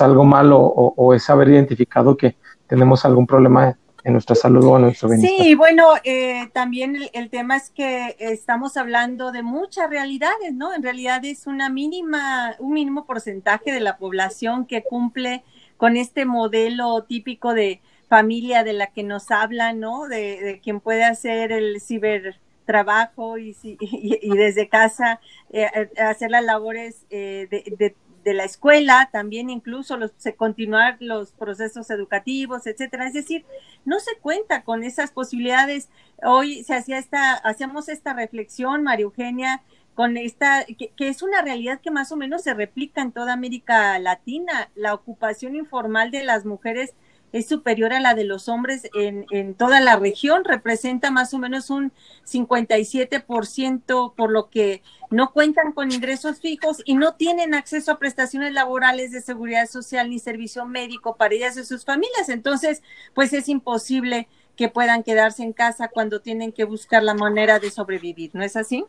algo 0.00 0.24
malo 0.24 0.58
o, 0.58 1.14
es 1.14 1.30
haber 1.30 1.50
identificado 1.50 2.16
que 2.16 2.36
tenemos 2.66 3.04
algún 3.04 3.26
problema 3.26 3.76
en 4.06 4.12
nuestra 4.12 4.36
salud 4.36 4.64
o 4.64 4.76
en 4.76 4.82
nuestro 4.82 5.08
bienestar. 5.08 5.44
Sí, 5.44 5.56
bueno, 5.56 5.94
eh, 6.04 6.48
también 6.52 6.96
el, 7.12 7.28
tema 7.28 7.56
es 7.56 7.70
que 7.70 8.14
estamos 8.20 8.76
hablando 8.76 9.32
de 9.32 9.42
muchas 9.42 9.90
realidades, 9.90 10.54
¿no? 10.54 10.72
En 10.72 10.84
realidad 10.84 11.24
es 11.24 11.48
una 11.48 11.70
mínima, 11.70 12.54
un 12.60 12.72
mínimo 12.72 13.04
porcentaje 13.04 13.72
de 13.72 13.80
la 13.80 13.98
población 13.98 14.64
que 14.64 14.84
cumple 14.84 15.42
con 15.76 15.96
este 15.96 16.24
modelo 16.24 17.02
típico 17.02 17.52
de 17.52 17.80
familia 18.08 18.62
de 18.62 18.74
la 18.74 18.86
que 18.86 19.02
nos 19.02 19.32
hablan, 19.32 19.80
¿no? 19.80 20.06
De, 20.06 20.40
de 20.40 20.60
quien 20.60 20.78
puede 20.78 21.02
hacer 21.02 21.50
el 21.50 21.80
ciber 21.80 22.38
trabajo 22.66 23.38
y, 23.38 23.56
y, 23.62 24.36
desde 24.36 24.68
casa 24.68 25.20
eh, 25.50 25.66
eh, 25.74 26.02
hacer 26.02 26.30
las 26.30 26.44
labores 26.44 27.06
eh, 27.08 27.46
de, 27.50 27.94
la 28.34 28.44
escuela, 28.44 29.08
también 29.12 29.50
incluso 29.50 29.96
los, 29.96 30.12
continuar 30.36 30.96
los 31.00 31.32
procesos 31.32 31.90
educativos, 31.90 32.66
etcétera. 32.66 33.06
Es 33.06 33.14
decir, 33.14 33.44
no 33.84 34.00
se 34.00 34.16
cuenta 34.20 34.62
con 34.62 34.84
esas 34.84 35.10
posibilidades. 35.10 35.88
Hoy 36.22 36.64
se 36.64 36.74
hacía 36.74 36.98
esta, 36.98 37.34
hacíamos 37.34 37.88
esta 37.88 38.14
reflexión, 38.14 38.82
María 38.82 39.04
Eugenia, 39.04 39.62
con 39.94 40.16
esta, 40.16 40.64
que, 40.64 40.88
que, 40.88 41.08
es 41.08 41.22
una 41.22 41.40
realidad 41.40 41.80
que 41.80 41.90
más 41.90 42.12
o 42.12 42.16
menos 42.16 42.42
se 42.42 42.52
replica 42.52 43.00
en 43.00 43.12
toda 43.12 43.32
América 43.32 43.98
Latina, 43.98 44.68
la 44.74 44.92
ocupación 44.92 45.56
informal 45.56 46.10
de 46.10 46.22
las 46.22 46.44
mujeres 46.44 46.94
es 47.36 47.48
superior 47.48 47.92
a 47.92 48.00
la 48.00 48.14
de 48.14 48.24
los 48.24 48.48
hombres 48.48 48.88
en, 48.94 49.26
en 49.30 49.54
toda 49.54 49.80
la 49.80 49.96
región, 49.96 50.44
representa 50.44 51.10
más 51.10 51.34
o 51.34 51.38
menos 51.38 51.70
un 51.70 51.92
57%, 52.24 54.14
por 54.14 54.30
lo 54.30 54.48
que 54.48 54.82
no 55.10 55.32
cuentan 55.32 55.72
con 55.72 55.92
ingresos 55.92 56.40
fijos 56.40 56.82
y 56.84 56.94
no 56.94 57.14
tienen 57.14 57.54
acceso 57.54 57.92
a 57.92 57.98
prestaciones 57.98 58.52
laborales 58.52 59.12
de 59.12 59.20
seguridad 59.20 59.68
social 59.68 60.10
ni 60.10 60.18
servicio 60.18 60.64
médico 60.66 61.16
para 61.16 61.34
ellas 61.34 61.56
y 61.56 61.64
sus 61.64 61.84
familias. 61.84 62.28
Entonces, 62.28 62.82
pues 63.14 63.32
es 63.32 63.48
imposible 63.48 64.28
que 64.56 64.68
puedan 64.68 65.02
quedarse 65.02 65.42
en 65.42 65.52
casa 65.52 65.88
cuando 65.88 66.20
tienen 66.20 66.50
que 66.50 66.64
buscar 66.64 67.02
la 67.02 67.14
manera 67.14 67.58
de 67.58 67.70
sobrevivir, 67.70 68.30
¿no 68.32 68.42
es 68.42 68.56
así? 68.56 68.84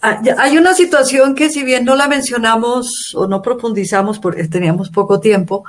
hay 0.00 0.56
una 0.56 0.74
situación 0.74 1.34
que 1.34 1.50
si 1.50 1.64
bien 1.64 1.84
no 1.84 1.96
la 1.96 2.06
mencionamos 2.06 3.12
o 3.16 3.26
no 3.26 3.42
profundizamos 3.42 4.20
porque 4.20 4.44
teníamos 4.44 4.90
poco 4.90 5.18
tiempo, 5.18 5.64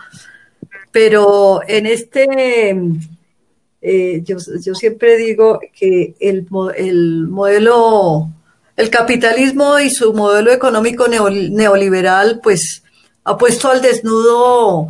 pero 0.99 1.61
en 1.67 1.85
este, 1.85 2.75
eh, 3.83 4.23
yo, 4.23 4.39
siempre 4.39 5.15
digo 5.15 5.59
que 5.71 6.15
el, 6.19 6.47
modelo, 7.29 8.29
el 8.75 8.89
capitalismo 8.89 9.77
y 9.77 9.91
su 9.91 10.11
modelo 10.15 10.51
económico 10.51 11.07
neoliberal, 11.07 12.39
pues 12.41 12.81
ha 13.25 13.37
puesto 13.37 13.69
al 13.69 13.83
desnudo 13.83 14.87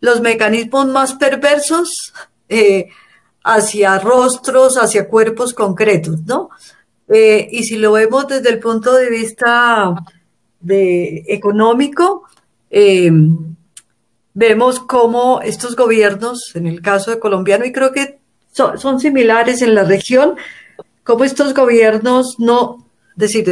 los 0.00 0.22
mecanismos 0.22 0.86
más 0.86 1.12
perversos 1.16 2.14
eh, 2.48 2.88
hacia 3.44 3.98
rostros, 3.98 4.78
hacia 4.78 5.06
cuerpos 5.06 5.52
concretos, 5.52 6.22
¿no? 6.24 6.48
Eh, 7.08 7.46
y 7.52 7.64
si 7.64 7.76
lo 7.76 7.92
vemos 7.92 8.26
desde 8.26 8.48
el 8.48 8.58
punto 8.58 8.94
de 8.94 9.10
vista 9.10 10.02
económico, 10.66 12.22
vemos 14.36 14.80
cómo 14.80 15.40
estos 15.40 15.76
gobiernos, 15.76 16.54
en 16.54 16.66
el 16.66 16.82
caso 16.82 17.10
de 17.10 17.18
colombiano, 17.18 17.64
y 17.64 17.72
creo 17.72 17.92
que 17.92 18.18
son, 18.52 19.00
similares 19.00 19.62
en 19.62 19.74
la 19.74 19.82
región, 19.82 20.36
cómo 21.04 21.24
estos 21.24 21.54
gobiernos 21.54 22.38
no, 22.38 22.86
decir, 23.14 23.46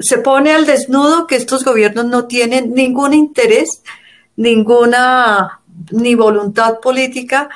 se 0.00 0.18
pone 0.18 0.52
al 0.52 0.64
desnudo 0.64 1.26
que 1.26 1.36
estos 1.36 1.62
gobiernos 1.62 2.06
no 2.06 2.24
tienen 2.24 2.72
ningún 2.72 3.12
interés, 3.12 3.82
ninguna 4.36 5.60
ni 5.90 6.14
voluntad 6.14 6.80
política 6.80 7.50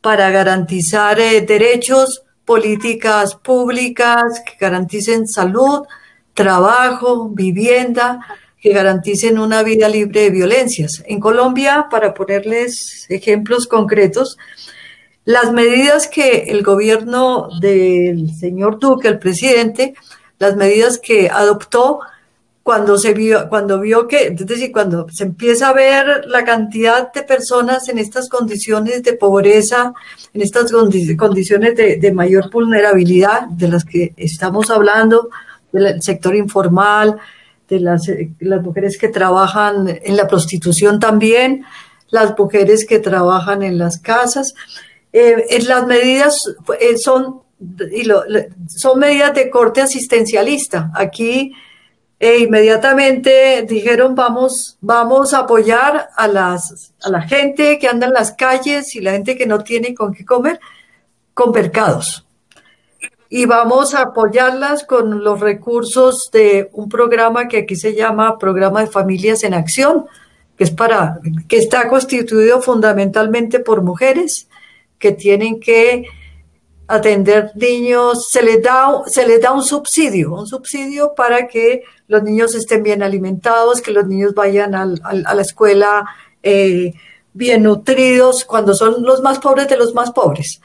para 0.00 0.30
garantizar 0.30 1.18
eh, 1.18 1.40
derechos, 1.40 2.22
políticas 2.44 3.34
públicas 3.34 4.42
que 4.46 4.54
garanticen 4.60 5.26
salud, 5.26 5.82
trabajo, 6.34 7.30
vivienda, 7.30 8.20
que 8.64 8.72
garanticen 8.72 9.38
una 9.38 9.62
vida 9.62 9.90
libre 9.90 10.22
de 10.22 10.30
violencias. 10.30 11.04
En 11.06 11.20
Colombia, 11.20 11.88
para 11.90 12.14
ponerles 12.14 13.04
ejemplos 13.10 13.66
concretos, 13.66 14.38
las 15.26 15.52
medidas 15.52 16.08
que 16.08 16.44
el 16.48 16.62
gobierno 16.62 17.50
del 17.60 18.34
señor 18.34 18.78
Duque, 18.78 19.08
el 19.08 19.18
presidente, 19.18 19.92
las 20.38 20.56
medidas 20.56 20.98
que 20.98 21.28
adoptó 21.28 22.00
cuando 22.62 22.96
se 22.96 23.12
vio, 23.12 23.50
cuando 23.50 23.80
vio 23.80 24.08
que, 24.08 24.28
es 24.28 24.46
decir, 24.46 24.72
cuando 24.72 25.08
se 25.10 25.24
empieza 25.24 25.68
a 25.68 25.74
ver 25.74 26.24
la 26.26 26.42
cantidad 26.46 27.12
de 27.12 27.22
personas 27.22 27.90
en 27.90 27.98
estas 27.98 28.30
condiciones 28.30 29.02
de 29.02 29.12
pobreza, 29.12 29.92
en 30.32 30.40
estas 30.40 30.72
condiciones 30.72 31.76
de, 31.76 31.96
de 31.96 32.12
mayor 32.12 32.50
vulnerabilidad 32.50 33.42
de 33.48 33.68
las 33.68 33.84
que 33.84 34.14
estamos 34.16 34.70
hablando, 34.70 35.28
del 35.70 36.00
sector 36.00 36.34
informal, 36.34 37.20
de 37.68 37.80
las, 37.80 38.10
las 38.40 38.62
mujeres 38.62 38.98
que 38.98 39.08
trabajan 39.08 40.00
en 40.02 40.16
la 40.16 40.26
prostitución 40.26 41.00
también, 41.00 41.64
las 42.10 42.38
mujeres 42.38 42.86
que 42.86 42.98
trabajan 42.98 43.62
en 43.62 43.78
las 43.78 43.98
casas. 43.98 44.54
Eh, 45.12 45.62
las 45.66 45.86
medidas 45.86 46.54
son, 46.96 47.42
y 47.92 48.08
son 48.68 48.98
medidas 48.98 49.34
de 49.34 49.50
corte 49.50 49.80
asistencialista. 49.80 50.90
Aquí 50.94 51.52
e 52.18 52.38
inmediatamente 52.38 53.66
dijeron 53.68 54.14
vamos, 54.14 54.78
vamos 54.80 55.34
a 55.34 55.40
apoyar 55.40 56.08
a, 56.16 56.28
las, 56.28 56.92
a 57.02 57.10
la 57.10 57.22
gente 57.22 57.78
que 57.78 57.88
anda 57.88 58.06
en 58.06 58.12
las 58.12 58.32
calles 58.32 58.94
y 58.94 59.00
la 59.00 59.12
gente 59.12 59.36
que 59.36 59.46
no 59.46 59.62
tiene 59.62 59.94
con 59.94 60.14
qué 60.14 60.24
comer 60.24 60.60
con 61.34 61.50
mercados. 61.50 62.26
Y 63.28 63.46
vamos 63.46 63.94
a 63.94 64.02
apoyarlas 64.02 64.84
con 64.84 65.24
los 65.24 65.40
recursos 65.40 66.30
de 66.32 66.68
un 66.72 66.88
programa 66.88 67.48
que 67.48 67.58
aquí 67.58 67.76
se 67.76 67.94
llama 67.94 68.38
Programa 68.38 68.80
de 68.80 68.86
Familias 68.86 69.42
en 69.44 69.54
Acción, 69.54 70.06
que 70.56 70.64
es 70.64 70.70
para, 70.70 71.18
que 71.48 71.56
está 71.56 71.88
constituido 71.88 72.60
fundamentalmente 72.62 73.60
por 73.60 73.82
mujeres 73.82 74.48
que 74.98 75.12
tienen 75.12 75.58
que 75.58 76.04
atender 76.86 77.52
niños, 77.54 78.28
se 78.28 78.42
les 78.42 78.62
da, 78.62 79.02
se 79.06 79.26
les 79.26 79.40
da 79.40 79.52
un 79.52 79.62
subsidio, 79.62 80.34
un 80.34 80.46
subsidio 80.46 81.14
para 81.14 81.48
que 81.48 81.82
los 82.08 82.22
niños 82.22 82.54
estén 82.54 82.82
bien 82.82 83.02
alimentados, 83.02 83.80
que 83.80 83.90
los 83.90 84.06
niños 84.06 84.34
vayan 84.34 84.74
a 84.74 84.86
la 85.34 85.42
escuela 85.42 86.04
eh, 86.42 86.92
bien 87.32 87.62
nutridos, 87.62 88.44
cuando 88.44 88.74
son 88.74 89.02
los 89.02 89.22
más 89.22 89.38
pobres 89.38 89.68
de 89.68 89.76
los 89.76 89.94
más 89.94 90.12
pobres. 90.12 90.60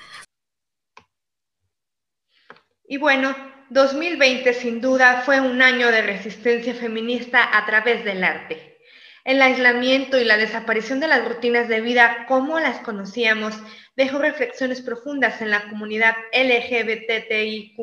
Y 2.91 2.97
bueno, 2.97 3.35
2020 3.69 4.51
sin 4.55 4.81
duda 4.81 5.21
fue 5.23 5.39
un 5.39 5.61
año 5.61 5.91
de 5.91 6.01
resistencia 6.01 6.73
feminista 6.73 7.55
a 7.55 7.63
través 7.67 8.03
del 8.03 8.23
arte. 8.23 8.79
El 9.23 9.43
aislamiento 9.43 10.19
y 10.19 10.23
la 10.23 10.37
desaparición 10.37 10.99
de 10.99 11.07
las 11.07 11.23
rutinas 11.23 11.67
de 11.67 11.81
vida 11.81 12.25
como 12.27 12.59
las 12.59 12.79
conocíamos 12.79 13.53
dejó 13.95 14.17
reflexiones 14.17 14.81
profundas 14.81 15.39
en 15.39 15.51
la 15.51 15.69
comunidad 15.69 16.15
LGBTIQ. 16.33 17.77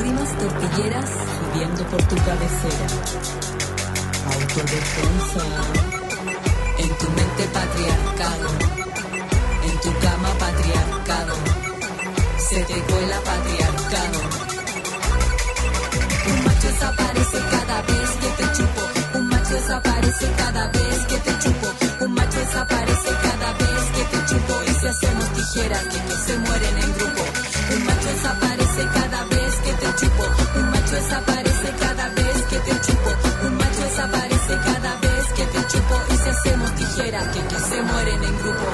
Rimas 0.00 0.36
tortilleras 0.36 1.10
subiendo 1.38 1.84
por 1.84 2.02
tu 2.08 2.16
cabecera. 2.16 3.91
Autodefensa. 4.26 5.44
En 6.78 6.88
tu 6.98 7.10
mente 7.10 7.44
patriarcado. 7.52 8.48
En 9.64 9.80
tu 9.80 9.98
cama 9.98 10.30
patriarcado. 10.38 11.34
Se 12.38 12.62
te 12.64 12.80
cuela 12.82 13.20
patriarcado. 13.20 14.18
Un 16.30 16.44
macho 16.44 16.68
desaparece 16.68 17.38
cada 17.50 17.82
vez 17.82 18.10
que 18.20 18.28
te 18.38 18.52
chupo. 18.56 19.18
Un 19.18 19.28
macho 19.28 19.54
desaparece 19.54 20.26
cada 20.36 20.68
vez 20.68 21.06
que 21.08 21.16
te 21.18 21.38
chupo. 21.38 22.04
Un 22.04 22.14
macho 22.14 22.38
desaparece 22.38 23.10
cada 23.22 23.52
vez 23.54 23.84
que 23.94 24.04
te 24.12 24.26
chupo. 24.26 24.62
Y 24.66 24.74
si 24.80 24.86
hacemos 24.86 25.32
tijeras 25.32 25.84
que, 25.84 25.98
que 25.98 26.16
se 26.26 26.38
mueren 26.38 26.78
en 26.78 26.94
grupo. 26.94 27.22
Un 27.74 27.84
macho 27.86 28.08
desaparece 28.14 28.82
cada 28.94 29.24
vez 29.24 29.54
que 29.64 29.72
te 29.72 29.94
chupo. 30.00 30.24
Un 30.56 30.70
macho 30.70 30.94
desaparece 30.94 31.41
se 38.22 38.30
mueren 38.30 38.66
en 38.66 38.71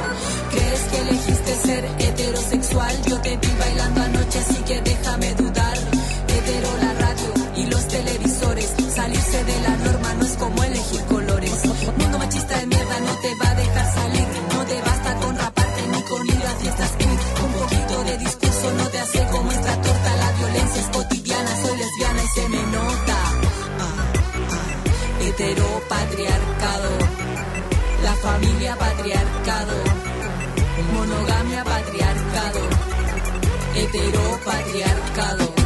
patriarcado. 35.18 35.57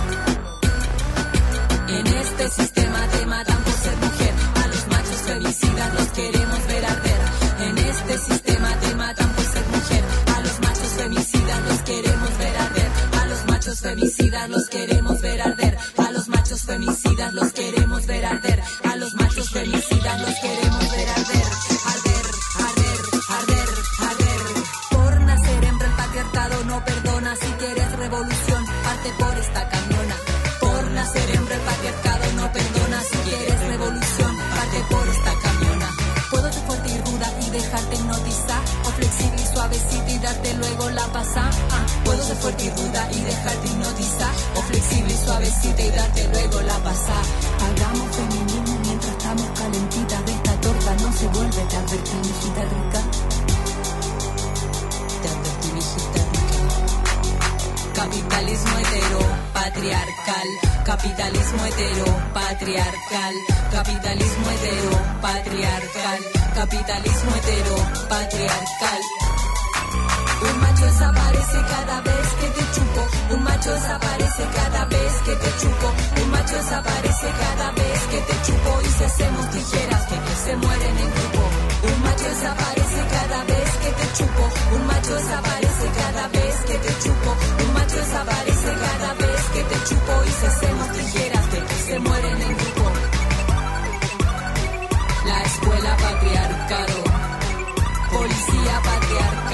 Fuerte 42.43 42.65
y 42.65 42.71
ruda 42.71 43.09
y 43.13 43.21
dejarte 43.21 43.67
hipnotizar. 43.69 44.35
O 44.57 44.63
flexible 44.63 45.15
y 45.15 45.25
suavecita 45.25 45.83
y 45.83 45.91
darte 45.91 46.29
luego 46.29 46.61
la 46.63 46.77
pasa. 46.83 47.17
Hagamos 47.67 48.17
feminismo 48.17 48.79
mientras 48.85 49.13
estamos 49.13 49.49
calentitas 49.59 50.27
de 50.27 50.33
esta 50.33 50.55
torta. 50.61 50.95
No 50.97 51.13
se 51.13 51.27
vuelve 51.29 51.63
te 51.71 51.77
advertí, 51.77 52.17
hijita 52.31 52.63
rica. 52.75 53.01
Te 55.23 55.29
advertí, 55.35 55.69
rica. 55.71 56.23
Capitalismo 57.95 58.79
hetero, 58.79 59.21
patriarcal. 59.53 60.49
Capitalismo 60.85 61.65
hetero, 61.65 62.07
patriarcal. 62.35 63.35
Capitalismo 63.71 64.51
hetero, 64.51 64.91
patriarcal. 65.23 66.19
Capitalismo 66.55 67.31
hetero, 67.37 67.77
patriarcal. 68.09 69.22
Un 70.43 70.61
macho 70.61 70.85
desaparece 70.85 71.59
cada 71.71 72.01
vez 72.01 72.27
que 72.41 72.49
te 72.57 72.65
chupo. 72.75 73.03
Un 73.35 73.45
macho 73.45 73.73
desaparece 73.73 74.45
cada 74.57 74.85
vez 74.87 75.13
que 75.25 75.35
te 75.37 75.51
chupo. 75.61 75.87
Un 76.23 76.31
macho 76.31 76.57
desaparece 76.57 77.29
cada 77.43 77.71
vez 77.73 78.01
que 78.11 78.21
te 78.29 78.35
chupo. 78.47 78.81
Y 78.83 78.91
si 78.97 79.05
hacemos 79.05 79.51
tijeras 79.51 80.03
que, 80.07 80.17
se 80.45 80.57
mueren 80.57 80.99
en 80.99 81.11
grupo. 81.15 81.43
Un 81.91 82.03
macho 82.03 82.25
desaparece 82.25 83.01
cada 83.17 83.45
vez 83.45 83.71
que 83.83 83.91
te 83.99 84.07
chupo. 84.19 84.45
Un 84.75 84.87
macho 84.87 85.15
desaparece 85.15 85.87
cada 86.03 86.29
vez 86.29 86.55
que 86.67 86.77
te 86.79 86.93
chupo. 87.03 87.31
Un 87.65 87.75
macho 87.75 87.97
desaparece 87.97 88.71
cada 88.87 89.15
vez 89.15 89.41
que 89.55 89.63
te 89.63 89.77
chupo. 89.89 90.13
Y 90.27 90.33
si 90.39 90.47
hacemos 90.47 90.89
tijeras 90.93 91.47
que, 91.53 91.61
se 91.87 91.99
mueren 92.01 92.43
en 92.43 92.57
grupo. 92.57 92.87
La 95.25 95.43
escuela 95.43 95.97
patriarcado. 95.97 96.99
Policía 98.13 98.75
patriarcado. 98.83 99.52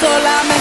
solamente. 0.00 0.55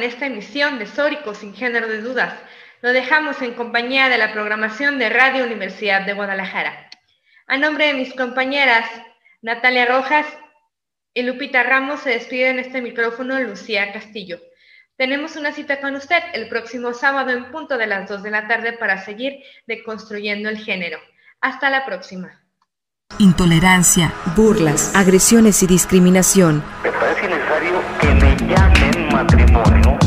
En 0.00 0.04
esta 0.04 0.26
emisión 0.26 0.78
de 0.78 0.86
Sórico 0.86 1.34
sin 1.34 1.54
género 1.54 1.86
de 1.86 2.00
dudas. 2.00 2.32
Lo 2.80 2.90
dejamos 2.92 3.42
en 3.42 3.52
compañía 3.52 4.08
de 4.08 4.16
la 4.16 4.32
programación 4.32 4.98
de 4.98 5.10
Radio 5.10 5.44
Universidad 5.44 6.06
de 6.06 6.14
Guadalajara. 6.14 6.88
A 7.46 7.58
nombre 7.58 7.88
de 7.88 7.94
mis 7.94 8.14
compañeras 8.14 8.88
Natalia 9.42 9.84
Rojas 9.84 10.26
y 11.12 11.22
Lupita 11.22 11.64
Ramos 11.64 12.00
se 12.00 12.10
despide 12.10 12.48
en 12.48 12.60
este 12.60 12.80
micrófono 12.80 13.38
Lucía 13.40 13.92
Castillo. 13.92 14.40
Tenemos 14.96 15.36
una 15.36 15.52
cita 15.52 15.82
con 15.82 15.94
usted 15.96 16.22
el 16.32 16.48
próximo 16.48 16.94
sábado 16.94 17.30
en 17.30 17.50
punto 17.50 17.76
de 17.76 17.86
las 17.86 18.08
2 18.08 18.22
de 18.22 18.30
la 18.30 18.48
tarde 18.48 18.72
para 18.72 19.04
seguir 19.04 19.42
deconstruyendo 19.66 20.48
el 20.48 20.56
género. 20.56 20.98
Hasta 21.42 21.68
la 21.68 21.84
próxima. 21.84 22.40
Intolerancia, 23.18 24.14
burlas, 24.34 24.94
agresiones 24.94 25.62
y 25.62 25.66
discriminación. 25.66 26.64
Me 26.82 26.92
parece 26.92 27.28
necesario 27.28 27.82
que 28.00 28.14
me 28.14 28.36
llamen 28.36 29.08
matrimonio 29.12 29.79